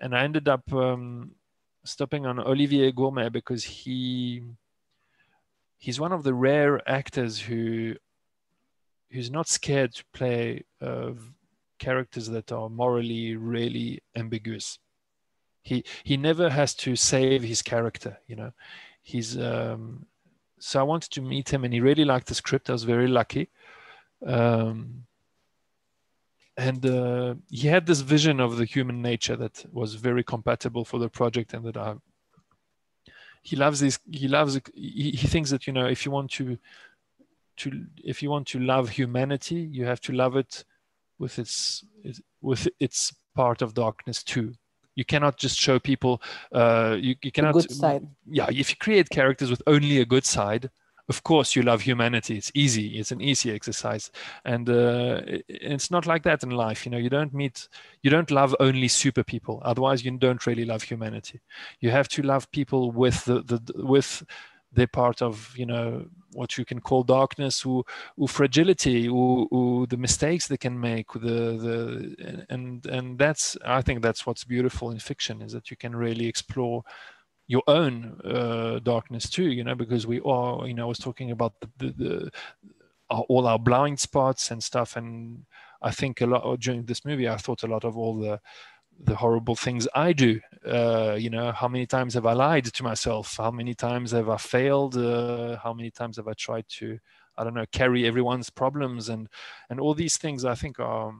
And 0.00 0.16
i 0.16 0.22
ended 0.22 0.48
up 0.48 0.72
um, 0.72 1.32
stopping 1.84 2.24
on 2.24 2.38
olivier 2.38 2.92
gourmet 2.92 3.28
because 3.28 3.64
he 3.64 4.42
he's 5.76 5.98
one 5.98 6.12
of 6.12 6.22
the 6.22 6.34
rare 6.34 6.88
actors 6.88 7.40
who 7.40 7.94
who's 9.10 9.30
not 9.30 9.48
scared 9.48 9.92
to 9.94 10.04
play 10.12 10.64
uh, 10.80 11.10
characters 11.80 12.28
that 12.28 12.52
are 12.52 12.68
morally 12.68 13.34
really 13.36 14.02
ambiguous. 14.14 14.78
He 15.62 15.84
he 16.04 16.16
never 16.16 16.48
has 16.50 16.74
to 16.84 16.94
save 16.94 17.42
his 17.42 17.62
character, 17.62 18.18
you 18.28 18.36
know. 18.36 18.52
He's 19.02 19.36
um, 19.36 20.06
so 20.58 20.78
I 20.78 20.84
wanted 20.84 21.10
to 21.12 21.22
meet 21.22 21.52
him, 21.52 21.64
and 21.64 21.74
he 21.74 21.80
really 21.80 22.04
liked 22.04 22.28
the 22.28 22.34
script. 22.34 22.70
I 22.70 22.74
was 22.74 22.84
very 22.84 23.08
lucky. 23.08 23.48
Um, 24.24 25.06
and 26.56 26.84
uh, 26.84 27.34
he 27.48 27.68
had 27.68 27.86
this 27.86 28.00
vision 28.00 28.38
of 28.38 28.56
the 28.58 28.66
human 28.66 29.00
nature 29.00 29.36
that 29.36 29.64
was 29.72 29.94
very 29.94 30.22
compatible 30.22 30.84
for 30.84 30.98
the 31.00 31.08
project, 31.08 31.54
and 31.54 31.64
that 31.64 31.76
I 31.76 31.96
he 33.42 33.56
loves 33.56 33.80
this 33.80 33.98
he 34.10 34.28
loves 34.28 34.60
he, 34.74 35.10
he 35.12 35.26
thinks 35.26 35.50
that 35.50 35.66
you 35.66 35.72
know 35.72 35.86
if 35.86 36.04
you 36.04 36.12
want 36.12 36.30
to 36.30 36.58
to 37.56 37.86
if 38.04 38.22
you 38.22 38.30
want 38.30 38.46
to 38.48 38.58
love 38.58 38.90
humanity 38.90 39.56
you 39.56 39.84
have 39.84 40.00
to 40.00 40.12
love 40.12 40.36
it 40.36 40.64
with 41.20 41.38
its 41.38 41.84
with 42.40 42.62
its 42.80 43.14
part 43.36 43.62
of 43.62 43.74
darkness 43.74 44.22
too. 44.24 44.48
You 44.96 45.04
cannot 45.04 45.34
just 45.44 45.56
show 45.66 45.78
people 45.78 46.14
uh 46.52 46.96
you, 47.06 47.14
you 47.22 47.32
cannot 47.32 47.54
good 47.54 47.70
side. 47.70 48.04
yeah 48.38 48.48
if 48.62 48.70
you 48.70 48.76
create 48.86 49.08
characters 49.10 49.50
with 49.50 49.62
only 49.66 49.96
a 50.00 50.04
good 50.14 50.24
side 50.24 50.64
of 51.08 51.22
course 51.24 51.56
you 51.56 51.62
love 51.62 51.80
humanity. 51.82 52.36
It's 52.36 52.52
easy. 52.54 52.86
It's 53.00 53.10
an 53.10 53.20
easy 53.20 53.50
exercise. 53.58 54.12
And 54.44 54.68
uh, 54.70 55.22
it- 55.34 55.44
it's 55.48 55.90
not 55.90 56.06
like 56.06 56.22
that 56.22 56.42
in 56.44 56.50
life 56.50 56.80
you 56.86 56.92
know. 56.92 56.98
You 57.06 57.10
don't 57.10 57.34
meet 57.34 57.68
you 58.04 58.10
don't 58.16 58.30
love 58.30 58.54
only 58.60 58.88
super 58.88 59.24
people. 59.24 59.56
Otherwise 59.64 60.04
you 60.04 60.12
don't 60.18 60.46
really 60.46 60.64
love 60.64 60.82
humanity. 60.84 61.40
You 61.80 61.90
have 61.90 62.08
to 62.14 62.22
love 62.22 62.44
people 62.52 62.82
with 63.02 63.24
the, 63.24 63.42
the 63.42 63.60
with 63.94 64.22
the 64.72 64.86
part 64.86 65.20
of 65.20 65.52
you 65.56 65.66
know 65.66 66.06
what 66.32 66.56
you 66.56 66.64
can 66.64 66.80
call 66.80 67.02
darkness 67.02 67.64
or, 67.64 67.84
or 68.16 68.28
fragility 68.28 69.08
or, 69.08 69.46
or 69.50 69.86
the 69.86 69.96
mistakes 69.96 70.46
they 70.46 70.56
can 70.56 70.78
make 70.78 71.12
the 71.12 71.18
the 71.18 72.44
and 72.48 72.86
and 72.86 73.18
that's 73.18 73.56
i 73.64 73.82
think 73.82 74.02
that's 74.02 74.26
what's 74.26 74.44
beautiful 74.44 74.90
in 74.90 74.98
fiction 74.98 75.42
is 75.42 75.52
that 75.52 75.70
you 75.70 75.76
can 75.76 75.94
really 75.94 76.26
explore 76.26 76.82
your 77.46 77.62
own 77.66 78.20
uh, 78.24 78.78
darkness 78.80 79.28
too 79.28 79.50
you 79.50 79.64
know 79.64 79.74
because 79.74 80.06
we 80.06 80.20
are 80.24 80.66
you 80.66 80.74
know 80.74 80.84
i 80.84 80.88
was 80.88 80.98
talking 80.98 81.30
about 81.32 81.52
the, 81.60 81.68
the, 81.78 81.92
the 81.92 82.30
our, 83.10 83.22
all 83.22 83.46
our 83.46 83.58
blind 83.58 83.98
spots 83.98 84.50
and 84.50 84.62
stuff 84.62 84.96
and 84.96 85.44
i 85.82 85.90
think 85.90 86.20
a 86.20 86.26
lot 86.26 86.60
during 86.60 86.84
this 86.84 87.04
movie 87.04 87.28
i 87.28 87.36
thought 87.36 87.64
a 87.64 87.66
lot 87.66 87.84
of 87.84 87.96
all 87.96 88.18
the 88.18 88.40
the 89.04 89.16
horrible 89.16 89.56
things 89.56 89.88
I 89.94 90.12
do. 90.12 90.40
Uh, 90.66 91.16
you 91.18 91.30
know, 91.30 91.52
how 91.52 91.68
many 91.68 91.86
times 91.86 92.14
have 92.14 92.26
I 92.26 92.32
lied 92.32 92.66
to 92.66 92.82
myself? 92.82 93.36
How 93.36 93.50
many 93.50 93.74
times 93.74 94.12
have 94.12 94.28
I 94.28 94.36
failed? 94.36 94.96
Uh, 94.96 95.56
how 95.56 95.72
many 95.72 95.90
times 95.90 96.16
have 96.16 96.28
I 96.28 96.34
tried 96.34 96.66
to, 96.78 96.98
I 97.36 97.44
don't 97.44 97.54
know, 97.54 97.64
carry 97.72 98.06
everyone's 98.06 98.50
problems 98.50 99.08
and 99.08 99.28
and 99.70 99.80
all 99.80 99.94
these 99.94 100.18
things? 100.18 100.44
I 100.44 100.54
think 100.54 100.78
are 100.78 101.12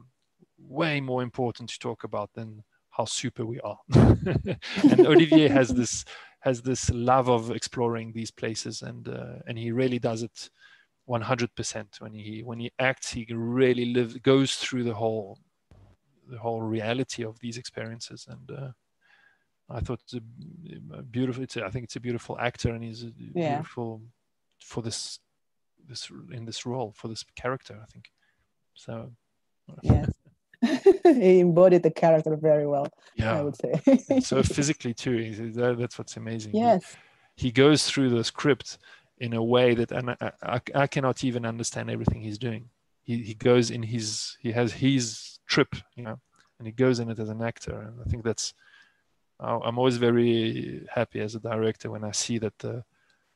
way 0.59 1.01
more 1.01 1.23
important 1.23 1.71
to 1.71 1.79
talk 1.79 2.05
about 2.05 2.31
than 2.35 2.65
how 2.91 3.07
super 3.07 3.47
we 3.47 3.61
are. 3.61 3.79
and 3.95 5.07
Olivier 5.07 5.49
has 5.49 5.69
this 5.81 6.05
has 6.41 6.63
this 6.63 6.91
love 6.91 7.29
of 7.29 7.51
exploring 7.51 8.13
these 8.13 8.31
places, 8.31 8.83
and 8.83 9.09
uh, 9.09 9.37
and 9.47 9.59
he 9.59 9.73
really 9.73 9.99
does 9.99 10.23
it 10.23 10.51
100% 11.09 12.01
when 12.01 12.13
he 12.13 12.43
when 12.45 12.61
he 12.61 12.71
acts. 12.79 13.13
He 13.13 13.27
really 13.31 13.87
lives 13.87 14.17
goes 14.19 14.57
through 14.57 14.85
the 14.85 14.95
whole 14.95 15.39
the 16.31 16.39
whole 16.39 16.63
reality 16.63 17.23
of 17.25 17.39
these 17.41 17.59
experiences 17.59 18.27
and 18.29 18.51
uh, 18.61 18.71
i 19.69 19.81
thought 19.81 20.01
it's 20.05 20.15
a, 20.15 20.21
beautiful 21.03 21.43
it's 21.43 21.57
a, 21.57 21.65
i 21.65 21.71
think 21.71 21.85
it's 21.85 21.97
a 21.97 22.01
beautiful 22.01 22.39
actor 22.39 22.71
and 22.75 22.83
he's 22.85 23.03
a 23.05 23.13
Yeah. 23.35 23.49
beautiful 23.57 24.03
for 24.71 24.83
this 24.83 25.19
this 25.89 26.11
in 26.33 26.45
this 26.45 26.65
role 26.67 26.93
for 26.97 27.09
this 27.09 27.25
character 27.35 27.79
i 27.83 27.87
think 27.93 28.11
so 28.75 29.11
Yes. 29.83 30.11
he 31.05 31.39
embodied 31.41 31.83
the 31.85 31.91
character 31.93 32.37
very 32.37 32.67
well, 32.67 32.87
Yeah, 33.15 33.39
I 33.39 33.43
would 33.43 33.57
say. 33.57 34.21
so 34.21 34.43
physically 34.57 34.93
too 34.95 35.17
that's 35.81 35.97
what's 35.99 36.17
amazing 36.17 36.53
He- 36.53 36.59
yes. 36.59 36.97
he 37.37 37.51
goes 37.53 37.87
through 37.89 38.11
the 38.11 38.25
script 38.25 38.79
in 39.19 39.33
a 39.35 39.43
way 39.43 39.75
that 39.75 39.91
and 39.93 40.11
I, 40.11 40.33
I, 40.43 40.61
I 40.75 40.87
cannot 40.87 41.25
even 41.25 41.47
understand 41.47 41.89
everything 41.91 42.21
he's 42.21 42.39
doing 42.39 42.69
he, 43.03 43.23
he 43.23 43.35
goes 43.35 43.71
in 43.71 43.83
his 43.83 44.37
he 44.41 44.53
has 44.53 44.73
his 44.73 45.39
trip 45.51 45.75
you 45.97 46.03
know 46.03 46.17
and 46.59 46.67
he 46.69 46.73
goes 46.73 47.01
in 47.01 47.11
it 47.11 47.19
as 47.19 47.29
an 47.29 47.43
actor 47.43 47.77
and 47.87 47.95
i 48.05 48.09
think 48.09 48.23
that's 48.25 48.55
i'm 49.41 49.79
always 49.79 49.97
very 49.97 50.87
happy 50.99 51.21
as 51.21 51.35
a 51.35 51.41
director 51.41 51.91
when 51.91 52.05
i 52.05 52.13
see 52.13 52.39
that 52.39 52.57
the 52.59 52.85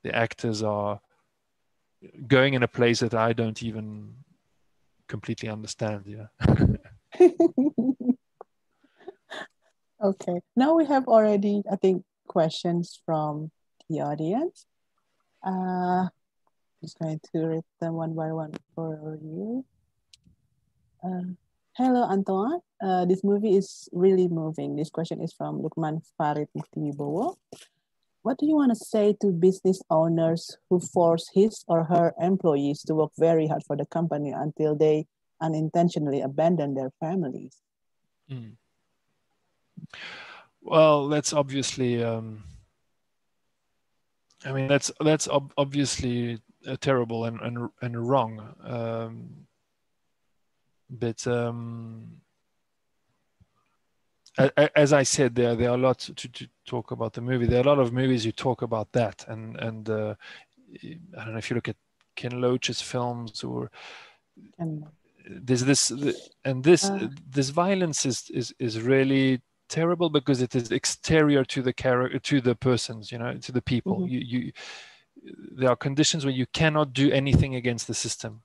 the 0.05 0.15
actors 0.15 0.63
are 0.63 1.01
going 2.27 2.55
in 2.55 2.63
a 2.63 2.75
place 2.79 3.01
that 3.01 3.15
i 3.15 3.33
don't 3.33 3.63
even 3.63 4.15
completely 5.09 5.49
understand 5.49 6.03
yeah 6.07 6.29
okay. 10.03 10.41
Now 10.57 10.75
we 10.75 10.87
have 10.87 11.07
already, 11.09 11.63
I 11.71 11.77
think, 11.77 12.05
questions 12.27 13.01
from 13.05 13.51
the 13.89 14.01
audience. 14.01 14.67
Uh, 15.43 16.09
just 16.83 16.99
going 16.99 17.21
to 17.33 17.47
read 17.47 17.65
them 17.81 17.95
one 17.95 18.15
by 18.15 18.33
one 18.33 18.55
for 18.75 19.19
you. 19.23 19.65
Uh, 21.03 21.35
hello, 21.77 22.03
Antoine. 22.05 22.61
Uh, 22.81 23.05
this 23.05 23.25
movie 23.25 23.57
is 23.57 23.89
really 23.93 24.29
moving. 24.29 24.77
This 24.77 24.91
question 24.91 25.21
is 25.21 25.33
from 25.33 25.61
Lukman 25.63 26.03
Farid 26.17 26.49
Muktiwibowo. 26.57 27.37
What 28.23 28.39
do 28.39 28.47
you 28.47 28.57
want 28.57 28.71
to 28.71 28.77
say 28.77 29.15
to 29.21 29.33
business 29.33 29.83
owners 29.91 30.57
who 30.71 30.81
force 30.81 31.29
his 31.35 31.65
or 31.69 31.85
her 31.85 32.15
employees 32.21 32.83
to 32.85 32.95
work 32.95 33.11
very 33.19 33.47
hard 33.47 33.63
for 33.67 33.77
the 33.77 33.87
company 33.87 34.31
until 34.31 34.75
they 34.75 35.07
unintentionally 35.43 36.23
abandon 36.23 36.75
their 36.75 36.91
families? 37.01 37.59
Mm. 38.31 38.53
Well, 40.63 41.09
that's 41.09 41.33
obviously. 41.33 42.03
Um, 42.03 42.45
I 44.47 44.53
mean, 44.53 44.69
that's 44.69 44.91
that's 45.01 45.29
ob- 45.29 45.53
obviously 45.59 46.41
uh, 46.67 46.77
terrible 46.81 47.27
and 47.27 47.41
and 47.41 47.69
and 47.83 48.09
wrong. 48.09 48.55
Um, 48.63 49.47
but 50.99 51.27
um, 51.27 52.21
as 54.77 54.93
I 54.93 55.05
said, 55.05 55.35
there 55.35 55.55
there 55.55 55.71
are 55.71 55.75
a 55.75 55.81
lot 55.89 55.99
to, 56.01 56.29
to 56.29 56.49
talk 56.67 56.91
about 56.91 57.13
the 57.13 57.21
movie. 57.21 57.47
There 57.47 57.59
are 57.61 57.67
a 57.67 57.75
lot 57.75 57.79
of 57.79 57.93
movies 57.93 58.25
you 58.27 58.33
talk 58.33 58.63
about 58.63 58.91
that, 58.93 59.25
and 59.29 59.57
and 59.57 59.89
uh, 59.89 60.15
I 61.19 61.25
don't 61.25 61.33
know 61.33 61.39
if 61.39 61.51
you 61.51 61.55
look 61.55 61.69
at 61.69 61.77
Ken 62.17 62.41
Loach's 62.41 62.81
films 62.81 63.45
or 63.45 63.71
And 64.59 64.85
there's 65.47 65.65
this 65.65 65.91
and 66.45 66.65
this 66.65 66.85
Uh. 66.85 67.09
this 67.31 67.51
violence 67.51 68.05
is 68.07 68.31
is 68.31 68.55
is 68.59 68.81
really 68.81 69.41
terrible 69.69 70.11
because 70.11 70.43
it 70.43 70.55
is 70.55 70.71
exterior 70.71 71.45
to 71.45 71.63
the 71.63 71.73
character 71.73 72.19
to 72.19 72.41
the 72.41 72.55
persons 72.55 73.11
you 73.11 73.19
know 73.19 73.39
to 73.39 73.53
the 73.53 73.63
people 73.63 74.01
Mhm. 74.01 74.11
you 74.11 74.21
you 74.21 74.53
there 75.59 75.71
are 75.71 75.77
conditions 75.77 76.25
where 76.25 76.35
you 76.35 76.47
cannot 76.53 76.93
do 76.93 77.11
anything 77.11 77.55
against 77.55 77.87
the 77.87 77.95
system 77.95 78.43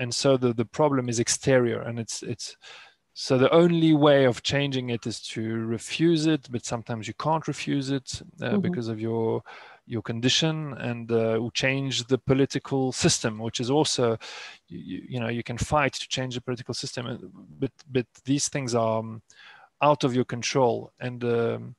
and 0.00 0.12
so 0.14 0.36
the 0.36 0.52
the 0.52 0.64
problem 0.64 1.08
is 1.08 1.20
exterior 1.20 1.80
and 1.82 1.98
it's 1.98 2.22
it's 2.22 2.56
so 3.12 3.36
the 3.36 3.50
only 3.52 3.92
way 3.92 4.24
of 4.24 4.42
changing 4.42 4.90
it 4.90 5.06
is 5.06 5.20
to 5.20 5.42
refuse 5.76 6.26
it 6.26 6.48
but 6.50 6.64
sometimes 6.64 7.06
you 7.06 7.14
can't 7.14 7.46
refuse 7.48 7.90
it 7.90 8.22
uh, 8.40 8.56
Mhm. 8.56 8.62
because 8.62 8.88
of 8.88 8.98
your 8.98 9.42
your 9.86 10.02
condition 10.02 10.72
and 10.78 11.10
uh, 11.12 11.50
change 11.52 12.04
the 12.06 12.18
political 12.18 12.92
system 12.92 13.38
which 13.38 13.60
is 13.60 13.70
also 13.70 14.16
you, 14.68 15.02
you 15.12 15.20
know 15.20 15.28
you 15.28 15.42
can 15.42 15.58
fight 15.58 15.92
to 15.92 16.08
change 16.08 16.34
the 16.34 16.40
political 16.40 16.74
system 16.74 17.06
uh, 17.06 17.16
but 17.58 17.72
but 17.94 18.06
these 18.24 18.48
things 18.48 18.74
are 18.74 19.00
um, 19.00 19.22
out 19.82 20.04
of 20.04 20.14
your 20.14 20.26
control 20.26 20.92
and 21.00 21.24
um, 21.24 21.74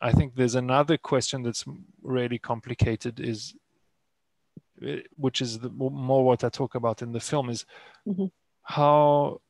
i 0.00 0.12
think 0.12 0.34
there's 0.34 0.54
another 0.54 0.96
question 0.96 1.42
that's 1.42 1.64
really 2.02 2.38
complicated 2.38 3.20
is 3.20 3.54
which 5.16 5.40
is 5.40 5.58
the, 5.58 5.70
more 5.70 6.24
what 6.24 6.44
i 6.44 6.48
talk 6.48 6.74
about 6.74 7.02
in 7.02 7.12
the 7.12 7.20
film 7.20 7.48
is 7.50 7.64
Mhm. 8.06 8.30
how 8.62 9.40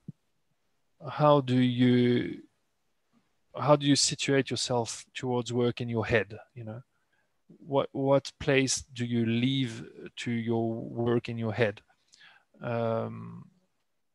how 1.08 1.40
do 1.40 1.58
you 1.58 2.42
how 3.58 3.76
do 3.76 3.86
you 3.86 3.96
situate 3.96 4.50
yourself 4.50 5.04
towards 5.14 5.52
work 5.52 5.80
in 5.80 5.88
your 5.88 6.06
head 6.06 6.38
you 6.54 6.64
know 6.64 6.80
what 7.58 7.88
what 7.92 8.32
place 8.40 8.84
do 8.92 9.04
you 9.04 9.24
leave 9.26 9.84
to 10.16 10.30
your 10.30 10.72
work 10.72 11.28
in 11.28 11.38
your 11.38 11.52
head 11.52 11.80
um, 12.62 13.44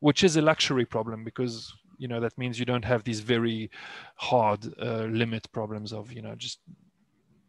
which 0.00 0.24
is 0.24 0.36
a 0.36 0.42
luxury 0.42 0.84
problem 0.84 1.24
because 1.24 1.72
you 1.98 2.08
know 2.08 2.20
that 2.20 2.36
means 2.36 2.58
you 2.58 2.64
don't 2.66 2.84
have 2.84 3.04
these 3.04 3.20
very 3.20 3.70
hard 4.16 4.60
uh, 4.80 5.04
limit 5.04 5.50
problems 5.52 5.92
of 5.92 6.12
you 6.12 6.22
know 6.22 6.34
just 6.34 6.60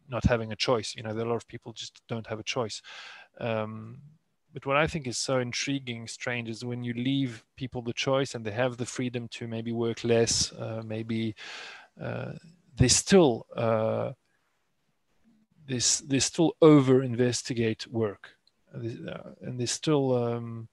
not 0.08 0.24
having 0.24 0.52
a 0.52 0.56
choice 0.56 0.94
you 0.94 1.02
know 1.02 1.12
there 1.12 1.24
are 1.24 1.28
a 1.28 1.30
lot 1.30 1.36
of 1.36 1.48
people 1.48 1.72
just 1.72 2.02
don't 2.08 2.26
have 2.26 2.40
a 2.40 2.44
choice. 2.44 2.82
Um, 3.40 3.98
but 4.52 4.66
what 4.66 4.76
i 4.76 4.86
think 4.86 5.06
is 5.08 5.18
so 5.18 5.38
intriguing 5.38 6.06
strange 6.06 6.48
is 6.48 6.64
when 6.64 6.84
you 6.84 6.94
leave 6.94 7.44
people 7.56 7.82
the 7.82 7.92
choice 7.92 8.34
and 8.34 8.44
they 8.44 8.52
have 8.52 8.76
the 8.76 8.86
freedom 8.86 9.26
to 9.28 9.48
maybe 9.48 9.72
work 9.72 10.04
less 10.04 10.52
uh, 10.52 10.82
maybe 10.84 11.34
uh, 12.00 12.32
they 12.76 12.88
still 12.88 13.46
uh, 13.56 14.12
they, 15.66 15.80
they 16.06 16.18
still 16.18 16.54
over 16.60 17.02
investigate 17.02 17.86
work. 17.86 18.30
Uh, 18.74 19.10
uh, 19.10 19.30
and 19.42 19.58
they 19.58 19.66
still 19.66 20.16
um, 20.16 20.68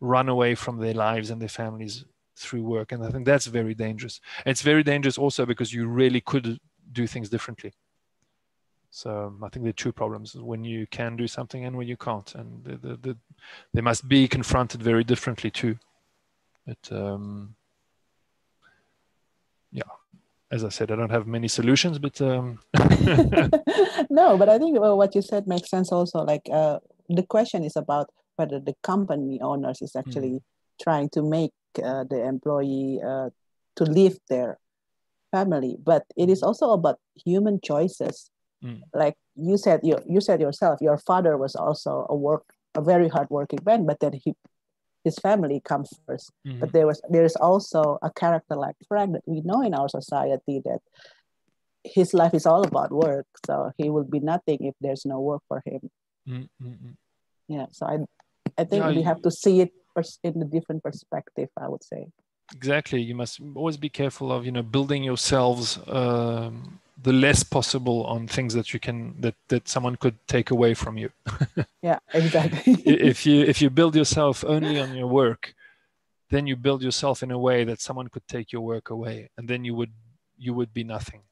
run 0.00 0.28
away 0.28 0.54
from 0.54 0.78
their 0.78 0.94
lives 0.94 1.30
and 1.30 1.40
their 1.40 1.48
families 1.48 2.04
through 2.36 2.62
work. 2.62 2.92
And 2.92 3.04
i 3.04 3.10
think 3.10 3.26
that's 3.26 3.46
very 3.46 3.74
dangerous. 3.74 4.20
It's 4.46 4.62
very 4.62 4.82
dangerous 4.82 5.18
also 5.18 5.44
because 5.46 5.72
you 5.72 5.86
really 5.86 6.20
could 6.20 6.58
do 6.92 7.06
things 7.06 7.28
differently 7.28 7.72
so 8.90 9.26
um, 9.26 9.44
i 9.44 9.48
think 9.48 9.64
there 9.64 9.70
are 9.70 9.84
two 9.84 9.92
problems 9.92 10.34
when 10.34 10.64
you 10.64 10.86
can 10.86 11.16
do 11.16 11.26
something 11.26 11.64
and 11.64 11.76
when 11.76 11.88
you 11.88 11.96
can't 11.96 12.34
and 12.34 12.64
the, 12.64 12.76
the, 12.76 12.96
the, 12.96 13.16
they 13.72 13.80
must 13.80 14.08
be 14.08 14.26
confronted 14.26 14.82
very 14.82 15.04
differently 15.04 15.50
too 15.50 15.78
but 16.66 16.92
um, 16.92 17.54
yeah 19.72 19.82
as 20.50 20.64
i 20.64 20.68
said 20.68 20.90
i 20.90 20.96
don't 20.96 21.10
have 21.10 21.26
many 21.26 21.48
solutions 21.48 21.98
but 21.98 22.20
um, 22.20 22.58
no, 24.10 24.36
but 24.36 24.48
I 24.48 24.58
think 24.58 24.78
uh, 24.78 24.94
what 24.94 25.14
you 25.14 25.22
said 25.22 25.46
makes 25.46 25.70
sense 25.70 25.92
also. 25.92 26.24
Like 26.24 26.48
uh, 26.52 26.78
the 27.08 27.22
question 27.22 27.64
is 27.64 27.76
about 27.76 28.10
whether 28.36 28.58
the 28.58 28.74
company 28.82 29.40
owners 29.40 29.82
is 29.82 29.96
actually 29.96 30.40
trying 30.80 31.08
to 31.10 31.22
make 31.22 31.52
uh, 31.82 32.04
the 32.04 32.24
employee 32.24 33.00
uh, 33.04 33.30
to 33.76 33.84
leave 33.84 34.18
their 34.28 34.58
family, 35.30 35.76
but 35.82 36.04
it 36.16 36.28
is 36.28 36.42
also 36.42 36.70
about 36.70 36.98
human 37.24 37.60
choices. 37.62 38.30
Mm. 38.64 38.82
Like 38.94 39.16
you 39.36 39.56
said, 39.56 39.80
you 39.82 39.96
you 40.06 40.20
said 40.20 40.40
yourself, 40.40 40.80
your 40.80 40.98
father 40.98 41.36
was 41.36 41.54
also 41.56 42.06
a 42.08 42.16
work 42.16 42.44
a 42.74 42.80
very 42.82 43.08
hardworking 43.08 43.58
man, 43.64 43.86
but 43.86 43.98
then 44.00 44.12
he 44.12 44.34
his 45.04 45.18
family 45.18 45.60
comes 45.60 45.88
1st 46.06 46.30
But 46.44 46.68
Mhm. 46.68 46.72
there 46.72 46.86
was 46.86 47.00
there 47.08 47.24
is 47.24 47.36
also 47.36 47.98
a 48.02 48.10
character 48.10 48.54
like 48.56 48.76
Frank 48.88 49.12
that 49.12 49.22
we 49.26 49.40
know 49.40 49.62
in 49.62 49.72
our 49.74 49.88
society 49.88 50.60
that 50.64 50.80
his 51.84 52.12
life 52.12 52.34
is 52.34 52.46
all 52.46 52.62
about 52.62 52.92
work. 52.92 53.26
So 53.46 53.72
he 53.78 53.88
will 53.88 54.04
be 54.04 54.20
nothing 54.20 54.58
if 54.60 54.74
there's 54.80 55.06
no 55.06 55.18
work 55.20 55.42
for 55.48 55.62
him. 55.64 55.80
Mm, 56.28 56.48
mm, 56.62 56.76
mm. 56.84 56.96
Yeah. 57.48 57.66
So 57.72 57.86
I 57.86 57.96
I 58.60 58.64
think 58.64 58.84
we 58.84 58.96
you- 58.96 59.04
have 59.10 59.22
to 59.22 59.30
see 59.30 59.60
it 59.62 59.72
in 60.22 60.42
a 60.42 60.44
different 60.44 60.82
perspective, 60.82 61.48
I 61.56 61.68
would 61.68 61.84
say. 61.84 62.06
exactly 62.54 63.00
you 63.00 63.14
must 63.14 63.40
always 63.54 63.76
be 63.76 63.88
careful 63.88 64.32
of 64.32 64.44
you 64.44 64.50
know 64.52 64.62
building 64.62 65.04
yourselves 65.04 65.78
um, 65.86 66.79
the 67.02 67.12
less 67.12 67.42
possible 67.42 68.04
on 68.06 68.26
things 68.26 68.54
that 68.54 68.72
you 68.74 68.80
can 68.80 69.20
that 69.20 69.34
that 69.48 69.68
someone 69.68 69.96
could 69.96 70.16
take 70.28 70.50
away 70.50 70.74
from 70.74 70.98
you 70.98 71.10
Yeah, 71.82 71.98
exactly. 72.12 72.74
If 72.84 73.26
you 73.26 73.42
if 73.42 73.60
you 73.62 73.70
build 73.70 73.94
yourself 73.96 74.44
only 74.44 74.78
on 74.78 74.92
your 74.94 75.06
work 75.06 75.54
then 76.30 76.46
you 76.46 76.56
build 76.56 76.82
yourself 76.82 77.22
in 77.22 77.30
a 77.30 77.38
way 77.38 77.64
that 77.64 77.80
someone 77.80 78.08
could 78.08 78.26
take 78.28 78.52
your 78.52 78.62
work 78.62 78.90
away 78.90 79.30
and 79.36 79.48
then 79.48 79.64
you 79.64 79.74
would 79.74 79.92
you 80.38 80.54
would 80.54 80.72
be 80.72 80.84
nothing 80.84 81.22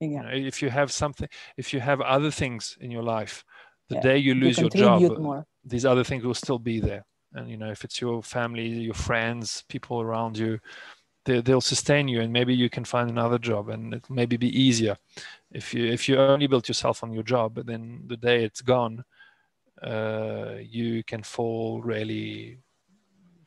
You 0.00 0.10
yeah. 0.12 0.22
know, 0.22 0.30
if 0.52 0.62
you 0.62 0.70
have 0.70 0.90
something 0.92 1.28
if 1.56 1.72
you 1.74 1.80
have 1.80 2.00
other 2.00 2.30
things 2.30 2.76
in 2.80 2.90
your 2.90 3.02
life 3.02 3.44
the 3.88 3.96
Yeah, 3.96 4.02
day 4.02 4.18
you 4.18 4.34
you 4.34 4.40
lose 4.40 4.58
your 4.60 4.70
job 4.70 5.02
more. 5.18 5.46
these 5.64 5.84
other 5.86 6.04
things 6.04 6.24
will 6.24 6.34
still 6.34 6.58
be 6.58 6.80
there 6.80 7.04
and 7.34 7.50
you 7.50 7.56
know 7.56 7.70
if 7.70 7.84
it's 7.84 8.00
your 8.00 8.22
family 8.22 8.66
your 8.68 8.94
friends 8.94 9.64
people 9.68 10.00
around 10.00 10.38
you 10.38 10.58
they, 11.24 11.40
they'll 11.40 11.60
sustain 11.60 12.08
you 12.08 12.20
and 12.20 12.32
maybe 12.32 12.54
you 12.54 12.68
can 12.68 12.84
find 12.84 13.08
another 13.10 13.38
job 13.38 13.68
and 13.68 13.94
it 13.94 14.04
maybe 14.10 14.36
be 14.36 14.60
easier 14.60 14.96
if 15.52 15.72
you 15.74 15.86
if 15.86 16.08
you 16.08 16.16
only 16.18 16.46
built 16.46 16.68
yourself 16.68 17.02
on 17.02 17.12
your 17.12 17.22
job 17.22 17.54
but 17.54 17.66
then 17.66 18.02
the 18.06 18.16
day 18.16 18.44
it's 18.44 18.60
gone 18.60 19.04
uh, 19.82 20.54
you 20.60 21.02
can 21.04 21.22
fall 21.22 21.80
really 21.82 22.58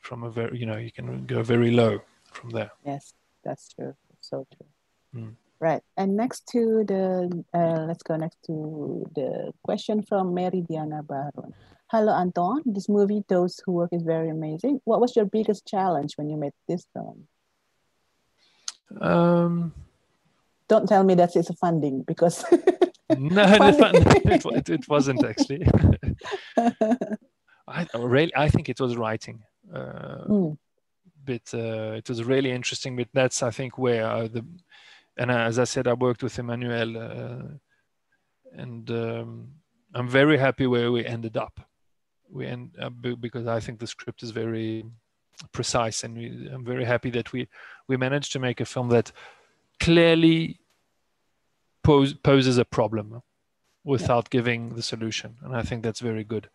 from 0.00 0.24
a 0.24 0.30
very 0.30 0.58
you 0.58 0.66
know 0.66 0.76
you 0.76 0.92
can 0.92 1.26
go 1.26 1.42
very 1.42 1.70
low 1.70 2.00
from 2.32 2.50
there 2.50 2.70
Yes, 2.84 3.14
that's 3.44 3.68
true. 3.72 3.94
So 4.20 4.46
true. 4.56 5.20
Mm. 5.20 5.34
Right. 5.60 5.82
And 5.96 6.16
next 6.16 6.46
to 6.52 6.84
the, 6.86 7.44
uh, 7.52 7.84
let's 7.88 8.02
go 8.02 8.16
next 8.16 8.38
to 8.46 9.06
the 9.14 9.52
question 9.64 10.02
from 10.02 10.34
Mary 10.34 10.64
Diana 10.68 11.02
Baron. 11.02 11.52
Hello, 11.90 12.12
Anton. 12.12 12.62
This 12.66 12.88
movie, 12.88 13.24
Those 13.28 13.60
Who 13.64 13.72
Work, 13.72 13.90
is 13.92 14.02
very 14.02 14.28
amazing. 14.28 14.80
What 14.84 15.00
was 15.00 15.16
your 15.16 15.24
biggest 15.24 15.66
challenge 15.66 16.14
when 16.16 16.28
you 16.28 16.36
made 16.36 16.52
this 16.68 16.86
film? 16.92 17.26
Um, 19.00 19.72
Don't 20.68 20.88
tell 20.88 21.04
me 21.04 21.14
that 21.14 21.36
it's 21.36 21.50
a 21.50 21.54
funding 21.54 22.02
because 22.02 22.44
no, 23.18 23.46
the 23.46 23.76
fun, 23.78 23.94
it, 23.94 24.44
it, 24.44 24.68
it 24.68 24.88
wasn't 24.88 25.24
actually. 25.24 25.66
I 27.68 27.86
really, 27.94 28.34
I 28.34 28.48
think 28.48 28.68
it 28.68 28.80
was 28.80 28.96
writing. 28.96 29.42
Uh, 29.72 30.24
Mm. 30.28 30.58
But 31.24 31.52
uh, 31.52 31.92
it 31.92 32.08
was 32.08 32.24
really 32.24 32.50
interesting. 32.50 32.96
But 32.96 33.08
that's 33.12 33.42
I 33.42 33.50
think 33.50 33.76
where 33.76 34.06
uh, 34.06 34.28
the 34.28 34.42
and 35.18 35.30
as 35.30 35.58
I 35.58 35.64
said, 35.64 35.86
I 35.86 35.92
worked 35.92 36.22
with 36.22 36.38
Emmanuel, 36.38 36.96
uh, 36.96 37.42
and 38.54 38.90
um, 38.90 39.48
I'm 39.94 40.08
very 40.08 40.38
happy 40.38 40.66
where 40.66 40.90
we 40.92 41.04
ended 41.04 41.36
up. 41.36 41.60
We 42.30 42.46
end 42.46 42.76
up 42.80 42.94
because 43.20 43.46
I 43.46 43.60
think 43.60 43.80
the 43.80 43.86
script 43.86 44.22
is 44.22 44.30
very 44.30 44.84
precise, 45.52 46.04
and 46.04 46.16
we, 46.16 46.48
I'm 46.52 46.64
very 46.64 46.84
happy 46.84 47.10
that 47.10 47.32
we 47.32 47.48
we 47.88 47.96
managed 47.96 48.32
to 48.32 48.38
make 48.38 48.60
a 48.60 48.64
film 48.64 48.90
that 48.90 49.10
clearly 49.80 50.60
pose, 51.82 52.14
poses 52.14 52.58
a 52.58 52.64
problem 52.64 53.22
without 53.84 54.30
giving 54.30 54.74
the 54.74 54.82
solution, 54.82 55.36
and 55.42 55.56
I 55.56 55.62
think 55.62 55.82
that's 55.82 56.00
very 56.00 56.24
good. 56.24 56.48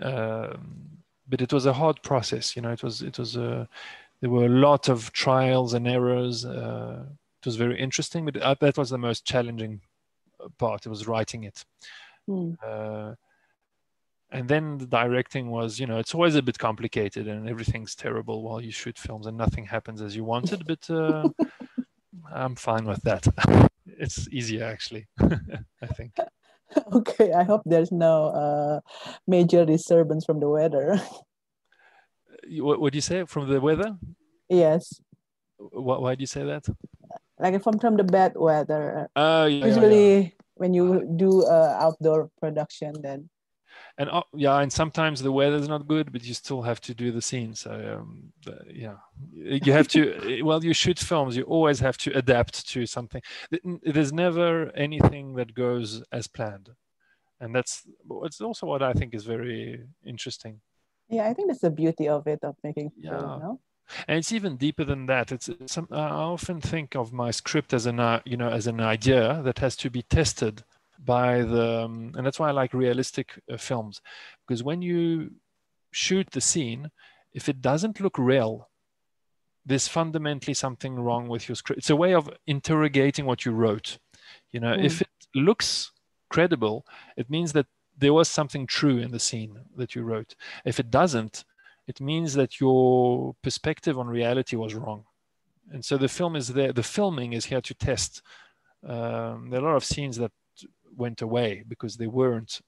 Um, 0.00 1.02
but 1.28 1.40
it 1.40 1.52
was 1.52 1.66
a 1.66 1.72
hard 1.74 2.02
process, 2.02 2.56
you 2.56 2.62
know. 2.62 2.72
It 2.72 2.82
was 2.82 3.02
it 3.02 3.18
was 3.18 3.36
a 3.36 3.68
there 4.20 4.30
were 4.30 4.46
a 4.46 4.60
lot 4.66 4.88
of 4.88 5.12
trials 5.12 5.74
and 5.74 5.86
errors. 5.86 6.44
Uh, 6.44 7.04
it 7.40 7.46
was 7.46 7.56
very 7.56 7.78
interesting, 7.78 8.24
but 8.24 8.36
uh, 8.36 8.54
that 8.60 8.78
was 8.78 8.90
the 8.90 8.98
most 8.98 9.24
challenging 9.24 9.80
part. 10.58 10.86
It 10.86 10.88
was 10.88 11.06
writing 11.06 11.44
it. 11.44 11.64
Mm. 12.28 12.56
Uh, 12.64 13.14
and 14.32 14.48
then 14.48 14.78
the 14.78 14.86
directing 14.86 15.50
was, 15.50 15.78
you 15.78 15.86
know, 15.86 15.98
it's 15.98 16.14
always 16.14 16.34
a 16.34 16.42
bit 16.42 16.58
complicated 16.58 17.28
and 17.28 17.48
everything's 17.48 17.94
terrible 17.94 18.42
while 18.42 18.60
you 18.60 18.70
shoot 18.72 18.98
films 18.98 19.26
and 19.26 19.36
nothing 19.36 19.66
happens 19.66 20.00
as 20.00 20.16
you 20.16 20.24
wanted. 20.24 20.66
But 20.66 20.88
uh, 20.90 21.28
I'm 22.32 22.56
fine 22.56 22.86
with 22.86 23.02
that. 23.02 23.26
it's 23.86 24.26
easier 24.32 24.64
actually, 24.64 25.06
I 25.20 25.86
think. 25.86 26.16
Okay, 26.92 27.32
I 27.32 27.42
hope 27.42 27.60
there's 27.66 27.92
no 27.92 28.28
uh, 28.28 28.80
major 29.26 29.66
disturbance 29.66 30.24
from 30.24 30.40
the 30.40 30.48
weather. 30.48 31.00
What 32.48 32.80
would 32.80 32.94
you 32.94 33.02
say 33.02 33.24
from 33.26 33.48
the 33.48 33.60
weather? 33.60 33.96
yes, 34.48 35.00
Why, 35.58 35.98
why 35.98 36.14
do 36.14 36.22
you 36.22 36.26
say 36.26 36.44
that? 36.44 36.64
like 37.38 37.62
from 37.62 37.78
from 37.78 37.96
the 37.96 38.04
bad 38.04 38.32
weather. 38.36 39.08
Oh, 39.16 39.46
yeah, 39.46 39.46
yeah, 39.46 39.60
yeah. 39.60 39.66
Usually, 39.66 40.34
when 40.54 40.72
you 40.72 41.04
do 41.16 41.44
uh, 41.44 41.76
outdoor 41.80 42.30
production, 42.40 42.94
then 43.02 43.28
and 43.98 44.08
uh, 44.10 44.22
yeah 44.34 44.58
and 44.58 44.72
sometimes 44.72 45.22
the 45.22 45.32
weather's 45.32 45.68
not 45.68 45.86
good 45.86 46.12
but 46.12 46.24
you 46.24 46.34
still 46.34 46.62
have 46.62 46.80
to 46.80 46.94
do 46.94 47.10
the 47.12 47.22
scene 47.22 47.54
so 47.54 47.98
um, 48.00 48.32
yeah 48.68 48.96
you 49.32 49.72
have 49.72 49.88
to 49.88 50.42
well 50.44 50.64
you 50.64 50.72
shoot 50.72 50.98
films 50.98 51.36
you 51.36 51.42
always 51.44 51.80
have 51.80 51.96
to 51.96 52.16
adapt 52.16 52.66
to 52.68 52.86
something 52.86 53.22
there's 53.82 54.12
never 54.12 54.70
anything 54.76 55.34
that 55.34 55.54
goes 55.54 56.02
as 56.12 56.26
planned 56.26 56.70
and 57.40 57.54
that's 57.54 57.82
it's 58.22 58.40
also 58.40 58.66
what 58.66 58.82
i 58.82 58.92
think 58.92 59.14
is 59.14 59.24
very 59.24 59.80
interesting 60.04 60.60
yeah, 61.08 61.28
I 61.28 61.34
think 61.34 61.48
that's 61.48 61.60
the 61.60 61.70
beauty 61.70 62.08
of 62.08 62.26
it 62.26 62.42
of 62.42 62.56
making 62.64 62.90
film. 63.02 63.14
Yeah. 63.14 63.20
No? 63.20 63.60
and 64.08 64.18
it's 64.18 64.32
even 64.32 64.56
deeper 64.56 64.84
than 64.84 65.06
that 65.06 65.32
it's 65.32 65.48
it's 65.48 65.72
some, 65.72 65.88
i 65.90 65.98
often 65.98 66.60
think 66.60 66.94
of 66.94 67.12
my 67.12 67.30
script 67.30 67.74
as 67.74 67.84
an 67.84 67.98
uh, 67.98 68.20
you 68.24 68.36
know 68.36 68.48
as 68.48 68.66
an 68.66 68.80
idea 68.80 69.40
that 69.42 69.58
has 69.58 69.76
to 69.76 69.90
be 69.90 70.02
tested 70.02 70.62
by 71.04 71.42
the 71.42 71.84
um, 71.84 72.12
and 72.16 72.24
that's 72.24 72.38
why 72.38 72.48
i 72.48 72.52
like 72.52 72.72
realistic 72.74 73.40
uh, 73.50 73.56
films. 73.56 74.00
Because 74.46 74.62
when 74.62 74.82
you 74.82 75.32
shoot 75.90 76.30
the 76.30 76.40
scene 76.40 76.90
if 77.32 77.48
it 77.48 77.60
doesn't 77.60 78.00
look 78.00 78.18
real 78.18 78.68
there's 79.64 79.88
fundamentally 79.88 80.54
something 80.54 80.96
wrong 80.96 81.28
with 81.28 81.48
your 81.48 81.54
script. 81.54 81.78
It's 81.78 81.90
a 81.90 81.96
way 81.96 82.14
of 82.14 82.28
interrogating 82.48 83.26
what 83.26 83.44
you 83.44 83.52
wrote. 83.52 83.98
You 84.50 84.60
know 84.60 84.72
if 84.72 85.00
it 85.00 85.08
looks 85.34 85.92
credible 86.30 86.86
it 87.16 87.28
means 87.28 87.52
that 87.52 87.66
there 87.98 88.14
was 88.14 88.28
something 88.28 88.66
true 88.66 88.98
in 88.98 89.10
the 89.10 89.20
scene 89.20 89.58
that 89.76 89.94
you 89.94 90.02
wrote. 90.02 90.34
If 90.64 90.80
it 90.80 90.90
doesn't 90.90 91.44
it 91.86 92.00
means 92.00 92.34
that 92.34 92.60
your 92.60 93.34
perspective 93.42 93.98
on 93.98 94.06
reality 94.06 94.54
was 94.54 94.72
wrong. 94.74 95.04
And 95.72 95.84
so 95.84 95.96
the 95.96 96.08
film 96.08 96.36
is 96.36 96.48
there 96.48 96.72
the 96.72 96.82
filming 96.82 97.32
is 97.32 97.46
here 97.46 97.60
to 97.60 97.74
test 97.74 98.22
um, 98.86 99.50
there 99.50 99.60
are 99.60 99.64
a 99.64 99.66
lot 99.68 99.76
of 99.76 99.84
scenes 99.84 100.16
that 100.16 100.32
went 100.96 101.22
away 101.22 101.64
because 101.68 101.96
they 101.96 102.06
weren't 102.06 102.60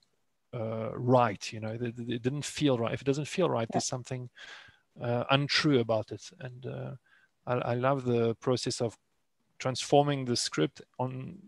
uh, 0.55 0.91
right 0.97 1.53
you 1.53 1.61
know 1.61 1.77
they, 1.77 1.91
they 1.91 2.19
didn't 2.19 2.45
feel 2.45 2.79
right. 2.79 2.95
If 2.95 3.01
it 3.01 3.07
doesn't 3.07 3.29
feel 3.29 3.51
right 3.51 3.69
there's 3.71 3.87
something 3.87 4.31
uh, 5.03 5.25
untrue 5.31 5.81
about 5.81 6.13
it. 6.13 6.23
And 6.41 6.67
uh, 6.67 6.91
I, 7.47 7.73
I 7.73 7.75
love 7.75 8.05
the 8.05 8.35
process 8.37 8.81
of 8.81 8.97
transforming 9.59 10.25
the 10.25 10.37
script 10.37 10.83
on 10.99 11.39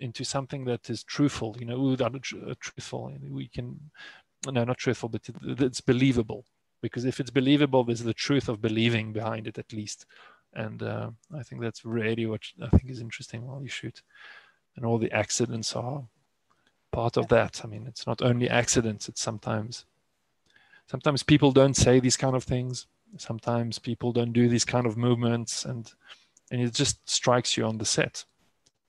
into 0.00 0.24
something 0.24 0.64
that 0.64 0.90
is 0.90 1.04
truthful 1.04 1.54
you 1.60 1.66
know 1.66 1.78
ooh, 1.78 1.96
that 1.96 2.12
tr- 2.22 2.36
truthful. 2.58 3.14
We 3.30 3.48
can 3.48 3.78
no 4.46 4.64
not 4.64 4.78
truthful 4.78 5.08
but 5.08 5.28
it, 5.28 5.36
it's 5.60 5.80
believable. 5.80 6.44
Because 6.82 7.04
if 7.04 7.20
it's 7.20 7.30
believable 7.30 7.84
there's 7.84 8.02
the 8.02 8.14
truth 8.14 8.48
of 8.48 8.60
believing 8.60 9.12
behind 9.12 9.46
it 9.46 9.58
at 9.58 9.72
least. 9.72 10.06
And 10.54 10.82
uh, 10.82 11.10
i 11.34 11.42
think 11.42 11.62
that's 11.62 11.84
really 11.84 12.26
what 12.26 12.42
i 12.62 12.68
think 12.76 12.90
is 12.90 13.00
interesting 13.00 13.46
while 13.46 13.62
you 13.62 13.68
shoot 13.68 14.02
and 14.76 14.84
all 14.84 14.98
the 14.98 15.12
accidents 15.12 15.74
are 15.76 16.04
part 16.90 17.16
of 17.16 17.28
that. 17.28 17.60
I 17.64 17.68
mean 17.68 17.86
it's 17.86 18.06
not 18.06 18.22
only 18.22 18.48
accidents 18.48 19.08
it's 19.08 19.22
sometimes 19.22 19.84
sometimes 20.86 21.22
people 21.22 21.52
don't 21.52 21.76
say 21.76 22.00
these 22.00 22.16
kind 22.16 22.36
of 22.36 22.44
things. 22.44 22.86
Sometimes 23.16 23.78
people 23.78 24.12
don't 24.12 24.32
do 24.32 24.48
these 24.48 24.64
kind 24.64 24.86
of 24.86 24.96
movements 24.96 25.64
and 25.64 25.92
and 26.50 26.60
it 26.60 26.74
just 26.74 27.08
strikes 27.08 27.56
you 27.56 27.64
on 27.64 27.78
the 27.78 27.84
set. 27.84 28.24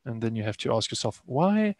And 0.05 0.21
then 0.21 0.35
you 0.35 0.43
have 0.43 0.57
to 0.57 0.73
ask 0.75 0.91
yourself 0.91 1.21
why 1.25 1.75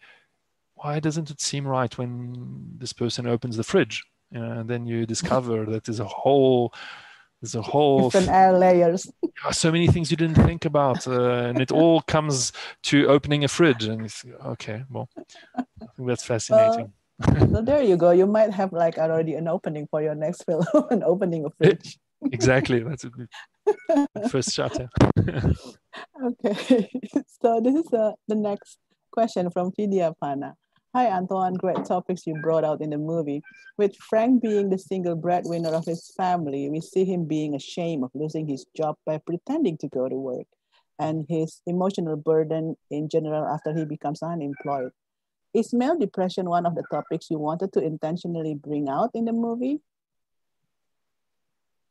why 0.74 1.00
doesn't 1.00 1.30
it 1.30 1.40
seem 1.40 1.66
right 1.66 1.96
when 1.96 2.76
this 2.78 2.92
person 2.92 3.26
opens 3.26 3.56
the 3.56 3.64
fridge? 3.64 4.04
You 4.30 4.40
know, 4.40 4.52
and 4.60 4.68
then 4.68 4.86
you 4.86 5.06
discover 5.14 5.64
that 5.66 5.84
there's 5.84 6.00
a 6.00 6.04
whole 6.04 6.72
there's 7.44 7.54
a 7.54 7.62
whole 7.62 8.08
different 8.08 8.30
air 8.30 8.58
layers. 8.58 9.12
so 9.52 9.70
many 9.70 9.86
things 9.86 10.10
you 10.10 10.16
didn't 10.16 10.42
think 10.46 10.64
about 10.64 11.06
uh, 11.06 11.44
and 11.48 11.60
it 11.60 11.70
all 11.70 12.00
comes 12.00 12.52
to 12.82 13.06
opening 13.06 13.44
a 13.44 13.48
fridge 13.48 13.84
and 13.84 14.06
it's 14.06 14.24
okay 14.46 14.84
well 14.90 15.08
i 15.56 15.62
think 15.94 16.08
that's 16.08 16.24
fascinating 16.24 16.90
so 17.52 17.62
there 17.62 17.82
you 17.82 17.96
go. 17.96 18.10
You 18.10 18.26
might 18.26 18.50
have 18.52 18.72
like 18.72 18.98
already 18.98 19.34
an 19.34 19.46
opening 19.46 19.86
for 19.88 20.02
your 20.02 20.16
next 20.16 20.42
film, 20.44 20.64
an 20.90 21.04
opening 21.04 21.44
of 21.44 21.54
fridge. 21.54 21.98
exactly 22.32 22.80
that's 22.80 23.04
a 23.04 24.28
first 24.28 24.50
shot 24.52 24.76
yeah. 24.78 25.42
Okay, 26.24 26.90
so 27.40 27.60
this 27.60 27.74
is 27.76 27.92
uh, 27.92 28.12
the 28.26 28.34
next 28.34 28.78
question 29.12 29.50
from 29.50 29.70
Vidya 29.76 30.12
Pana. 30.20 30.54
Hi, 30.96 31.10
Antoine. 31.10 31.54
Great 31.54 31.84
topics 31.84 32.24
you 32.24 32.34
brought 32.40 32.62
out 32.62 32.80
in 32.80 32.90
the 32.90 32.98
movie. 32.98 33.42
With 33.76 33.96
Frank 33.96 34.40
being 34.40 34.70
the 34.70 34.78
single 34.78 35.16
breadwinner 35.16 35.74
of 35.74 35.84
his 35.84 36.12
family, 36.16 36.70
we 36.70 36.80
see 36.80 37.04
him 37.04 37.24
being 37.24 37.56
ashamed 37.56 38.04
of 38.04 38.12
losing 38.14 38.46
his 38.46 38.64
job 38.76 38.94
by 39.04 39.18
pretending 39.18 39.76
to 39.78 39.88
go 39.88 40.08
to 40.08 40.14
work 40.14 40.46
and 41.00 41.26
his 41.28 41.60
emotional 41.66 42.14
burden 42.14 42.76
in 42.92 43.08
general 43.08 43.44
after 43.44 43.74
he 43.74 43.84
becomes 43.84 44.22
unemployed. 44.22 44.92
Is 45.52 45.74
male 45.74 45.98
depression 45.98 46.48
one 46.48 46.64
of 46.64 46.76
the 46.76 46.84
topics 46.92 47.28
you 47.28 47.40
wanted 47.40 47.72
to 47.72 47.80
intentionally 47.82 48.54
bring 48.54 48.88
out 48.88 49.10
in 49.14 49.24
the 49.24 49.32
movie? 49.32 49.80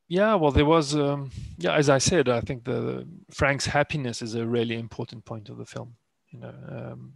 Yeah, 0.07 0.35
well, 0.35 0.51
there 0.51 0.63
was, 0.63 0.95
um, 0.95 1.31
yeah, 1.57 1.75
as 1.75 1.89
I 1.89 1.97
said, 1.97 2.29
I 2.29 2.39
think 2.39 2.63
the 2.63 3.05
Frank's 3.31 3.65
happiness 3.65 4.21
is 4.21 4.35
a 4.35 4.45
really 4.45 4.79
important 4.79 5.25
point 5.25 5.49
of 5.49 5.57
the 5.57 5.65
film. 5.65 5.97
You 6.29 6.39
know, 6.39 6.53
um, 6.69 7.13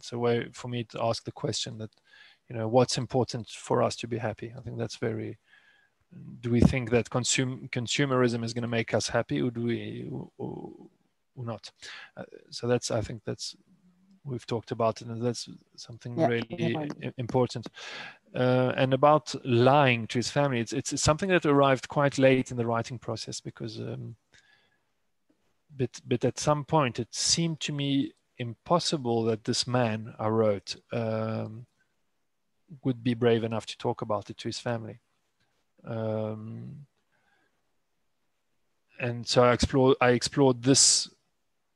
it's 0.00 0.12
a 0.12 0.18
way 0.18 0.48
for 0.52 0.68
me 0.68 0.84
to 0.84 0.98
ask 1.08 1.24
the 1.24 1.32
question 1.32 1.78
that, 1.78 1.90
you 2.48 2.56
know, 2.56 2.66
what's 2.68 2.98
important 2.98 3.48
for 3.48 3.82
us 3.82 3.96
to 3.96 4.08
be 4.08 4.18
happy? 4.18 4.52
I 4.56 4.60
think 4.62 4.78
that's 4.78 4.96
very. 4.96 5.38
Do 6.40 6.50
we 6.50 6.60
think 6.60 6.90
that 6.90 7.10
consum 7.10 7.70
consumerism 7.70 8.42
is 8.44 8.52
going 8.52 8.68
to 8.68 8.76
make 8.78 8.94
us 8.94 9.08
happy, 9.08 9.40
or 9.40 9.50
do 9.52 9.62
we, 9.62 10.08
or, 10.38 10.70
or 11.36 11.44
not? 11.44 11.70
Uh, 12.16 12.24
so 12.50 12.66
that's, 12.66 12.90
I 12.90 13.00
think 13.00 13.22
that's, 13.24 13.56
we've 14.24 14.46
talked 14.46 14.72
about 14.72 15.00
it, 15.00 15.08
and 15.08 15.22
that's 15.22 15.48
something 15.76 16.18
Yeah, 16.18 16.26
really 16.26 16.46
yeah. 16.50 17.10
important. 17.16 17.68
Uh, 18.34 18.72
and 18.76 18.92
about 18.94 19.34
lying 19.44 20.06
to 20.08 20.18
his 20.18 20.30
family, 20.30 20.60
it's 20.60 20.72
it's 20.72 21.02
something 21.02 21.30
that 21.30 21.46
arrived 21.46 21.86
quite 21.88 22.18
late 22.18 22.50
in 22.50 22.56
the 22.56 22.66
writing 22.66 22.98
process 22.98 23.40
because, 23.40 23.78
um, 23.78 24.16
but 25.78 26.00
but 26.04 26.24
at 26.24 26.40
some 26.40 26.64
point 26.64 26.98
it 26.98 27.14
seemed 27.14 27.60
to 27.60 27.72
me 27.72 28.12
impossible 28.40 29.22
that 29.24 29.44
this 29.44 29.66
man 29.66 30.14
I 30.18 30.28
wrote 30.28 30.76
um, 30.92 31.66
would 32.84 33.02
be 33.04 33.14
brave 33.14 33.44
enough 33.44 33.66
to 33.66 33.78
talk 33.78 34.02
about 34.02 34.30
it 34.30 34.38
to 34.38 34.48
his 34.48 34.58
family. 34.58 35.00
Um, 35.84 36.86
and 38.98 39.26
so 39.26 39.44
I 39.44 39.52
explored 39.52 39.96
I 40.00 40.10
explored 40.10 40.62
this 40.62 41.08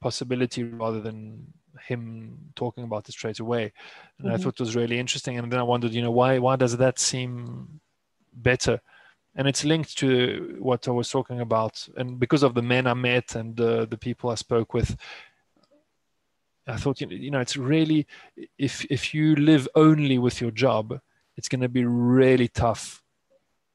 possibility 0.01 0.65
rather 0.65 1.01
than 1.01 1.47
him 1.89 2.39
talking 2.55 2.85
about 2.85 3.09
it 3.09 3.13
straight 3.13 3.41
away 3.41 3.73
and 4.19 4.31
i 4.31 4.37
Mhm. 4.37 4.41
thought 4.41 4.61
it 4.61 4.61
was 4.61 4.77
really 4.77 4.99
interesting 4.99 5.39
and 5.39 5.51
then 5.51 5.59
i 5.59 5.63
wondered 5.63 5.93
you 5.93 6.03
know 6.03 6.11
why 6.21 6.39
why 6.39 6.55
does 6.57 6.77
that 6.77 6.99
seem 7.01 7.81
better 8.33 8.81
and 9.35 9.49
it's 9.49 9.65
linked 9.65 9.97
to 9.99 10.57
what 10.61 10.87
i 10.87 10.91
was 10.93 11.11
talking 11.11 11.41
about 11.41 11.89
and 11.97 12.21
because 12.21 12.45
of 12.45 12.55
the 12.55 12.63
men 12.63 12.87
i 12.87 12.95
met 12.95 13.35
and 13.35 13.61
uh, 13.61 13.85
the 13.87 13.99
people 13.99 14.31
i 14.31 14.37
spoke 14.37 14.73
with 14.73 14.97
i 16.67 16.77
thought 16.77 17.01
you 17.01 17.31
know, 17.31 17.41
it's 17.41 17.57
really 17.57 18.07
if 18.59 18.85
if 18.91 19.15
you 19.15 19.35
live 19.37 19.69
only 19.75 20.19
with 20.19 20.41
your 20.41 20.51
job 20.51 20.99
it's 21.37 21.49
going 21.49 21.61
to 21.61 21.69
be 21.69 21.85
really 21.85 22.49
tough 22.49 23.03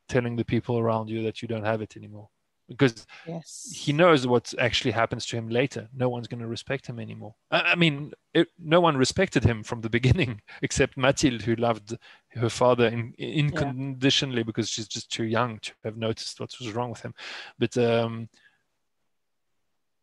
telling 0.07 0.35
the 0.35 0.45
people 0.45 0.77
around 0.79 1.09
you 1.09 1.23
that 1.23 1.41
you 1.41 1.47
don't 1.47 1.65
have 1.65 1.81
it 1.81 1.95
anymore 1.95 2.29
because 2.69 3.07
yes. 3.27 3.69
he 3.75 3.91
knows 3.91 4.27
what 4.27 4.53
actually 4.59 4.91
happens 4.91 5.25
to 5.25 5.35
him 5.35 5.49
later. 5.49 5.89
No 5.93 6.07
one's 6.07 6.27
going 6.27 6.39
to 6.39 6.47
respect 6.47 6.85
him 6.85 6.99
anymore. 6.99 7.33
I, 7.49 7.61
I 7.61 7.75
mean, 7.75 8.13
it, 8.33 8.47
no 8.59 8.79
one 8.79 8.95
respected 8.95 9.43
him 9.43 9.63
from 9.63 9.81
the 9.81 9.89
beginning 9.97 10.41
except 10.61 10.95
Mathilde, 10.95 11.41
who 11.41 11.55
loved 11.55 11.97
her 12.29 12.49
father 12.49 12.87
in, 12.87 13.13
unconditionally 13.19 14.37
yeah. 14.37 14.43
because 14.43 14.69
she's 14.69 14.87
just 14.87 15.11
too 15.11 15.25
young 15.25 15.59
to 15.59 15.73
have 15.83 15.97
noticed 15.97 16.39
what 16.39 16.53
was 16.59 16.71
wrong 16.71 16.91
with 16.91 17.01
him. 17.01 17.15
But 17.57 17.75
um, 17.77 18.29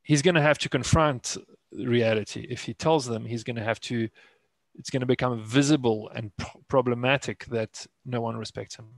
he's 0.02 0.22
going 0.22 0.34
to 0.34 0.42
have 0.42 0.58
to 0.58 0.68
confront 0.68 1.36
reality. 1.76 2.46
If 2.48 2.64
he 2.64 2.74
tells 2.74 3.06
them, 3.06 3.24
he's 3.24 3.44
going 3.44 3.56
to 3.56 3.64
have 3.64 3.80
to. 3.80 4.08
It's 4.78 4.90
going 4.90 5.00
to 5.00 5.06
become 5.06 5.42
visible 5.42 6.10
and 6.14 6.36
pro- 6.36 6.60
problematic 6.68 7.46
that 7.46 7.86
no 8.04 8.20
one 8.20 8.36
respects 8.36 8.76
him 8.76 8.88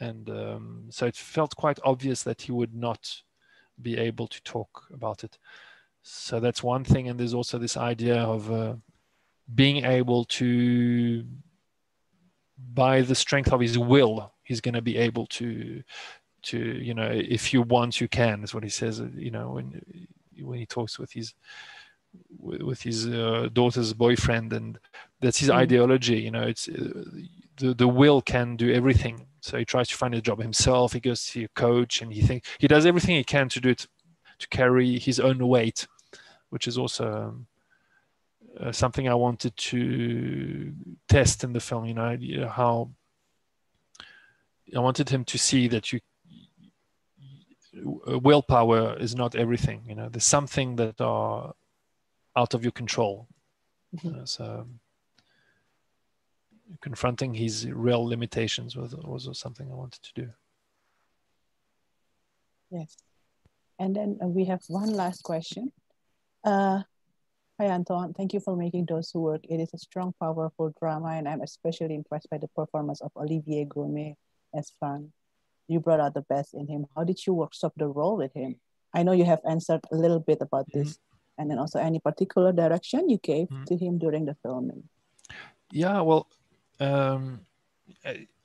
and 0.00 0.30
um, 0.30 0.84
so 0.90 1.06
it 1.06 1.16
felt 1.16 1.56
quite 1.56 1.78
obvious 1.84 2.22
that 2.22 2.42
he 2.42 2.52
would 2.52 2.74
not 2.74 3.22
be 3.80 3.96
able 3.96 4.26
to 4.26 4.42
talk 4.42 4.86
about 4.92 5.24
it 5.24 5.38
so 6.02 6.40
that's 6.40 6.62
one 6.62 6.84
thing 6.84 7.08
and 7.08 7.18
there's 7.18 7.34
also 7.34 7.58
this 7.58 7.76
idea 7.76 8.20
of 8.20 8.50
uh, 8.50 8.74
being 9.54 9.84
able 9.84 10.24
to 10.24 11.24
by 12.74 13.00
the 13.02 13.14
strength 13.14 13.52
of 13.52 13.60
his 13.60 13.78
will 13.78 14.32
he's 14.42 14.60
going 14.60 14.74
to 14.74 14.82
be 14.82 14.96
able 14.96 15.26
to 15.26 15.82
to 16.42 16.58
you 16.58 16.94
know 16.94 17.08
if 17.08 17.52
you 17.52 17.62
want 17.62 18.00
you 18.00 18.08
can 18.08 18.42
is 18.42 18.54
what 18.54 18.64
he 18.64 18.70
says 18.70 19.02
you 19.14 19.30
know 19.30 19.52
when 19.52 19.80
when 20.42 20.58
he 20.58 20.66
talks 20.66 20.98
with 20.98 21.12
his 21.12 21.34
with 22.40 22.82
his 22.82 23.06
uh, 23.06 23.48
daughter's 23.52 23.92
boyfriend 23.92 24.52
and 24.52 24.78
that's 25.20 25.38
his 25.38 25.50
mm. 25.50 25.54
ideology 25.54 26.18
you 26.18 26.30
know 26.30 26.42
it's 26.42 26.68
uh, 26.68 27.04
the, 27.58 27.74
the 27.74 27.88
will 27.88 28.22
can 28.22 28.56
do 28.56 28.72
everything 28.72 29.26
so 29.40 29.58
he 29.58 29.64
tries 29.64 29.88
to 29.88 29.96
find 29.96 30.14
a 30.14 30.20
job 30.20 30.40
himself 30.40 30.92
he 30.92 31.00
goes 31.00 31.22
to 31.22 31.30
see 31.30 31.44
a 31.44 31.48
coach 31.48 32.00
and 32.00 32.12
he 32.12 32.22
thinks 32.22 32.48
he 32.58 32.68
does 32.68 32.86
everything 32.86 33.14
he 33.14 33.24
can 33.24 33.48
to 33.48 33.60
do 33.60 33.70
it 33.70 33.86
to 34.38 34.48
carry 34.48 34.98
his 34.98 35.20
own 35.20 35.46
weight 35.46 35.86
which 36.50 36.66
is 36.66 36.78
also 36.78 37.12
um, 37.12 37.46
uh, 38.58 38.72
something 38.72 39.08
i 39.08 39.14
wanted 39.14 39.54
to 39.56 40.72
test 41.08 41.44
in 41.44 41.52
the 41.52 41.60
film 41.60 41.84
you 41.84 41.94
know 41.94 42.48
how 42.48 42.90
i 44.74 44.78
wanted 44.78 45.08
him 45.10 45.24
to 45.24 45.36
see 45.36 45.68
that 45.68 45.92
you 45.92 46.00
willpower 47.84 48.96
is 48.98 49.14
not 49.14 49.34
everything 49.34 49.82
you 49.86 49.94
know 49.94 50.08
there's 50.08 50.26
something 50.26 50.76
that 50.76 51.00
are 51.00 51.54
out 52.36 52.54
of 52.54 52.62
your 52.62 52.72
control 52.72 53.28
mm-hmm. 53.94 54.20
uh, 54.20 54.24
so 54.24 54.66
confronting 56.80 57.34
his 57.34 57.68
real 57.70 58.04
limitations 58.04 58.76
was 58.76 58.94
also 58.94 59.32
something 59.32 59.70
I 59.70 59.74
wanted 59.74 60.02
to 60.02 60.12
do. 60.14 60.28
Yes. 62.70 62.96
And 63.78 63.94
then 63.94 64.18
uh, 64.22 64.26
we 64.26 64.44
have 64.46 64.60
one 64.68 64.90
last 64.90 65.22
question. 65.22 65.72
Uh, 66.44 66.82
hi, 67.58 67.66
Antoine. 67.68 68.12
Thank 68.12 68.34
you 68.34 68.40
for 68.40 68.56
making 68.56 68.86
Those 68.86 69.10
Who 69.12 69.20
Work. 69.20 69.42
It 69.48 69.60
is 69.60 69.70
a 69.72 69.78
strong, 69.78 70.12
powerful 70.20 70.74
drama, 70.80 71.10
and 71.10 71.28
I'm 71.28 71.42
especially 71.42 71.94
impressed 71.94 72.28
by 72.30 72.38
the 72.38 72.48
performance 72.48 73.00
of 73.00 73.12
Olivier 73.16 73.64
Gourmet 73.64 74.16
as 74.54 74.72
Frank. 74.78 75.10
You 75.68 75.80
brought 75.80 76.00
out 76.00 76.14
the 76.14 76.22
best 76.22 76.54
in 76.54 76.66
him. 76.66 76.86
How 76.96 77.04
did 77.04 77.24
you 77.26 77.34
workshop 77.34 77.74
the 77.76 77.86
role 77.86 78.16
with 78.16 78.32
him? 78.34 78.56
I 78.94 79.02
know 79.02 79.12
you 79.12 79.24
have 79.24 79.40
answered 79.48 79.80
a 79.92 79.96
little 79.96 80.20
bit 80.20 80.38
about 80.40 80.66
mm 80.68 80.72
this, 80.72 80.98
and 81.36 81.50
then 81.50 81.58
also 81.58 81.78
any 81.78 82.00
particular 82.00 82.52
direction 82.52 83.08
you 83.08 83.18
gave 83.18 83.48
mm 83.48 83.64
to 83.66 83.76
him 83.76 83.98
during 83.98 84.24
the 84.24 84.36
filming. 84.42 84.82
Yeah, 85.70 86.00
well, 86.00 86.26
um, 86.80 87.40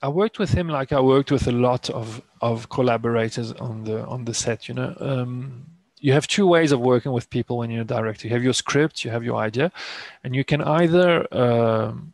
I 0.02 0.08
worked 0.08 0.38
with 0.38 0.52
him 0.52 0.68
like 0.68 0.92
I 0.92 1.00
worked 1.00 1.30
with 1.30 1.46
a 1.46 1.52
lot 1.52 1.88
of, 1.90 2.20
of 2.40 2.68
collaborators 2.68 3.52
on 3.52 3.84
the 3.84 4.04
on 4.06 4.24
the 4.24 4.34
set. 4.34 4.68
You 4.68 4.74
know, 4.74 4.94
um, 5.00 5.66
you 6.00 6.12
have 6.12 6.26
two 6.26 6.46
ways 6.46 6.72
of 6.72 6.80
working 6.80 7.12
with 7.12 7.30
people 7.30 7.56
when 7.58 7.70
you're 7.70 7.82
a 7.82 7.86
director. 7.96 8.28
You 8.28 8.34
have 8.34 8.44
your 8.44 8.52
script, 8.52 9.04
you 9.04 9.10
have 9.10 9.24
your 9.24 9.36
idea, 9.36 9.72
and 10.22 10.36
you 10.36 10.44
can 10.44 10.60
either 10.60 11.26
um, 11.34 12.12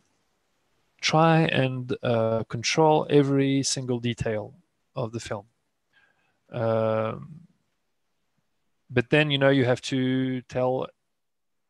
try 1.01 1.41
and 1.41 1.95
uh, 2.01 2.43
control 2.43 3.07
every 3.09 3.63
single 3.63 3.99
detail 3.99 4.53
of 4.95 5.11
the 5.11 5.19
film. 5.19 5.45
Um, 6.51 7.41
but 8.89 9.09
then 9.09 9.31
you 9.31 9.37
know 9.37 9.49
you 9.49 9.65
have 9.65 9.81
to 9.81 10.41
tell 10.41 10.87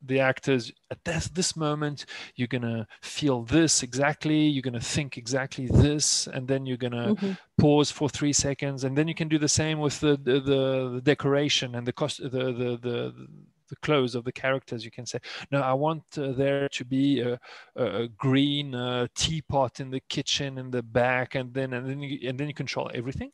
the 0.03 0.19
actors 0.19 0.71
at 0.89 1.03
this, 1.05 1.27
this 1.27 1.55
moment 1.55 2.05
you're 2.35 2.47
gonna 2.47 2.87
feel 3.01 3.43
this 3.43 3.83
exactly 3.83 4.47
you're 4.47 4.63
gonna 4.63 4.79
think 4.79 5.17
exactly 5.17 5.67
this 5.67 6.27
and 6.27 6.47
then 6.47 6.65
you're 6.65 6.77
gonna 6.77 7.13
mm-hmm. 7.13 7.33
pause 7.59 7.91
for 7.91 8.09
three 8.09 8.33
seconds 8.33 8.83
and 8.83 8.97
then 8.97 9.07
you 9.07 9.13
can 9.13 9.27
do 9.27 9.37
the 9.37 9.47
same 9.47 9.79
with 9.79 9.99
the 9.99 10.17
the, 10.17 10.39
the, 10.39 10.91
the 10.95 11.01
decoration 11.03 11.75
and 11.75 11.85
the 11.85 11.93
cost 11.93 12.21
the, 12.21 12.29
the 12.29 12.79
the 12.81 13.27
the 13.71 13.75
clothes 13.77 14.13
of 14.13 14.23
the 14.23 14.31
characters 14.31 14.85
you 14.85 14.91
can 14.91 15.05
say. 15.05 15.19
No 15.51 15.61
i 15.61 15.73
want 15.73 16.03
uh, 16.17 16.31
there 16.33 16.69
to 16.69 16.83
be 16.85 17.21
a, 17.21 17.39
a 17.75 18.07
green 18.25 18.75
uh, 18.75 19.07
teapot 19.15 19.79
in 19.79 19.89
the 19.89 20.03
kitchen 20.15 20.57
in 20.57 20.69
the 20.69 20.83
back 20.83 21.35
and 21.35 21.53
then 21.53 21.73
and 21.73 21.89
then 21.89 21.99
you, 22.01 22.29
and 22.29 22.37
then 22.37 22.47
you 22.47 22.53
control 22.53 22.91
everything 22.93 23.31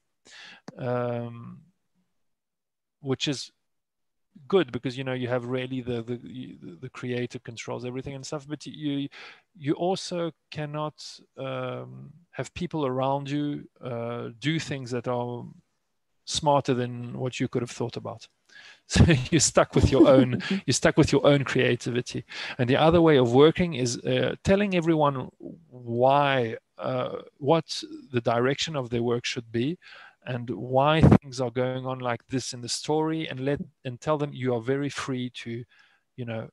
um, 0.77 1.59
which 3.01 3.27
is 3.27 3.51
good 4.47 4.71
because 4.71 4.97
you 4.97 5.03
know 5.03 5.13
you 5.13 5.27
have 5.27 5.45
really 5.45 5.81
the 5.81 6.03
the 6.03 6.17
the 6.81 6.89
creative 6.89 7.43
controls 7.43 7.85
everything 7.85 8.15
and 8.15 8.25
stuff 8.25 8.47
but 8.47 8.65
you 8.65 9.07
you 9.57 9.73
also 9.73 10.31
cannot 10.51 10.97
um, 11.37 12.11
have 12.31 12.53
people 12.53 12.85
around 12.85 13.29
you 13.29 13.67
uh, 13.83 14.29
do 14.39 14.59
things 14.59 14.91
that 14.91 15.07
are 15.07 15.43
smarter 16.25 16.73
than 16.73 17.17
what 17.17 17.39
you 17.39 17.47
could 17.47 17.61
have 17.61 17.71
thought 17.71 17.97
about 17.97 18.27
so 18.87 19.03
you're 19.31 19.39
stuck 19.41 19.75
with 19.75 19.91
your 19.91 20.07
own 20.07 20.41
you're 20.65 20.73
stuck 20.73 20.97
with 20.97 21.11
your 21.11 21.25
own 21.25 21.43
creativity. 21.43 22.23
And 22.57 22.69
the 22.69 22.77
other 22.77 23.01
way 23.01 23.17
of 23.17 23.33
working 23.33 23.73
is 23.73 23.97
uh, 23.99 24.35
telling 24.43 24.75
everyone 24.75 25.29
why 25.69 26.57
uh, 26.77 27.17
what 27.37 27.83
the 28.11 28.21
direction 28.21 28.75
of 28.75 28.89
their 28.89 29.03
work 29.03 29.25
should 29.25 29.51
be 29.51 29.77
and 30.25 30.49
why 30.49 31.01
things 31.01 31.41
are 31.41 31.51
going 31.51 31.85
on 31.85 31.99
like 31.99 32.25
this 32.27 32.53
in 32.53 32.61
the 32.61 32.69
story 32.69 33.27
and 33.27 33.39
let 33.39 33.59
and 33.85 33.99
tell 33.99 34.17
them 34.17 34.31
you 34.33 34.53
are 34.53 34.61
very 34.61 34.89
free 34.89 35.29
to 35.31 35.63
you 36.15 36.25
know 36.25 36.49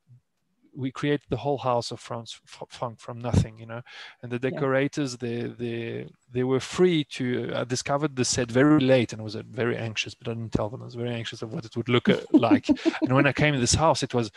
we 0.77 0.91
created 0.91 1.27
the 1.29 1.37
whole 1.39 1.59
house 1.59 1.91
of 1.91 2.01
France 2.01 2.41
funk 2.69 2.99
from 2.99 3.19
nothing, 3.19 3.59
you 3.59 3.67
know, 3.67 3.83
and 4.23 4.31
the 4.31 4.39
decorators 4.39 5.17
yeah. 5.21 5.29
they 5.29 5.43
they 5.43 6.09
they 6.33 6.45
were 6.45 6.61
free 6.61 7.05
to. 7.05 7.53
I 7.55 7.65
discovered 7.65 8.17
the 8.17 8.25
set 8.25 8.51
very 8.51 8.81
late 8.81 9.13
and 9.13 9.23
was 9.23 9.35
very 9.35 9.77
anxious, 9.77 10.15
but 10.15 10.29
I 10.29 10.35
didn't 10.35 10.53
tell 10.53 10.69
them. 10.69 10.83
I 10.83 10.87
was 10.87 10.95
very 10.95 11.15
anxious 11.15 11.43
of 11.43 11.53
what 11.53 11.65
it 11.65 11.77
would 11.77 11.89
look 11.89 12.09
uh, 12.09 12.21
like. 12.33 12.69
and 13.03 13.13
when 13.13 13.27
I 13.27 13.33
came 13.33 13.55
in 13.55 13.61
this 13.61 13.75
house, 13.75 14.03
it 14.03 14.15
was 14.15 14.31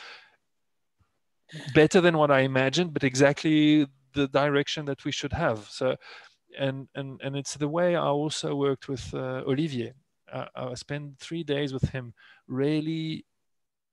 better 1.74 2.02
than 2.02 2.18
what 2.18 2.32
I 2.32 2.42
imagined, 2.42 2.94
but 2.94 3.04
exactly 3.04 3.88
the 4.14 4.28
direction 4.28 4.86
that 4.86 5.06
we 5.06 5.12
should 5.12 5.34
have. 5.34 5.68
So 5.70 5.96
and 6.58 6.88
and 6.96 7.20
and 7.24 7.36
it's 7.36 7.56
the 7.56 7.68
way 7.68 7.96
I 7.96 8.08
also 8.08 8.56
worked 8.56 8.88
with 8.88 9.14
uh, 9.14 9.44
Olivier. 9.48 9.94
Uh, 10.32 10.46
I 10.56 10.74
spent 10.74 11.20
three 11.20 11.44
days 11.44 11.72
with 11.72 11.90
him, 11.90 12.14
really 12.48 13.26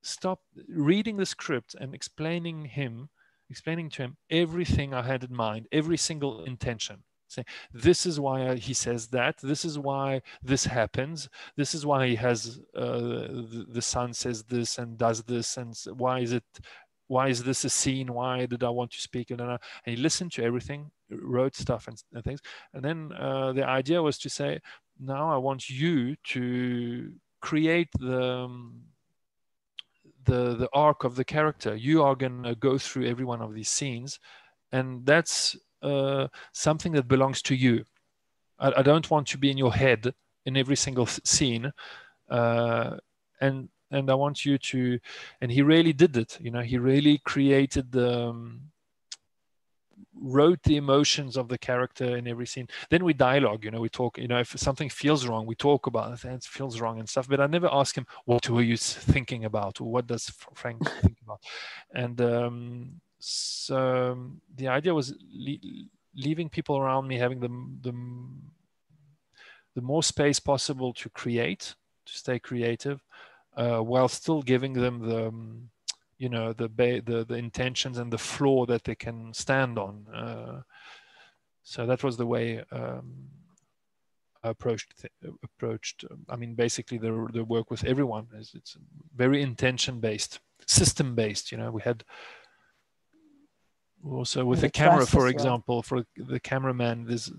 stop 0.05 0.40
reading 0.68 1.16
the 1.16 1.26
script 1.26 1.74
and 1.80 1.94
explaining 1.94 2.66
him, 2.66 3.09
explaining 3.50 3.90
to 3.90 4.02
him 4.02 4.16
everything 4.30 4.94
I 4.94 5.02
had 5.02 5.24
in 5.24 5.34
mind, 5.34 5.66
every 5.72 5.96
single 5.96 6.44
intention. 6.44 7.02
Say, 7.26 7.44
this 7.72 8.07
is 8.07 8.20
why 8.20 8.55
he 8.57 8.74
says 8.74 9.09
that. 9.09 9.36
This 9.42 9.64
is 9.64 9.78
why 9.78 10.22
this 10.42 10.64
happens. 10.64 11.28
This 11.57 11.74
is 11.74 11.84
why 11.84 12.07
he 12.07 12.14
has 12.16 12.61
uh, 12.76 12.98
the, 12.98 13.66
the 13.68 13.82
son 13.82 14.12
says 14.12 14.44
this 14.44 14.78
and 14.78 14.96
does 14.96 15.22
this, 15.24 15.57
and 15.57 15.74
why 15.96 16.20
is 16.20 16.32
it 16.32 16.44
why 17.07 17.28
is 17.28 17.42
this 17.42 17.64
a 17.64 17.70
scene? 17.70 18.12
Why 18.12 18.46
did 18.46 18.62
I 18.62 18.70
want 18.70 18.92
to 18.92 19.00
speak? 19.00 19.30
And, 19.30 19.40
and 19.40 19.59
he 19.84 19.96
listened 19.96 20.32
to 20.32 20.44
everything, 20.44 20.90
wrote 21.11 21.55
stuff 21.55 21.86
and, 21.86 22.02
and 22.12 22.24
things. 22.24 22.40
And 22.72 22.82
then 22.82 23.12
uh, 23.12 23.52
the 23.52 23.66
idea 23.66 24.02
was 24.02 24.18
to 24.18 24.30
say, 24.30 24.61
now 24.98 25.30
I 25.30 25.36
want 25.36 25.68
you 25.68 26.16
to 26.24 27.12
create 27.40 27.88
the 27.98 28.22
um, 28.22 28.80
the 30.25 30.55
the 30.55 30.68
arc 30.72 31.05
of 31.05 31.16
the 31.16 31.25
character. 31.25 31.75
You 31.75 32.03
are 32.03 32.14
gonna 32.14 32.55
go 32.55 32.79
through 32.79 33.07
every 33.07 33.25
one 33.25 33.43
of 33.43 33.55
these 33.55 33.70
scenes, 33.70 34.18
and 34.72 35.05
that's 35.07 35.57
uh, 35.83 36.29
something 36.53 36.93
that 36.93 37.09
belongs 37.09 37.43
to 37.43 37.55
you. 37.55 37.85
I, 38.59 38.72
I, 38.79 38.83
don't 38.83 39.11
want 39.11 39.27
to 39.29 39.39
be 39.39 39.51
in 39.51 39.59
your 39.59 39.75
head 39.75 40.14
in 40.47 40.57
every 40.57 40.77
single 40.77 41.07
scene. 41.07 41.72
Uh, 42.29 42.97
and 43.41 43.68
and 43.91 44.11
I 44.11 44.14
want 44.14 44.45
you 44.45 44.59
to, 44.59 44.99
and 45.41 45.53
he 45.53 45.62
really 45.62 45.93
did 45.93 46.16
it. 46.16 46.39
You 46.41 46.51
know, 46.51 46.62
he 46.62 46.79
really 46.79 47.18
created 47.18 47.93
the, 47.93 48.29
um, 48.29 48.70
wrote 50.25 50.62
the 50.62 50.77
emotions 50.77 51.37
of 51.37 51.49
the 51.49 51.59
character 51.59 52.16
in 52.16 52.27
every 52.27 52.47
scene. 52.47 52.68
Then 52.89 53.05
we 53.05 53.12
dialogue. 53.12 53.64
You 53.64 53.70
know, 53.70 53.81
we 53.81 53.91
talk. 53.91 54.18
You 54.18 54.29
know, 54.29 54.41
if 54.41 54.59
something 54.59 54.89
feels 54.89 55.27
wrong, 55.27 55.47
we 55.47 55.55
talk 55.55 55.87
about 55.87 56.12
it. 56.14 56.25
And 56.25 56.35
it 56.35 56.45
feels 56.45 56.81
wrong 56.81 56.99
and 56.99 57.09
stuff. 57.09 57.29
But 57.29 57.41
I 57.41 57.47
never 57.47 57.68
ask 57.70 57.97
him 57.97 58.07
what 58.25 58.49
were 58.49 58.62
you 58.62 58.77
thinking 58.77 59.45
about, 59.45 59.81
or 59.81 59.91
what 59.91 60.07
does 60.07 60.33
Frank 60.55 60.89
think 61.03 61.18
about. 61.22 61.41
And 61.95 62.20
um, 62.20 63.01
so 63.18 64.12
um, 64.12 64.41
the 64.57 64.68
idea 64.68 64.95
was 64.95 65.14
le- 65.33 65.87
leaving 66.16 66.49
people 66.49 66.77
around 66.79 67.07
me 67.07 67.16
having 67.18 67.41
the 67.41 67.49
the 67.83 67.95
the 69.75 69.83
more 69.83 70.03
space 70.03 70.39
possible 70.39 70.93
to 70.95 71.09
create, 71.11 71.75
to 72.07 72.12
stay 72.12 72.39
creative, 72.39 73.03
uh, 73.57 73.79
while 73.79 74.09
still 74.09 74.43
giving 74.43 74.72
them 74.72 75.01
the, 75.01 75.29
um, 75.29 75.68
you 76.25 76.31
know, 76.31 76.55
the, 76.55 76.70
ba- 76.81 77.03
the 77.11 77.18
the 77.31 77.39
intentions 77.47 77.99
and 77.99 78.11
the 78.11 78.25
floor 78.33 78.66
that 78.66 78.85
they 78.85 78.95
can 79.07 79.18
stand 79.35 79.79
on. 79.79 79.95
Uh, 80.22 80.62
so 81.62 81.87
that 81.87 82.03
was 82.03 82.16
the 82.16 82.31
way 82.35 82.47
um, 82.72 83.09
I 84.43 84.49
approached 84.49 84.89
th- 85.01 85.35
approached. 85.49 85.99
I 86.29 86.37
mean, 86.37 86.55
basically 86.55 86.99
the 86.99 87.12
the 87.39 87.45
work 87.45 87.70
with 87.70 87.85
everyone 87.85 88.27
is 88.41 88.53
it's 88.55 88.77
very 89.14 89.43
intention 89.43 90.01
based, 90.01 90.41
system 90.66 91.14
based. 91.14 91.53
You 91.53 91.59
know, 91.59 91.70
we 91.70 91.83
had 91.83 92.05
also 94.11 94.44
with 94.44 94.61
the 94.61 94.66
the 94.66 94.70
camera 94.70 95.07
for 95.07 95.18
as 95.18 95.22
well. 95.24 95.26
example 95.28 95.82
for 95.82 96.05
the 96.16 96.40
cameraman 96.40 97.05
there's 97.07 97.32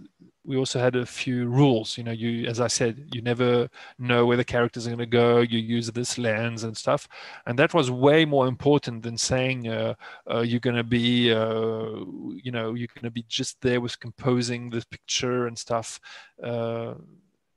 we 0.45 0.57
also 0.57 0.79
had 0.79 0.95
a 0.95 1.05
few 1.05 1.47
rules. 1.47 1.97
You 1.97 2.03
know 2.03 2.11
you 2.11 2.47
as 2.47 2.59
i 2.59 2.67
said 2.67 3.09
you 3.13 3.21
never 3.21 3.67
know 3.97 4.25
where 4.25 4.37
the 4.37 4.43
characters 4.43 4.85
are 4.85 4.91
going 4.91 4.99
to 4.99 5.05
go. 5.05 5.41
You 5.41 5.59
use 5.59 5.91
this 5.91 6.17
lens 6.17 6.63
and 6.63 6.77
stuff. 6.77 7.07
And 7.45 7.57
that 7.59 7.73
was 7.73 7.89
way 7.91 8.25
more 8.25 8.47
important 8.47 9.03
than 9.03 9.17
saying 9.17 9.67
uh, 9.67 9.95
uh, 10.31 10.41
you're 10.41 10.59
going 10.59 10.75
to 10.75 10.83
be 10.83 11.31
uh, 11.31 12.05
you 12.43 12.51
know 12.51 12.73
you're 12.73 12.93
going 12.95 13.03
to 13.03 13.11
be 13.11 13.25
just 13.27 13.61
there 13.61 13.81
with 13.81 13.99
composing 13.99 14.69
the 14.69 14.85
picture 14.91 15.47
and 15.47 15.57
stuff. 15.57 15.99
Uh, 16.41 16.95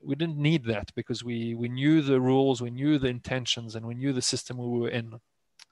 we 0.00 0.14
didn't 0.14 0.38
need 0.38 0.64
that 0.64 0.90
because 0.94 1.24
we 1.24 1.54
we 1.54 1.68
knew 1.68 2.00
the 2.00 2.20
rules 2.20 2.62
we 2.62 2.70
knew 2.70 2.98
the 2.98 3.08
intentions 3.08 3.74
and 3.74 3.84
we 3.86 3.94
knew 3.94 4.12
the 4.12 4.22
system 4.22 4.56
we 4.56 4.80
were 4.80 4.88
in. 4.88 5.14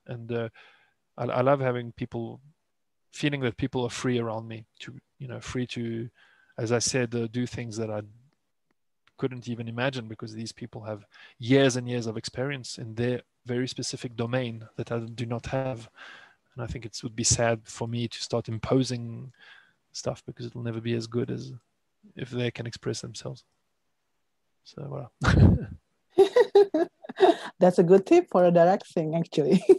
And 0.07 0.31
uh, 0.31 0.49
I, 1.17 1.25
I 1.25 1.41
love 1.41 1.61
having 1.61 1.93
people 1.93 2.41
feeling 3.17 3.41
that 3.41 3.57
people 3.57 3.83
are 3.83 3.91
free 3.91 4.19
around 4.19 4.47
me 4.47 4.67
to 4.79 4.95
you 5.19 5.27
know 5.27 5.41
free 5.41 5.67
to 5.67 6.09
as 6.59 6.71
i 6.71 6.79
said 6.79 7.15
uh, 7.15 7.27
do 7.33 7.47
things 7.47 7.77
that 7.77 7.91
i 7.91 8.01
couldn't 9.17 9.49
even 9.49 9.67
imagine 9.67 10.07
because 10.07 10.35
these 10.35 10.53
people 10.53 10.83
have 10.83 11.07
years 11.39 11.77
and 11.77 11.89
years 11.89 12.07
of 12.07 12.19
experience 12.19 12.77
in 12.77 12.95
their 12.95 13.23
very 13.47 13.67
specific 13.67 14.15
domain 14.17 14.67
that 14.77 14.93
i 14.93 14.99
do 14.99 15.25
not 15.25 15.47
have 15.47 15.89
and 16.55 16.63
i 16.63 16.67
think 16.67 16.85
it 16.85 17.01
would 17.03 17.17
be 17.17 17.25
sad 17.25 17.61
for 17.65 17.89
me 17.89 18.07
to 18.07 18.23
start 18.23 18.49
imposing 18.49 19.33
stuff 19.93 20.23
because 20.27 20.47
it 20.47 20.55
will 20.55 20.63
never 20.63 20.81
be 20.81 20.95
as 20.95 21.07
good 21.07 21.31
as 21.31 21.53
if 22.17 22.29
they 22.31 22.51
can 22.51 22.67
express 22.67 23.01
themselves 23.01 23.45
so 24.65 25.09
voilà. 25.23 25.69
That's 27.61 27.79
a 27.79 27.83
good 27.83 28.05
tip 28.07 28.27
for 28.31 28.45
a 28.45 28.51
direct 28.51 28.87
thing, 28.93 29.15
actually. 29.15 29.63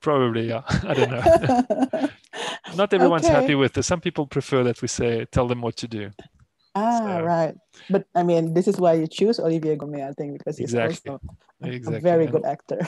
probably 0.00 0.48
yeah 0.48 0.62
i 0.90 0.94
don't 0.94 1.10
know 1.10 2.08
not 2.76 2.92
everyone's 2.94 3.24
Okay. 3.24 3.34
happy 3.34 3.54
with 3.54 3.72
this 3.72 3.86
some 3.86 4.00
people 4.00 4.26
prefer 4.26 4.62
that 4.62 4.80
we 4.82 4.88
say 4.88 5.24
tell 5.32 5.48
them 5.48 5.60
what 5.62 5.76
to 5.76 5.88
do 5.88 6.10
ah, 6.74 6.98
So- 6.98 7.22
right. 7.24 7.54
But 7.90 8.06
I 8.14 8.22
mean, 8.22 8.54
this 8.54 8.66
is 8.68 8.76
why 8.78 8.92
you 8.94 9.06
choose 9.06 9.38
Olivier 9.40 9.76
Gourmet, 9.76 10.02
I 10.06 10.12
think, 10.12 10.38
because 10.38 10.58
he's 10.58 10.74
Exactly. 10.74 11.10
also 11.12 11.20
a- 11.62 11.68
Exactly, 11.70 11.98
a 11.98 12.00
very 12.00 12.26
good 12.26 12.44
actor. 12.44 12.78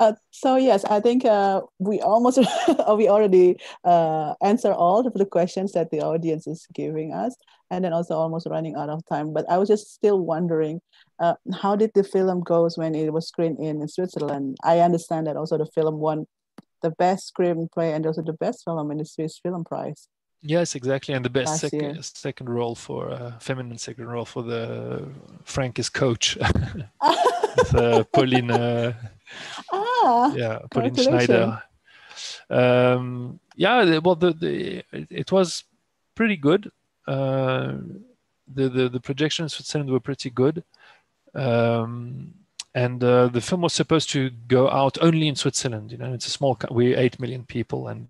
Uh, 0.00 0.12
so 0.30 0.56
yes, 0.56 0.84
I 0.84 1.00
think 1.00 1.24
uh, 1.24 1.62
we 1.78 2.00
almost 2.00 2.38
we 2.96 3.08
already 3.08 3.56
uh, 3.84 4.34
answer 4.42 4.72
all 4.72 5.06
of 5.06 5.14
the 5.14 5.24
questions 5.24 5.72
that 5.72 5.90
the 5.90 6.00
audience 6.00 6.46
is 6.46 6.66
giving 6.74 7.12
us, 7.12 7.36
and 7.70 7.84
then 7.84 7.92
also 7.92 8.14
almost 8.14 8.48
running 8.50 8.74
out 8.74 8.88
of 8.88 9.06
time. 9.06 9.32
But 9.32 9.48
I 9.48 9.58
was 9.58 9.68
just 9.68 9.94
still 9.94 10.20
wondering, 10.20 10.80
uh, 11.20 11.34
how 11.62 11.76
did 11.76 11.92
the 11.94 12.02
film 12.02 12.40
goes 12.42 12.76
when 12.76 12.94
it 12.94 13.12
was 13.12 13.28
screened 13.28 13.58
in, 13.60 13.80
in 13.80 13.88
Switzerland? 13.88 14.56
I 14.64 14.80
understand 14.80 15.28
that 15.28 15.36
also 15.36 15.58
the 15.58 15.66
film 15.66 15.98
won 15.98 16.26
the 16.82 16.90
best 16.90 17.32
screenplay 17.32 17.94
and 17.94 18.04
also 18.06 18.22
the 18.22 18.34
best 18.34 18.64
film 18.64 18.90
in 18.90 18.98
the 18.98 19.04
Swiss 19.04 19.38
Film 19.38 19.64
Prize. 19.64 20.08
Yes, 20.46 20.74
exactly, 20.74 21.14
and 21.14 21.24
the 21.24 21.30
best 21.30 21.58
second 21.58 22.04
second 22.04 22.50
role 22.50 22.74
for 22.74 23.10
uh, 23.10 23.38
feminine 23.38 23.78
second 23.78 24.08
role 24.08 24.26
for 24.26 24.42
the 24.42 25.08
Frank's 25.44 25.88
coach, 25.88 26.36
with, 27.56 27.74
uh, 27.74 28.04
Pauline. 28.12 28.50
Uh, 28.50 28.92
Ah, 29.72 30.34
yeah, 30.34 30.58
Pauline. 30.70 30.94
Schneider. 30.94 31.62
Um, 32.50 33.40
yeah, 33.56 33.98
well, 33.98 34.14
the, 34.16 34.32
the 34.32 34.84
it, 34.92 35.06
it 35.10 35.32
was 35.32 35.64
pretty 36.14 36.36
good. 36.36 36.70
Uh, 37.06 37.74
the, 38.46 38.68
the 38.68 38.88
the 38.88 39.00
projections 39.00 39.54
for 39.54 39.62
Switzerland 39.62 39.90
were 39.90 40.00
pretty 40.00 40.30
good, 40.30 40.62
um, 41.34 42.34
and 42.74 43.02
uh, 43.02 43.28
the 43.28 43.40
film 43.40 43.62
was 43.62 43.72
supposed 43.72 44.10
to 44.10 44.30
go 44.46 44.68
out 44.68 44.98
only 45.00 45.26
in 45.26 45.36
Switzerland. 45.36 45.90
You 45.90 45.98
know, 45.98 46.12
it's 46.12 46.26
a 46.26 46.30
small. 46.30 46.58
We're 46.70 46.98
eight 46.98 47.18
million 47.18 47.44
people, 47.44 47.88
and 47.88 48.08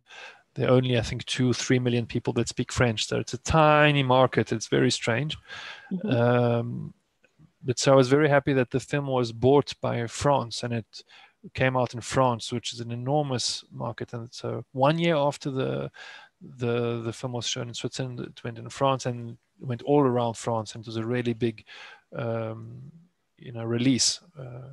there 0.55 0.69
are 0.69 0.75
only 0.75 0.99
I 0.99 1.03
think 1.03 1.25
two, 1.25 1.53
three 1.53 1.79
million 1.79 2.07
people 2.07 2.33
that 2.35 2.49
speak 2.49 2.73
French. 2.73 3.07
So 3.07 3.19
it's 3.19 3.35
a 3.35 3.39
tiny 3.39 4.03
market. 4.03 4.53
It's 4.53 4.69
very 4.69 4.91
strange. 4.91 5.37
Um, 6.05 6.95
but 7.63 7.79
so 7.79 7.93
I 7.93 7.97
was 7.97 8.09
very 8.09 8.29
happy 8.29 8.53
that 8.53 8.71
the 8.71 8.81
film 8.81 9.07
was 9.07 9.33
bought 9.33 9.75
by 9.81 10.07
France 10.07 10.63
and 10.63 10.73
it 10.73 11.03
came 11.55 11.77
out 11.77 11.95
in 11.95 12.01
France, 12.01 12.53
which 12.53 12.73
is 12.73 12.81
an 12.81 12.91
enormous 12.91 13.65
market. 13.71 14.13
And 14.13 14.33
so 14.33 14.65
one 14.73 14.99
year 14.99 15.17
after 15.17 15.51
the 15.51 15.91
the 16.41 17.01
the 17.03 17.13
film 17.13 17.33
was 17.33 17.47
shown 17.47 17.69
in 17.69 17.75
Switzerland, 17.75 18.21
it 18.21 18.45
went 18.45 18.59
in 18.59 18.69
France 18.69 19.07
and 19.07 19.39
went 19.61 19.83
all 19.83 20.03
around 20.03 20.37
France, 20.37 20.75
and 20.75 20.85
it 20.85 20.87
was 20.87 20.97
a 20.97 21.05
really 21.05 21.33
big, 21.33 21.65
um, 22.15 22.91
you 23.39 23.53
know, 23.53 23.65
release, 23.65 24.21
uh, 24.39 24.73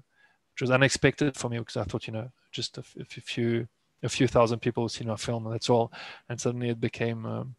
which 0.54 0.62
was 0.62 0.72
unexpected 0.72 1.38
for 1.38 1.50
me 1.50 1.60
because 1.60 1.78
I 1.78 1.84
thought, 1.84 2.08
you 2.08 2.14
know, 2.14 2.30
just 2.52 2.78
a, 2.78 2.82
f- 2.82 2.96
a 3.00 3.06
few 3.06 3.68
a 4.04 4.10
few 4.10 4.28
thousand 4.28 4.60
people 4.60 4.84
have 4.84 4.92
seen 4.92 5.10
our 5.10 5.18
film. 5.18 5.50
That's 5.50 5.70
all. 5.70 5.92
And 6.30 6.40
suddenly 6.40 6.70
it 6.70 6.82
became 6.82 7.26
um, 7.26 7.56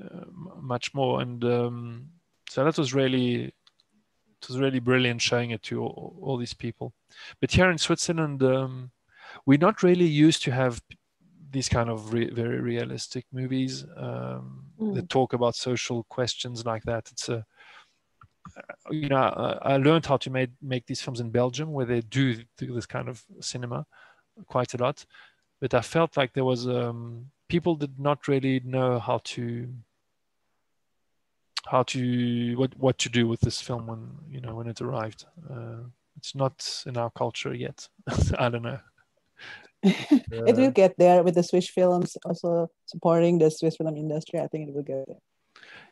uh, 0.00 0.24
much 0.60 0.94
more, 0.94 1.20
and 1.20 1.42
um, 1.44 2.08
so 2.48 2.64
that 2.64 2.78
was 2.78 2.94
really 2.94 3.44
it 4.42 4.48
was 4.48 4.58
really 4.58 4.80
brilliant 4.80 5.22
showing 5.22 5.50
it 5.50 5.62
to 5.64 5.82
all, 5.82 6.16
all 6.20 6.36
these 6.36 6.54
people. 6.54 6.92
But 7.40 7.52
here 7.52 7.70
in 7.70 7.78
Switzerland, 7.78 8.42
um, 8.42 8.90
we're 9.46 9.58
not 9.58 9.82
really 9.82 10.06
used 10.06 10.42
to 10.42 10.52
have 10.52 10.80
these 11.50 11.68
kind 11.68 11.88
of 11.88 12.12
re- 12.12 12.30
very 12.30 12.60
realistic 12.60 13.24
movies 13.32 13.84
um, 13.96 14.66
that 14.94 15.08
talk 15.08 15.32
about 15.32 15.56
social 15.56 16.04
questions 16.04 16.66
like 16.66 16.82
that. 16.82 17.08
It's 17.10 17.28
a 17.28 17.46
you 18.90 19.08
know, 19.08 19.16
I, 19.16 19.74
I 19.74 19.76
learned 19.76 20.06
how 20.06 20.16
to 20.18 20.30
make 20.30 20.50
make 20.62 20.86
these 20.86 21.00
films 21.00 21.20
in 21.20 21.30
Belgium, 21.30 21.72
where 21.72 21.86
they 21.86 22.00
do 22.00 22.42
do 22.58 22.74
this 22.74 22.86
kind 22.86 23.08
of 23.08 23.24
cinema 23.40 23.86
quite 24.46 24.74
a 24.74 24.78
lot. 24.78 25.04
But 25.60 25.74
I 25.74 25.80
felt 25.80 26.16
like 26.16 26.32
there 26.32 26.44
was 26.44 26.66
um, 26.66 27.30
people 27.48 27.76
did 27.76 27.98
not 27.98 28.28
really 28.28 28.60
know 28.64 28.98
how 28.98 29.20
to 29.24 29.68
how 31.66 31.82
to 31.82 32.54
what 32.56 32.76
what 32.78 32.98
to 32.98 33.08
do 33.08 33.26
with 33.26 33.40
this 33.40 33.60
film 33.60 33.86
when 33.86 34.08
you 34.28 34.40
know 34.40 34.54
when 34.54 34.68
it 34.68 34.80
arrived. 34.80 35.24
Uh, 35.50 35.88
it's 36.16 36.34
not 36.34 36.84
in 36.86 36.96
our 36.96 37.10
culture 37.10 37.54
yet. 37.54 37.88
I 38.38 38.48
don't 38.48 38.62
know. 38.62 38.78
it 39.82 40.56
will 40.56 40.70
get 40.70 40.96
there 40.96 41.22
with 41.22 41.34
the 41.34 41.42
Swiss 41.42 41.68
films 41.68 42.16
also 42.24 42.70
supporting 42.86 43.38
the 43.38 43.50
Swiss 43.50 43.76
film 43.76 43.96
industry. 43.96 44.40
I 44.40 44.46
think 44.48 44.68
it 44.68 44.74
will 44.74 44.82
get 44.82 45.06
there. 45.06 45.16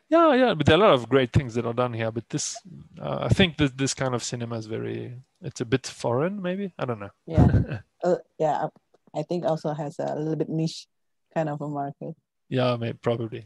Yeah, 0.09 0.35
yeah, 0.35 0.53
but 0.53 0.67
there 0.67 0.75
are 0.75 0.83
a 0.83 0.87
lot 0.87 0.93
of 0.93 1.09
great 1.09 1.33
things 1.33 1.55
that 1.55 1.65
are 1.65 1.73
done 1.73 1.93
here. 1.93 2.11
But 2.11 2.29
this, 2.29 2.55
uh, 3.01 3.19
I 3.21 3.29
think 3.29 3.57
that 3.57 3.77
this 3.77 3.93
kind 3.93 4.13
of 4.13 4.23
cinema 4.23 4.57
is 4.57 4.67
very, 4.67 5.15
it's 5.41 5.61
a 5.61 5.65
bit 5.65 5.87
foreign, 5.87 6.41
maybe. 6.41 6.73
I 6.77 6.85
don't 6.85 6.99
know. 6.99 7.09
Yeah, 7.25 7.79
uh, 8.03 8.17
yeah. 8.37 8.67
I 9.15 9.23
think 9.23 9.45
also 9.45 9.73
has 9.73 9.99
a 9.99 10.15
little 10.15 10.35
bit 10.35 10.49
niche 10.49 10.87
kind 11.33 11.49
of 11.49 11.61
a 11.61 11.67
market. 11.67 12.15
yeah, 12.49 12.75
maybe, 12.77 12.97
probably. 13.01 13.45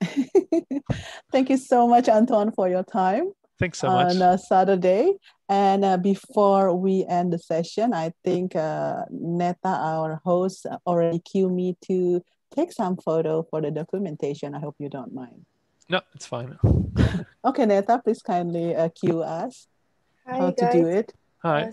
Thank 1.32 1.50
you 1.50 1.56
so 1.56 1.88
much, 1.88 2.08
Antoine, 2.08 2.52
for 2.52 2.68
your 2.68 2.82
time 2.84 3.32
Thanks 3.58 3.78
so 3.78 3.88
much. 3.88 4.16
on 4.16 4.22
uh, 4.22 4.36
Saturday. 4.36 5.14
And 5.48 5.84
uh, 5.84 5.96
before 5.96 6.74
we 6.74 7.04
end 7.08 7.32
the 7.32 7.38
session, 7.38 7.94
I 7.94 8.12
think 8.24 8.56
uh, 8.56 9.04
Neta, 9.10 9.68
our 9.68 10.20
host, 10.24 10.66
already 10.86 11.20
cue 11.20 11.48
me 11.48 11.76
to 11.86 12.22
take 12.54 12.72
some 12.72 12.96
photo 12.96 13.42
for 13.50 13.60
the 13.60 13.70
documentation. 13.70 14.54
I 14.54 14.60
hope 14.60 14.76
you 14.78 14.88
don't 14.88 15.14
mind. 15.14 15.46
No, 15.88 16.00
it's 16.14 16.26
fine. 16.26 16.58
Okay, 17.44 17.66
Neta, 17.66 18.00
please 18.02 18.22
kindly 18.22 18.74
uh, 18.74 18.88
cue 18.88 19.22
us 19.22 19.68
Hi, 20.26 20.38
how 20.38 20.50
to 20.50 20.68
do 20.72 20.86
it. 20.86 21.12
Hi. 21.42 21.70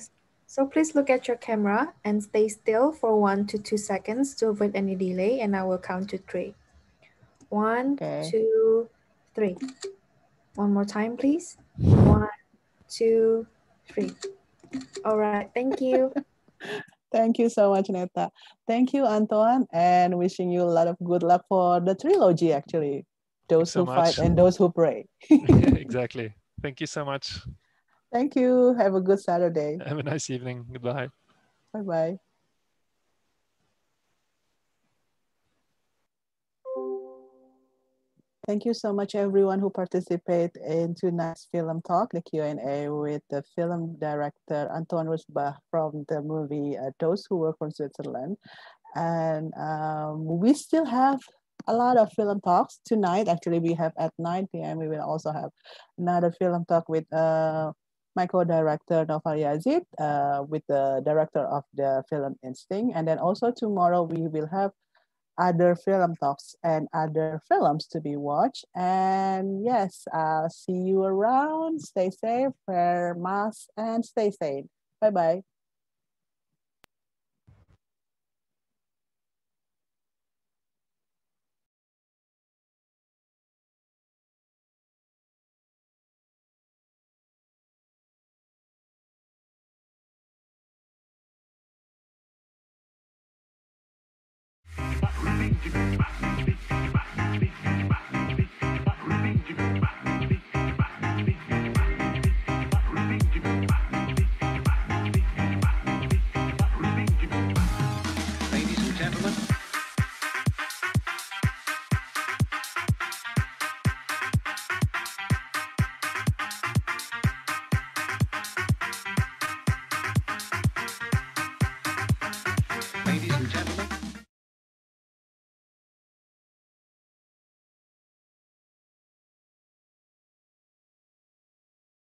Yes. 0.51 0.55
So 0.55 0.65
please 0.67 0.95
look 0.95 1.09
at 1.09 1.27
your 1.27 1.37
camera 1.37 1.93
and 2.03 2.21
stay 2.21 2.49
still 2.49 2.91
for 2.91 3.19
one 3.19 3.47
to 3.47 3.57
two 3.57 3.77
seconds 3.77 4.35
to 4.35 4.49
avoid 4.49 4.75
any 4.75 4.95
delay, 4.95 5.39
and 5.39 5.55
I 5.55 5.63
will 5.63 5.77
count 5.77 6.09
to 6.09 6.17
three. 6.17 6.53
One, 7.49 7.93
Okay. 7.93 8.29
two, 8.29 8.89
three. 9.33 9.55
One 10.55 10.73
more 10.73 10.85
time, 10.85 11.15
please. 11.15 11.57
One, 11.77 12.27
two, 12.89 13.47
three. 13.87 14.11
All 15.05 15.17
right, 15.17 15.49
thank 15.53 15.79
you. 15.79 16.11
Thank 17.11 17.39
you 17.39 17.49
so 17.49 17.71
much, 17.71 17.89
Neta. 17.89 18.31
Thank 18.67 18.93
you, 18.93 19.03
Antoine, 19.03 19.67
and 19.73 20.17
wishing 20.17 20.49
you 20.49 20.63
a 20.63 20.71
lot 20.71 20.87
of 20.87 20.95
good 21.03 21.23
luck 21.23 21.43
for 21.49 21.81
the 21.81 21.93
trilogy, 21.93 22.53
actually. 22.53 23.03
Those 23.49 23.71
so 23.71 23.83
who 23.83 23.91
fight 23.91 24.15
much. 24.15 24.19
and 24.19 24.37
those 24.37 24.55
who 24.55 24.71
pray. 24.71 25.07
exactly. 25.29 26.31
Thank 26.61 26.79
you 26.79 26.87
so 26.87 27.03
much. 27.03 27.43
Thank 28.11 28.35
you. 28.35 28.73
Have 28.75 28.95
a 28.95 29.01
good 29.01 29.19
Saturday. 29.19 29.77
Have 29.85 29.99
a 29.99 30.03
nice 30.03 30.29
evening. 30.29 30.65
Goodbye. 30.71 31.09
Bye 31.73 31.81
bye. 31.81 32.19
thank 38.51 38.65
you 38.65 38.73
so 38.73 38.91
much 38.91 39.15
everyone 39.15 39.59
who 39.61 39.69
participated 39.69 40.57
in 40.57 40.93
tonight's 40.93 41.47
film 41.53 41.81
talk, 41.87 42.11
the 42.11 42.21
Q&A 42.21 42.89
with 42.89 43.21
the 43.29 43.41
film 43.55 43.95
director 43.97 44.69
Antoine 44.75 45.07
Russbach 45.07 45.55
from 45.69 46.03
the 46.09 46.21
movie 46.21 46.77
uh, 46.77 46.91
Those 46.99 47.25
Who 47.29 47.37
Work 47.37 47.59
for 47.59 47.71
Switzerland. 47.71 48.35
And 48.93 49.53
um, 49.55 50.25
we 50.25 50.53
still 50.53 50.83
have 50.83 51.21
a 51.67 51.73
lot 51.73 51.95
of 51.95 52.11
film 52.11 52.41
talks 52.41 52.81
tonight. 52.83 53.29
Actually, 53.29 53.59
we 53.59 53.73
have 53.75 53.93
at 53.97 54.11
9 54.19 54.49
p.m. 54.51 54.79
We 54.79 54.89
will 54.89 55.01
also 55.01 55.31
have 55.31 55.51
another 55.97 56.33
film 56.37 56.65
talk 56.65 56.89
with 56.89 57.05
uh, 57.13 57.71
my 58.15 58.27
co-director 58.27 59.05
Noval 59.05 59.37
Yazid, 59.37 59.83
uh, 59.99 60.43
with 60.43 60.63
the 60.67 61.01
director 61.05 61.45
of 61.45 61.63
the 61.73 62.03
film 62.09 62.35
Instinct. 62.43 62.93
And 62.95 63.07
then 63.07 63.19
also 63.19 63.51
tomorrow 63.51 64.03
we 64.03 64.27
will 64.27 64.47
have 64.47 64.71
other 65.37 65.75
film 65.75 66.15
talks 66.15 66.55
and 66.63 66.87
other 66.93 67.41
films 67.47 67.87
to 67.87 68.01
be 68.01 68.15
watched. 68.15 68.65
And 68.75 69.63
yes, 69.63 70.05
I'll 70.13 70.49
see 70.49 70.73
you 70.73 71.03
around. 71.03 71.81
Stay 71.81 72.09
safe, 72.11 72.51
wear 72.67 73.15
masks, 73.17 73.67
and 73.77 74.05
stay 74.05 74.31
sane. 74.31 74.69
Bye-bye. 74.99 75.41